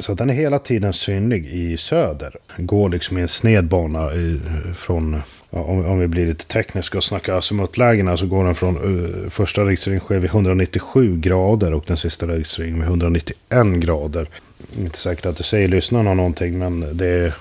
Så 0.00 0.14
den 0.14 0.30
är 0.30 0.34
hela 0.34 0.58
tiden 0.58 0.92
synlig 0.92 1.46
i 1.46 1.76
söder. 1.76 2.36
Går 2.56 2.88
liksom 2.88 3.18
i 3.18 3.20
en 3.20 3.28
sned 3.28 3.64
bana 3.64 4.14
i, 4.14 4.40
från, 4.76 5.22
om, 5.50 5.86
om 5.86 5.98
vi 5.98 6.06
blir 6.06 6.26
lite 6.26 6.46
tekniska 6.46 6.98
och 6.98 7.04
snackar 7.04 7.34
azimutlägena 7.34 8.16
så 8.16 8.26
går 8.26 8.44
den 8.44 8.54
från 8.54 8.76
uh, 8.78 9.28
första 9.28 9.64
registreringen 9.64 10.04
sker 10.04 10.18
vid 10.18 10.30
197 10.30 11.20
grader 11.20 11.74
och 11.74 11.84
den 11.86 11.96
sista 11.96 12.26
registreringen 12.26 12.78
vid 12.78 12.88
191 12.88 13.36
grader. 13.74 14.28
Inte 14.78 14.98
säkert 14.98 15.26
att 15.26 15.36
det 15.36 15.42
säger 15.42 15.68
lyssnarna 15.68 16.14
någonting 16.14 16.58
men 16.58 16.96
det 16.96 17.06
är 17.06 17.34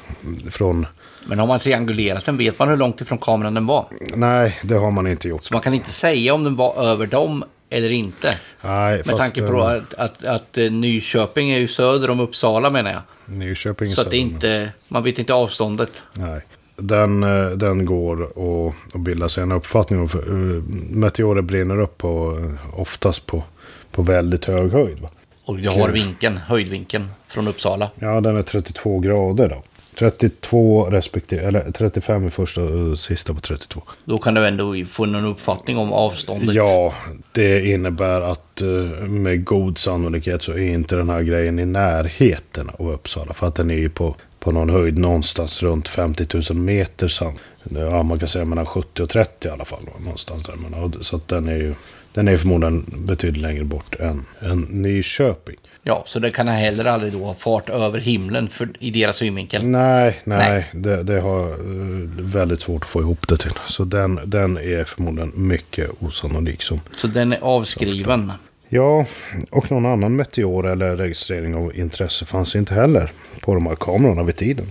från... 0.49 0.85
Men 1.27 1.39
har 1.39 1.47
man 1.47 1.59
triangulerat 1.59 2.25
den 2.25 2.37
vet 2.37 2.59
man 2.59 2.69
hur 2.69 2.77
långt 2.77 3.01
ifrån 3.01 3.17
kameran 3.17 3.53
den 3.53 3.65
var. 3.65 3.85
Nej, 4.15 4.59
det 4.63 4.75
har 4.75 4.91
man 4.91 5.07
inte 5.07 5.27
gjort. 5.27 5.43
Så 5.43 5.53
man 5.53 5.61
kan 5.61 5.73
inte 5.73 5.91
säga 5.91 6.33
om 6.33 6.43
den 6.43 6.55
var 6.55 6.83
över 6.83 7.07
dem 7.07 7.43
eller 7.69 7.89
inte. 7.89 8.37
Nej, 8.61 8.97
Med 8.97 9.05
fast, 9.05 9.17
tanke 9.17 9.41
på 9.41 9.61
att, 9.61 9.93
att, 9.93 10.23
att 10.25 10.57
eh, 10.57 10.71
Nyköping 10.71 11.51
är 11.51 11.57
ju 11.59 11.67
söder 11.67 12.09
om 12.09 12.19
Uppsala 12.19 12.69
menar 12.69 12.91
jag. 12.91 13.01
Nyköping 13.25 13.87
Så 13.87 14.01
att 14.01 14.11
det 14.11 14.17
inte, 14.17 14.69
man 14.89 15.03
vet 15.03 15.19
inte 15.19 15.33
avståndet. 15.33 16.01
Nej. 16.13 16.41
Den, 16.75 17.23
eh, 17.23 17.49
den 17.49 17.85
går 17.85 18.23
att 18.23 18.95
att 18.95 19.01
bilda 19.01 19.29
sig 19.29 19.43
en 19.43 19.51
uppfattning 19.51 19.99
om. 19.99 20.05
eh, 20.05 20.95
Meteorer 20.97 21.41
brinner 21.41 21.79
upp 21.79 21.97
på, 21.97 22.41
oftast 22.73 23.25
på, 23.25 23.43
på 23.91 24.01
väldigt 24.01 24.45
hög 24.45 24.71
höjd. 24.71 24.99
Va? 24.99 25.09
Och 25.45 25.59
jag 25.59 25.71
har 25.71 25.89
vinkeln, 25.89 26.37
höjdvinkeln 26.37 27.07
från 27.27 27.47
Uppsala. 27.47 27.89
Ja, 27.99 28.21
den 28.21 28.37
är 28.37 28.41
32 28.43 28.99
grader 28.99 29.49
då. 29.49 29.63
32 29.99 30.85
respektive, 30.89 31.41
eller 31.41 31.71
35 31.71 32.27
i 32.27 32.29
första 32.29 32.61
och 32.61 32.99
sista 32.99 33.33
på 33.33 33.39
32. 33.39 33.81
Då 34.05 34.17
kan 34.17 34.33
du 34.33 34.47
ändå 34.47 34.75
få 34.89 35.05
någon 35.05 35.25
uppfattning 35.25 35.77
om 35.77 35.93
avståndet. 35.93 36.55
Ja, 36.55 36.93
det 37.31 37.65
innebär 37.65 38.21
att 38.21 38.61
eh, 38.61 38.67
med 39.07 39.45
god 39.45 39.77
sannolikhet 39.77 40.43
så 40.43 40.51
är 40.51 40.57
inte 40.57 40.95
den 40.95 41.09
här 41.09 41.21
grejen 41.21 41.59
i 41.59 41.65
närheten 41.65 42.69
av 42.79 42.91
Uppsala. 42.91 43.33
För 43.33 43.47
att 43.47 43.55
den 43.55 43.71
är 43.71 43.75
ju 43.75 43.89
på, 43.89 44.15
på 44.39 44.51
någon 44.51 44.69
höjd 44.69 44.97
någonstans 44.97 45.63
runt 45.63 45.87
50 45.87 46.53
000 46.53 46.57
meter. 46.57 47.07
Sam. 47.07 47.33
Ja, 47.63 48.03
man 48.03 48.19
kan 48.19 48.29
säga 48.29 48.45
mellan 48.45 48.65
70 48.65 49.03
och 49.03 49.09
30 49.09 49.47
i 49.47 49.51
alla 49.51 49.65
fall. 49.65 49.83
Någonstans 49.99 50.43
där. 50.43 51.03
Så 51.03 51.19
den 51.27 51.47
är 51.47 51.55
ju 51.55 51.75
den 52.13 52.27
är 52.27 52.37
förmodligen 52.37 52.85
betydligt 52.97 53.41
längre 53.41 53.63
bort 53.63 53.95
än, 53.99 54.25
än 54.39 54.59
Nyköping. 54.61 55.57
Ja, 55.83 56.03
så 56.05 56.19
det 56.19 56.31
kan 56.31 56.47
heller 56.47 56.85
aldrig 56.85 57.13
då 57.13 57.25
ha 57.25 57.33
fart 57.33 57.69
över 57.69 57.99
himlen 57.99 58.49
för, 58.49 58.69
i 58.79 58.91
deras 58.91 59.17
synvinkel? 59.17 59.65
Nej, 59.65 60.19
nej, 60.23 60.49
nej. 60.49 60.65
Det, 60.73 61.03
det, 61.03 61.19
har 61.19 61.49
uh, 61.49 62.09
väldigt 62.19 62.61
svårt 62.61 62.83
att 62.83 62.89
få 62.89 63.01
ihop 63.01 63.27
det 63.27 63.37
till. 63.37 63.53
Så 63.65 63.83
den, 63.83 64.19
den 64.25 64.57
är 64.57 64.83
förmodligen 64.83 65.31
mycket 65.35 65.89
osannolik. 65.99 66.61
Som, 66.61 66.81
så 66.95 67.07
den 67.07 67.33
är 67.33 67.39
avskriven? 67.41 68.31
Ja, 68.69 69.05
och 69.49 69.71
någon 69.71 69.85
annan 69.85 70.15
meteor 70.15 70.67
eller 70.67 70.95
registrering 70.95 71.55
av 71.55 71.75
intresse 71.75 72.25
fanns 72.25 72.55
inte 72.55 72.73
heller 72.73 73.11
på 73.41 73.53
de 73.53 73.65
här 73.65 73.75
kamerorna 73.75 74.23
vid 74.23 74.35
tiden. 74.35 74.65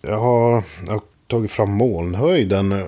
Jag 0.00 0.18
har, 0.18 0.62
jag 0.86 0.92
har 0.92 1.02
tagit 1.26 1.50
fram 1.50 1.70
molnhöjden 1.70 2.72
eh, 2.72 2.86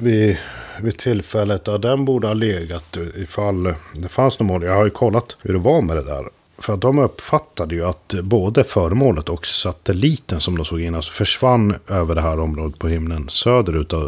vid 0.00 0.36
vid 0.82 0.98
tillfället. 0.98 1.62
Ja, 1.66 1.78
den 1.78 2.04
borde 2.04 2.26
ha 2.26 2.34
legat 2.34 2.96
ifall 3.16 3.74
det 3.94 4.08
fanns 4.08 4.38
något 4.38 4.46
mål. 4.46 4.62
Jag 4.62 4.74
har 4.74 4.84
ju 4.84 4.90
kollat 4.90 5.36
hur 5.42 5.52
det 5.52 5.58
var 5.58 5.82
med 5.82 5.96
det 5.96 6.04
där. 6.04 6.28
För 6.60 6.74
att 6.74 6.80
de 6.80 6.98
uppfattade 6.98 7.74
ju 7.74 7.84
att 7.84 8.14
både 8.22 8.64
föremålet 8.64 9.28
och 9.28 9.46
satelliten 9.46 10.40
som 10.40 10.56
de 10.56 10.64
såg 10.64 10.80
in 10.80 10.94
alltså 10.94 11.12
försvann 11.12 11.74
över 11.88 12.14
det 12.14 12.20
här 12.20 12.40
området 12.40 12.78
på 12.78 12.88
himlen 12.88 13.28
söderut. 13.28 13.92
Eh, 13.92 14.00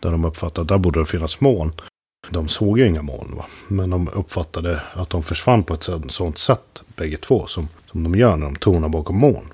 där 0.00 0.10
de 0.10 0.24
uppfattade 0.24 0.60
att 0.60 0.68
där 0.68 0.78
borde 0.78 1.00
det 1.00 1.06
finnas 1.06 1.40
moln. 1.40 1.72
De 2.30 2.48
såg 2.48 2.78
ju 2.78 2.86
inga 2.86 3.02
moln 3.02 3.36
va. 3.36 3.44
Men 3.68 3.90
de 3.90 4.08
uppfattade 4.08 4.80
att 4.94 5.10
de 5.10 5.22
försvann 5.22 5.64
på 5.64 5.74
ett 5.74 5.88
sånt 6.08 6.38
sätt 6.38 6.82
bägge 6.96 7.16
två. 7.16 7.46
Som, 7.46 7.68
som 7.90 8.02
de 8.02 8.14
gör 8.14 8.36
när 8.36 8.46
de 8.46 8.56
tonar 8.56 8.88
bakom 8.88 9.16
moln. 9.18 9.52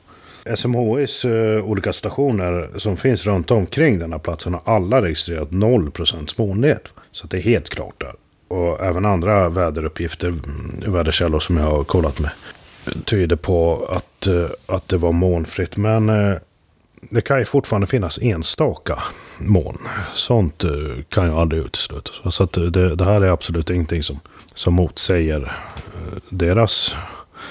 SMHIs 0.56 1.24
uh, 1.24 1.56
eh, 1.56 1.64
olika 1.64 1.92
stationer 1.92 2.70
som 2.76 2.96
finns 2.96 3.26
runt 3.26 3.50
omkring 3.50 3.98
den 3.98 4.12
här 4.12 4.18
platsen 4.18 4.54
har 4.54 4.62
alla 4.64 5.02
registrerat 5.02 5.50
0% 5.50 6.34
molnighet. 6.36 6.88
Så 7.12 7.26
det 7.26 7.36
är 7.36 7.40
helt 7.40 7.68
klart 7.68 8.00
där. 8.00 8.14
Och 8.48 8.84
även 8.84 9.04
andra 9.04 9.48
väderuppgifter, 9.48 10.28
mm, 10.28 10.92
väderkällor 10.92 11.40
som 11.40 11.56
jag 11.56 11.64
har 11.64 11.84
kollat 11.84 12.18
med, 12.18 12.30
tyder 13.04 13.36
på 13.36 13.86
att, 13.90 14.26
eh, 14.26 14.46
att 14.66 14.88
det 14.88 14.96
var 14.96 15.12
molnfritt. 15.12 15.76
Men 15.76 16.08
eh, 16.08 16.36
det 17.00 17.20
kan 17.20 17.38
ju 17.38 17.44
fortfarande 17.44 17.86
finnas 17.86 18.18
enstaka 18.22 18.98
moln. 19.38 19.78
Sånt 20.14 20.64
eh, 20.64 20.70
kan 21.08 21.26
ju 21.26 21.32
aldrig 21.32 21.62
uteslutas. 21.62 22.34
Så 22.34 22.44
att 22.44 22.52
det, 22.52 22.94
det, 22.94 23.04
här 23.04 23.20
är 23.20 23.30
absolut 23.30 23.70
ingenting 23.70 24.02
som, 24.02 24.20
som 24.54 24.74
motsäger 24.74 25.52
deras 26.28 26.96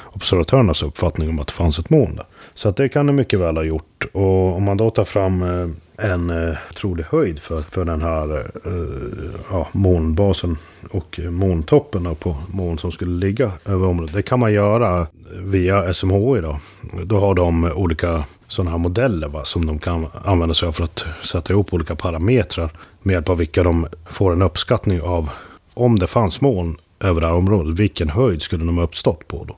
observatörernas 0.03 0.83
uppfattning 0.83 1.29
om 1.29 1.39
att 1.39 1.47
det 1.47 1.53
fanns 1.53 1.79
ett 1.79 1.89
moln 1.89 2.15
där. 2.15 2.25
Så 2.57 2.69
att 2.69 2.75
det 2.75 2.89
kan 2.89 3.05
det 3.05 3.13
mycket 3.13 3.39
väl 3.39 3.57
ha 3.57 3.63
gjort. 3.63 4.05
Och 4.13 4.55
om 4.55 4.63
man 4.63 4.77
då 4.77 4.89
tar 4.89 5.05
fram 5.05 5.41
eh, 5.41 5.69
en 6.11 6.29
eh, 6.29 6.55
trolig 6.75 7.03
höjd 7.03 7.39
för, 7.39 7.61
för 7.61 7.85
den 7.85 8.01
här 8.01 8.37
eh, 8.39 9.39
ja, 9.51 9.67
månbasen 9.71 10.57
och 10.91 11.19
molntoppen 11.29 12.15
på 12.15 12.35
moln 12.47 12.77
som 12.77 12.91
skulle 12.91 13.25
ligga 13.25 13.51
över 13.65 13.87
området. 13.87 14.15
Det 14.15 14.21
kan 14.21 14.39
man 14.39 14.53
göra 14.53 15.07
via 15.39 15.93
SMHI 15.93 16.41
då. 16.41 16.59
Då 17.03 17.19
har 17.19 17.35
de 17.35 17.71
olika 17.75 18.23
sådana 18.47 18.71
här 18.71 18.77
modeller 18.77 19.27
va, 19.27 19.43
som 19.43 19.65
de 19.65 19.79
kan 19.79 20.07
använda 20.25 20.55
sig 20.55 20.67
av 20.67 20.71
för 20.71 20.83
att 20.83 21.05
sätta 21.23 21.53
ihop 21.53 21.73
olika 21.73 21.95
parametrar 21.95 22.69
med 23.01 23.13
hjälp 23.13 23.29
av 23.29 23.37
vilka 23.37 23.63
de 23.63 23.87
får 24.05 24.33
en 24.33 24.41
uppskattning 24.41 25.01
av 25.01 25.29
om 25.73 25.99
det 25.99 26.07
fanns 26.07 26.41
moln 26.41 26.77
över 26.99 27.21
det 27.21 27.27
här 27.27 27.33
området. 27.33 27.79
Vilken 27.79 28.09
höjd 28.09 28.41
skulle 28.41 28.65
de 28.65 28.77
ha 28.77 28.83
uppstått 28.83 29.27
på 29.27 29.43
då? 29.43 29.55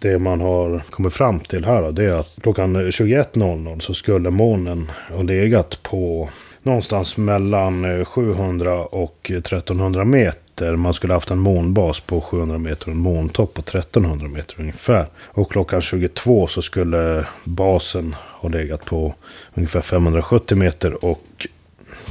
Det 0.00 0.18
man 0.18 0.40
har 0.40 0.82
kommit 0.90 1.12
fram 1.12 1.40
till 1.40 1.64
här 1.64 1.82
då, 1.82 1.90
det 1.90 2.04
är 2.04 2.20
att 2.20 2.38
klockan 2.42 2.76
21.00 2.76 3.80
så 3.80 3.94
skulle 3.94 4.30
månen 4.30 4.90
ha 5.10 5.22
legat 5.22 5.82
på 5.82 6.28
någonstans 6.62 7.16
mellan 7.16 8.04
700 8.04 8.84
och 8.84 9.30
1300 9.30 10.04
meter. 10.04 10.76
Man 10.76 10.94
skulle 10.94 11.12
haft 11.12 11.30
en 11.30 11.38
månbas 11.38 12.00
på 12.00 12.20
700 12.20 12.58
meter 12.58 12.86
och 12.86 12.92
en 12.92 13.00
måntopp 13.00 13.54
på 13.54 13.60
1300 13.60 14.28
meter 14.28 14.60
ungefär. 14.60 15.06
Och 15.24 15.50
klockan 15.50 15.80
22 15.80 16.46
så 16.46 16.62
skulle 16.62 17.26
basen 17.44 18.14
ha 18.20 18.48
legat 18.48 18.84
på 18.84 19.14
ungefär 19.54 19.80
570 19.80 20.56
meter 20.56 21.04
och 21.04 21.46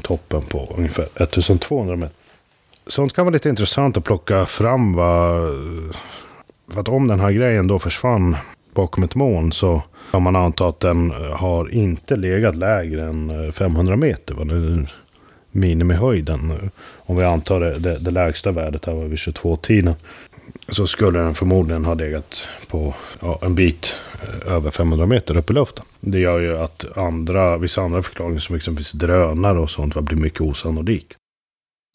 toppen 0.02 0.42
på 0.42 0.74
ungefär 0.78 1.08
1200 1.16 1.96
meter. 1.96 2.16
Sånt 2.88 3.14
kan 3.14 3.26
vara 3.26 3.34
lite 3.34 3.50
intressant 3.50 3.98
att 3.98 4.04
plocka 4.04 4.46
fram. 4.46 4.94
Va? 4.96 5.32
För 6.68 6.80
att 6.80 6.88
om 6.90 7.08
den 7.08 7.20
här 7.20 7.32
grejen 7.32 7.68
då 7.68 7.80
försvann 7.80 8.36
bakom 8.74 9.04
ett 9.04 9.16
moln 9.16 9.52
så 9.52 9.82
kan 10.12 10.24
man 10.24 10.36
anta 10.36 10.68
att 10.68 10.80
den 10.80 11.12
eh, 11.12 11.18
har 11.18 11.74
inte 11.74 12.16
legat 12.16 12.56
lägre 12.56 13.06
än 13.06 13.46
eh, 13.46 13.52
500 13.52 13.96
meter. 13.96 14.34
Va? 14.36 14.46
Minimihöjden. 15.52 16.52
Eh, 16.52 16.70
om 16.98 17.16
vi 17.16 17.24
antar 17.24 17.60
det, 17.60 17.80
det, 17.80 17.98
det 18.00 18.12
lägsta 18.12 18.52
värdet 18.52 18.86
här 18.86 18.94
var 18.94 19.06
vid 19.06 19.18
22-tiden. 19.18 19.96
Så 20.70 20.88
skulle 20.88 21.20
den 21.20 21.34
förmodligen 21.34 21.86
ha 21.86 21.94
legat 21.94 22.48
på 22.70 22.94
ja, 23.20 23.40
en 23.42 23.56
bit 23.56 23.96
över 24.46 24.72
500 24.72 25.06
meter 25.06 25.38
upp 25.38 25.50
i 25.50 25.54
luften. 25.54 25.86
Det 26.00 26.20
gör 26.20 26.40
ju 26.40 26.58
att 26.58 26.98
andra, 26.98 27.58
vissa 27.58 27.82
andra 27.82 28.02
förklaringar 28.02 28.40
som 28.40 28.56
exempelvis 28.56 28.92
drönare 28.92 29.60
och 29.60 29.70
sånt 29.70 30.02
blir 30.02 30.18
mycket 30.18 30.42
osannolika. 30.42 31.17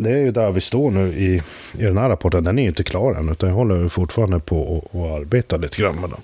Det 0.03 0.11
är 0.11 0.18
ju 0.18 0.30
där 0.30 0.53
vi 0.53 0.61
står 0.61 0.90
nu 0.90 1.09
i, 1.09 1.42
i 1.78 1.82
den 1.84 1.98
här 1.98 2.09
rapporten. 2.09 2.44
Den 2.44 2.59
är 2.59 2.62
ju 2.62 2.68
inte 2.68 2.84
klar 2.84 3.14
än, 3.14 3.28
utan 3.28 3.48
jag 3.48 3.57
håller 3.57 3.88
fortfarande 3.88 4.40
på 4.40 4.84
att 4.92 5.20
arbeta 5.20 5.57
lite 5.57 5.82
grann 5.82 5.94
med 5.94 6.11
den. 6.11 6.20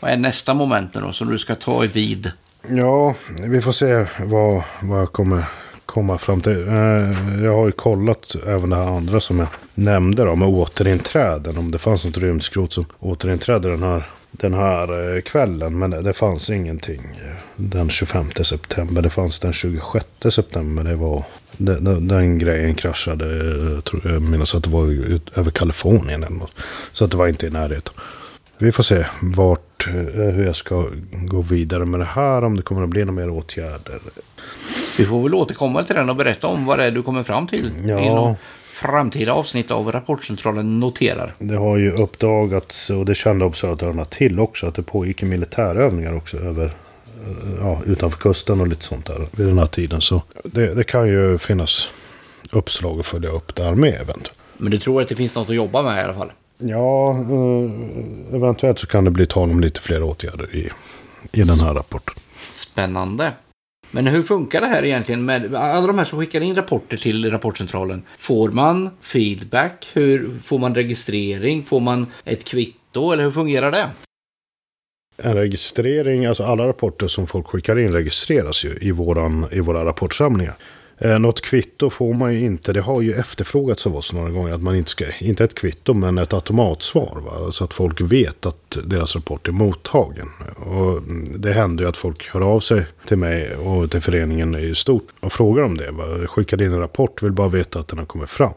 Vad 0.00 0.10
är 0.10 0.16
nästa 0.16 0.54
moment 0.54 0.92
då 0.92 1.12
som 1.12 1.28
du 1.28 1.38
ska 1.38 1.54
ta 1.54 1.84
i 1.84 1.86
vid? 1.86 2.32
Ja, 2.68 3.14
vi 3.48 3.60
får 3.60 3.72
se 3.72 4.06
vad, 4.24 4.62
vad 4.82 5.00
jag 5.00 5.12
kommer 5.12 5.44
komma 5.86 6.18
fram 6.18 6.40
till. 6.40 6.68
Eh, 6.68 7.44
jag 7.44 7.56
har 7.56 7.66
ju 7.66 7.72
kollat 7.72 8.36
även 8.46 8.70
det 8.70 8.76
här 8.76 8.96
andra 8.96 9.20
som 9.20 9.38
jag 9.38 9.48
nämnde 9.74 10.24
då, 10.24 10.34
med 10.34 10.48
återinträden. 10.48 11.58
Om 11.58 11.70
det 11.70 11.78
fanns 11.78 12.04
något 12.04 12.16
rymdskrot 12.16 12.72
som 12.72 12.86
återinträdde 12.98 13.70
den 13.70 13.82
här 13.82 14.04
den 14.30 14.54
här 14.54 15.16
eh, 15.16 15.20
kvällen. 15.20 15.78
Men 15.78 15.90
det 15.90 16.12
fanns 16.12 16.50
ingenting 16.50 17.00
den 17.56 17.90
25 17.90 18.30
september. 18.44 19.02
Det 19.02 19.10
fanns 19.10 19.40
den 19.40 19.52
26 19.52 20.06
september. 20.30 20.84
Det 20.84 20.96
var, 20.96 21.24
den, 21.56 22.08
den 22.08 22.38
grejen 22.38 22.74
kraschade. 22.74 23.26
Jag, 23.74 23.84
tror, 23.84 24.12
jag 24.12 24.22
minns 24.22 24.54
att 24.54 24.64
det 24.64 24.70
var 24.70 24.86
ut, 24.86 25.38
över 25.38 25.50
Kalifornien. 25.50 26.24
Eller 26.24 26.36
något. 26.36 26.54
Så 26.92 27.04
att 27.04 27.10
det 27.10 27.16
var 27.16 27.28
inte 27.28 27.46
i 27.46 27.50
närheten. 27.50 27.94
Vi 28.58 28.72
får 28.72 28.82
se 28.82 29.04
vart, 29.22 29.86
eh, 29.86 29.92
hur 29.94 30.46
jag 30.46 30.56
ska 30.56 30.86
gå 31.12 31.42
vidare 31.42 31.84
med 31.84 32.00
det 32.00 32.06
här. 32.06 32.44
Om 32.44 32.56
det 32.56 32.62
kommer 32.62 32.82
att 32.82 32.88
bli 32.88 33.04
några 33.04 33.20
mer 33.20 33.30
åtgärder. 33.30 33.98
Vi 34.98 35.04
får 35.04 35.22
väl 35.22 35.34
återkomma 35.34 35.82
till 35.82 35.96
den 35.96 36.10
och 36.10 36.16
berätta 36.16 36.46
om 36.46 36.64
vad 36.66 36.78
det 36.78 36.84
är 36.84 36.90
du 36.90 37.02
kommer 37.02 37.22
fram 37.22 37.46
till. 37.46 37.70
Ja 37.84 38.36
framtida 38.78 39.32
avsnitt 39.32 39.70
av 39.70 39.92
Rapportcentralen 39.92 40.80
noterar. 40.80 41.34
Det 41.38 41.56
har 41.56 41.76
ju 41.76 41.92
uppdagats, 41.92 42.90
och 42.90 43.04
det 43.04 43.14
kände 43.14 43.44
observatörerna 43.44 44.04
till 44.04 44.40
också, 44.40 44.66
att 44.66 44.74
det 44.74 44.82
pågick 44.82 45.22
militärövningar 45.22 46.16
också 46.16 46.36
över, 46.36 46.64
eh, 46.64 46.70
ja, 47.60 47.80
utanför 47.86 48.18
kusten 48.18 48.60
och 48.60 48.68
lite 48.68 48.84
sånt 48.84 49.06
där 49.06 49.26
vid 49.30 49.46
den 49.46 49.58
här 49.58 49.66
tiden. 49.66 50.00
Så 50.00 50.22
det, 50.44 50.74
det 50.74 50.84
kan 50.84 51.08
ju 51.08 51.38
finnas 51.38 51.88
uppslag 52.50 53.00
att 53.00 53.06
följa 53.06 53.30
upp 53.30 53.54
där 53.54 53.74
med 53.74 53.94
eventuellt. 53.94 54.32
Men 54.56 54.70
du 54.70 54.78
tror 54.78 55.02
att 55.02 55.08
det 55.08 55.16
finns 55.16 55.34
något 55.34 55.48
att 55.48 55.54
jobba 55.54 55.82
med 55.82 55.98
i 55.98 56.04
alla 56.04 56.14
fall? 56.14 56.32
Ja, 56.58 57.10
eh, 57.10 58.34
eventuellt 58.34 58.78
så 58.78 58.86
kan 58.86 59.04
det 59.04 59.10
bli 59.10 59.26
tal 59.26 59.50
om 59.50 59.60
lite 59.60 59.80
fler 59.80 60.02
åtgärder 60.02 60.56
i, 60.56 60.70
i 61.32 61.42
den 61.42 61.60
här 61.60 61.74
rapporten. 61.74 62.14
Spännande. 62.54 63.32
Men 63.90 64.06
hur 64.06 64.22
funkar 64.22 64.60
det 64.60 64.66
här 64.66 64.84
egentligen 64.84 65.24
med 65.24 65.54
alla 65.54 65.86
de 65.86 65.98
här 65.98 66.04
som 66.04 66.18
skickar 66.20 66.40
in 66.40 66.54
rapporter 66.54 66.96
till 66.96 67.30
rapportcentralen? 67.30 68.02
Får 68.18 68.48
man 68.48 68.90
feedback? 69.00 69.90
Hur 69.92 70.28
Får 70.44 70.58
man 70.58 70.74
registrering? 70.74 71.62
Får 71.62 71.80
man 71.80 72.06
ett 72.24 72.44
kvitto? 72.44 73.12
Eller 73.12 73.24
hur 73.24 73.30
fungerar 73.30 73.70
det? 73.70 73.90
En 75.22 75.34
registrering, 75.34 76.26
alltså 76.26 76.44
alla 76.44 76.68
rapporter 76.68 77.06
som 77.06 77.26
folk 77.26 77.46
skickar 77.46 77.78
in 77.78 77.92
registreras 77.92 78.64
ju 78.64 78.78
i, 78.80 78.90
våran, 78.90 79.46
i 79.52 79.60
våra 79.60 79.84
rapportsamlingar. 79.84 80.54
Eh, 81.00 81.18
något 81.18 81.40
kvitto 81.40 81.90
får 81.90 82.14
man 82.14 82.34
ju 82.34 82.40
inte. 82.40 82.72
Det 82.72 82.80
har 82.80 83.02
ju 83.02 83.12
efterfrågats 83.12 83.86
av 83.86 83.96
oss 83.96 84.12
några 84.12 84.30
gånger. 84.30 84.52
Att 84.52 84.62
man 84.62 84.76
inte 84.76 84.90
ska, 84.90 85.04
inte 85.20 85.44
ett 85.44 85.54
kvitto 85.54 85.94
men 85.94 86.18
ett 86.18 86.32
automatsvar. 86.32 87.22
Va? 87.24 87.52
Så 87.52 87.64
att 87.64 87.74
folk 87.74 88.00
vet 88.00 88.46
att 88.46 88.78
deras 88.84 89.14
rapport 89.14 89.48
är 89.48 89.52
mottagen. 89.52 90.28
Och 90.56 91.02
det 91.38 91.52
händer 91.52 91.84
ju 91.84 91.88
att 91.88 91.96
folk 91.96 92.28
hör 92.28 92.40
av 92.40 92.60
sig 92.60 92.86
till 93.06 93.16
mig 93.16 93.56
och 93.56 93.90
till 93.90 94.00
föreningen 94.00 94.54
i 94.54 94.74
stort. 94.74 95.08
Och 95.20 95.32
frågar 95.32 95.62
om 95.62 95.76
det. 95.76 95.90
Va? 95.90 96.04
Skickar 96.26 96.62
in 96.62 96.72
en 96.72 96.78
rapport, 96.78 97.22
vill 97.22 97.32
bara 97.32 97.48
veta 97.48 97.78
att 97.78 97.88
den 97.88 97.98
har 97.98 98.06
kommit 98.06 98.30
fram. 98.30 98.52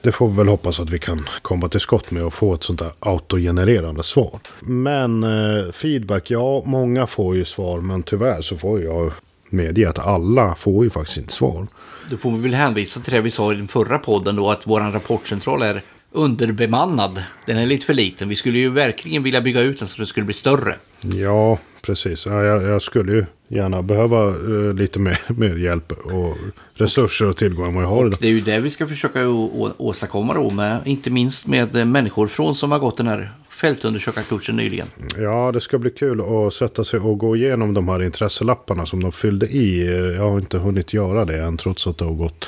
det 0.00 0.12
får 0.12 0.28
vi 0.28 0.36
väl 0.36 0.48
hoppas 0.48 0.80
att 0.80 0.90
vi 0.90 0.98
kan 0.98 1.28
komma 1.42 1.68
till 1.68 1.80
skott 1.80 2.10
med 2.10 2.24
och 2.24 2.34
få 2.34 2.54
ett 2.54 2.62
sånt 2.62 2.78
där 2.78 2.92
autogenererande 3.00 4.02
svar. 4.02 4.38
Men 4.60 5.24
eh, 5.24 5.72
feedback, 5.72 6.30
ja, 6.30 6.62
många 6.64 7.06
får 7.06 7.36
ju 7.36 7.44
svar, 7.44 7.80
men 7.80 8.02
tyvärr 8.02 8.42
så 8.42 8.56
får 8.56 8.82
jag 8.82 9.12
medge 9.50 9.88
att 9.88 9.98
alla 9.98 10.54
får 10.54 10.84
ju 10.84 10.90
faktiskt 10.90 11.18
inte 11.18 11.32
svar. 11.32 11.66
Då 12.10 12.16
får 12.16 12.30
vi 12.30 12.38
väl 12.38 12.54
hänvisa 12.54 13.00
till 13.00 13.12
det 13.12 13.20
vi 13.20 13.30
sa 13.30 13.52
i 13.52 13.56
den 13.56 13.68
förra 13.68 13.98
podden 13.98 14.36
då, 14.36 14.50
att 14.50 14.66
vår 14.66 14.80
rapportcentral 14.80 15.62
är 15.62 15.80
underbemannad. 16.12 17.22
Den 17.46 17.58
är 17.58 17.66
lite 17.66 17.86
för 17.86 17.94
liten. 17.94 18.28
Vi 18.28 18.34
skulle 18.34 18.58
ju 18.58 18.70
verkligen 18.70 19.22
vilja 19.22 19.40
bygga 19.40 19.60
ut 19.60 19.78
den 19.78 19.88
så 19.88 20.00
det 20.00 20.06
skulle 20.06 20.26
bli 20.26 20.34
större. 20.34 20.76
Ja, 21.00 21.58
precis. 21.82 22.26
Ja, 22.26 22.42
jag, 22.42 22.62
jag 22.62 22.82
skulle 22.82 23.12
ju 23.12 23.26
gärna 23.48 23.82
behöva 23.82 24.26
uh, 24.26 24.74
lite 24.74 24.98
mer, 24.98 25.20
mer 25.28 25.56
hjälp 25.56 25.92
och 25.92 26.36
resurser 26.74 27.28
och 27.28 27.36
tillgång 27.36 27.66
än 27.66 27.74
vad 27.74 27.84
jag 27.84 27.88
har 27.88 28.06
idag. 28.06 28.18
Det 28.20 28.26
är 28.26 28.32
ju 28.32 28.40
det 28.40 28.60
vi 28.60 28.70
ska 28.70 28.86
försöka 28.86 29.28
åstadkomma 29.76 30.34
då, 30.34 30.50
med, 30.50 30.80
inte 30.84 31.10
minst 31.10 31.46
med 31.46 31.86
människor 31.86 32.26
från 32.26 32.54
som 32.54 32.72
har 32.72 32.78
gått 32.78 32.96
den 32.96 33.06
här 33.06 33.30
fältundersökarkursen 33.56 34.56
nyligen. 34.56 34.86
Ja, 35.18 35.52
det 35.52 35.60
ska 35.60 35.78
bli 35.78 35.90
kul 35.90 36.20
att 36.20 36.54
sätta 36.54 36.84
sig 36.84 37.00
och 37.00 37.18
gå 37.18 37.36
igenom 37.36 37.74
de 37.74 37.88
här 37.88 38.02
intresselapparna 38.02 38.86
som 38.86 39.02
de 39.02 39.12
fyllde 39.12 39.46
i. 39.46 39.86
Jag 40.16 40.30
har 40.30 40.38
inte 40.38 40.58
hunnit 40.58 40.92
göra 40.92 41.24
det 41.24 41.42
än, 41.42 41.56
trots 41.56 41.86
att 41.86 41.98
det 41.98 42.04
har 42.04 42.12
gått 42.12 42.46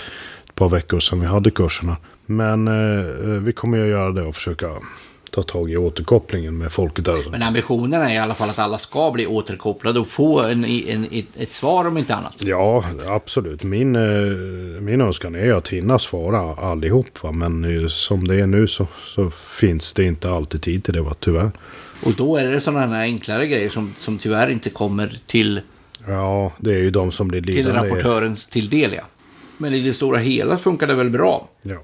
ett 0.49 0.55
par 0.55 0.69
veckor 0.69 1.01
sedan 1.01 1.21
vi 1.21 1.27
hade 1.27 1.51
kurserna. 1.51 1.97
Men 2.27 2.69
eh, 2.69 3.05
vi 3.25 3.53
kommer 3.53 3.83
att 3.83 3.89
göra 3.89 4.11
det 4.11 4.23
och 4.23 4.35
försöka 4.35 4.69
ta 5.31 5.43
tag 5.43 5.71
i 5.71 5.77
återkopplingen 5.77 6.59
med 6.59 6.73
folket 6.73 7.05
där. 7.05 7.31
Men 7.31 7.43
ambitionen 7.43 8.03
är 8.03 8.15
i 8.15 8.19
alla 8.19 8.35
fall 8.35 8.51
att 8.51 8.59
alla 8.59 8.79
ska 8.79 9.11
bli 9.11 9.27
återkopplade 9.27 10.01
och 10.01 10.09
få 10.09 10.43
en, 10.43 10.65
en, 10.65 11.07
ett, 11.13 11.27
ett 11.37 11.53
svar 11.53 11.85
om 11.85 11.99
inte 11.99 12.15
annat. 12.15 12.37
Ja, 12.39 12.85
absolut. 13.07 13.63
Min, 13.63 13.97
eh, 13.97 14.03
min 14.81 15.01
önskan 15.01 15.35
är 15.35 15.53
att 15.53 15.69
hinna 15.69 15.99
svara 15.99 16.55
allihop. 16.55 17.23
Va? 17.23 17.33
Men 17.33 17.65
eh, 17.65 17.89
som 17.89 18.29
det 18.29 18.41
är 18.41 18.47
nu 18.47 18.67
så, 18.69 18.87
så 19.05 19.31
finns 19.31 19.93
det 19.93 20.05
inte 20.05 20.31
alltid 20.31 20.63
tid 20.63 20.85
till 20.85 20.95
det, 20.95 21.03
va? 21.03 21.15
tyvärr. 21.21 21.51
Och 22.05 22.13
då 22.13 22.37
är 22.37 22.53
det 22.53 22.61
sådana 22.61 22.87
här 22.87 23.03
enklare 23.03 23.47
grejer 23.47 23.69
som, 23.69 23.95
som 23.97 24.19
tyvärr 24.19 24.51
inte 24.51 24.71
kommer 24.71 25.21
till... 25.27 25.61
Ja, 26.07 26.53
det 26.59 26.75
är 26.75 26.79
ju 26.79 26.91
de 26.91 27.13
som 27.13 27.29
blir 27.29 27.41
lidande. 27.41 27.81
Till 27.81 27.91
rapportörens 27.91 28.49
till 28.49 28.69
del, 28.69 28.93
ja. 28.93 29.03
Men 29.57 29.75
i 29.75 29.81
det 29.81 29.95
stora 29.95 30.19
hela 30.19 30.59
funkar 30.59 30.87
det 30.87 30.95
väl 30.95 31.11
bra? 31.11 31.49
Ja. 31.63 31.83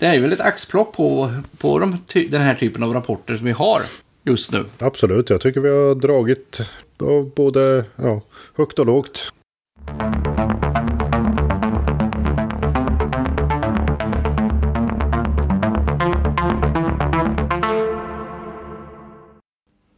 Det 0.00 0.06
är 0.06 0.20
väl 0.20 0.32
ett 0.32 0.40
axplock 0.40 0.96
på, 0.96 1.30
på 1.58 1.78
de, 1.78 1.98
den 2.28 2.40
här 2.40 2.54
typen 2.54 2.82
av 2.82 2.94
rapporter 2.94 3.36
som 3.36 3.46
vi 3.46 3.52
har 3.52 3.80
just 4.24 4.52
nu. 4.52 4.64
Absolut, 4.78 5.30
jag 5.30 5.40
tycker 5.40 5.60
vi 5.60 5.68
har 5.68 5.94
dragit 5.94 6.60
av 7.00 7.30
både 7.36 7.84
ja, 7.96 8.22
högt 8.56 8.78
och 8.78 8.86
lågt. 8.86 9.32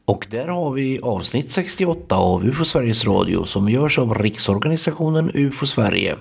Och 0.05 0.27
där 0.31 0.49
har 0.49 0.73
vi 0.73 1.01
avsnitt 1.03 1.51
68 1.51 2.17
av 2.17 2.47
UFO 2.47 2.65
Sveriges 2.65 3.05
Radio 3.05 3.45
som 3.45 3.69
görs 3.69 3.99
av 3.99 4.15
Riksorganisationen 4.15 5.31
UFO 5.35 5.67
Sverige. 5.67 6.17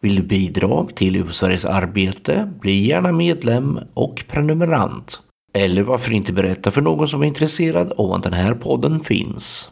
Vill 0.00 0.14
du 0.14 0.22
bidra 0.22 0.86
till 0.86 1.16
UFO 1.16 1.32
Sveriges 1.32 1.64
arbete? 1.64 2.52
Bli 2.60 2.86
gärna 2.86 3.12
medlem 3.12 3.78
och 3.94 4.24
prenumerant. 4.28 5.20
Eller 5.52 5.82
varför 5.82 6.12
inte 6.12 6.32
berätta 6.32 6.70
för 6.70 6.80
någon 6.80 7.08
som 7.08 7.22
är 7.22 7.26
intresserad 7.26 7.92
om 7.96 8.10
att 8.10 8.22
den 8.22 8.32
här 8.32 8.54
podden 8.54 9.00
finns. 9.00 9.70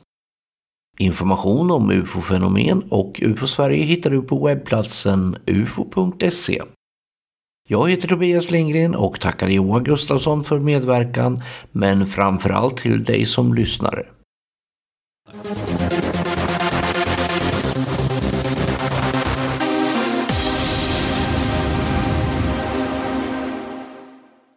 Information 0.98 1.70
om 1.70 1.90
UFO-fenomen 1.90 2.82
och 2.90 3.20
UFO-Sverige 3.22 3.84
hittar 3.84 4.10
du 4.10 4.22
på 4.22 4.46
webbplatsen 4.46 5.36
ufo.se. 5.46 6.62
Jag 7.68 7.90
heter 7.90 8.08
Tobias 8.08 8.50
Lindgren 8.50 8.94
och 8.94 9.20
tackar 9.20 9.48
Johan 9.48 9.84
Gustafsson 9.84 10.44
för 10.44 10.58
medverkan, 10.58 11.42
men 11.72 12.06
framförallt 12.06 12.76
till 12.76 13.04
dig 13.04 13.26
som 13.26 13.54
lyssnare. 13.54 14.06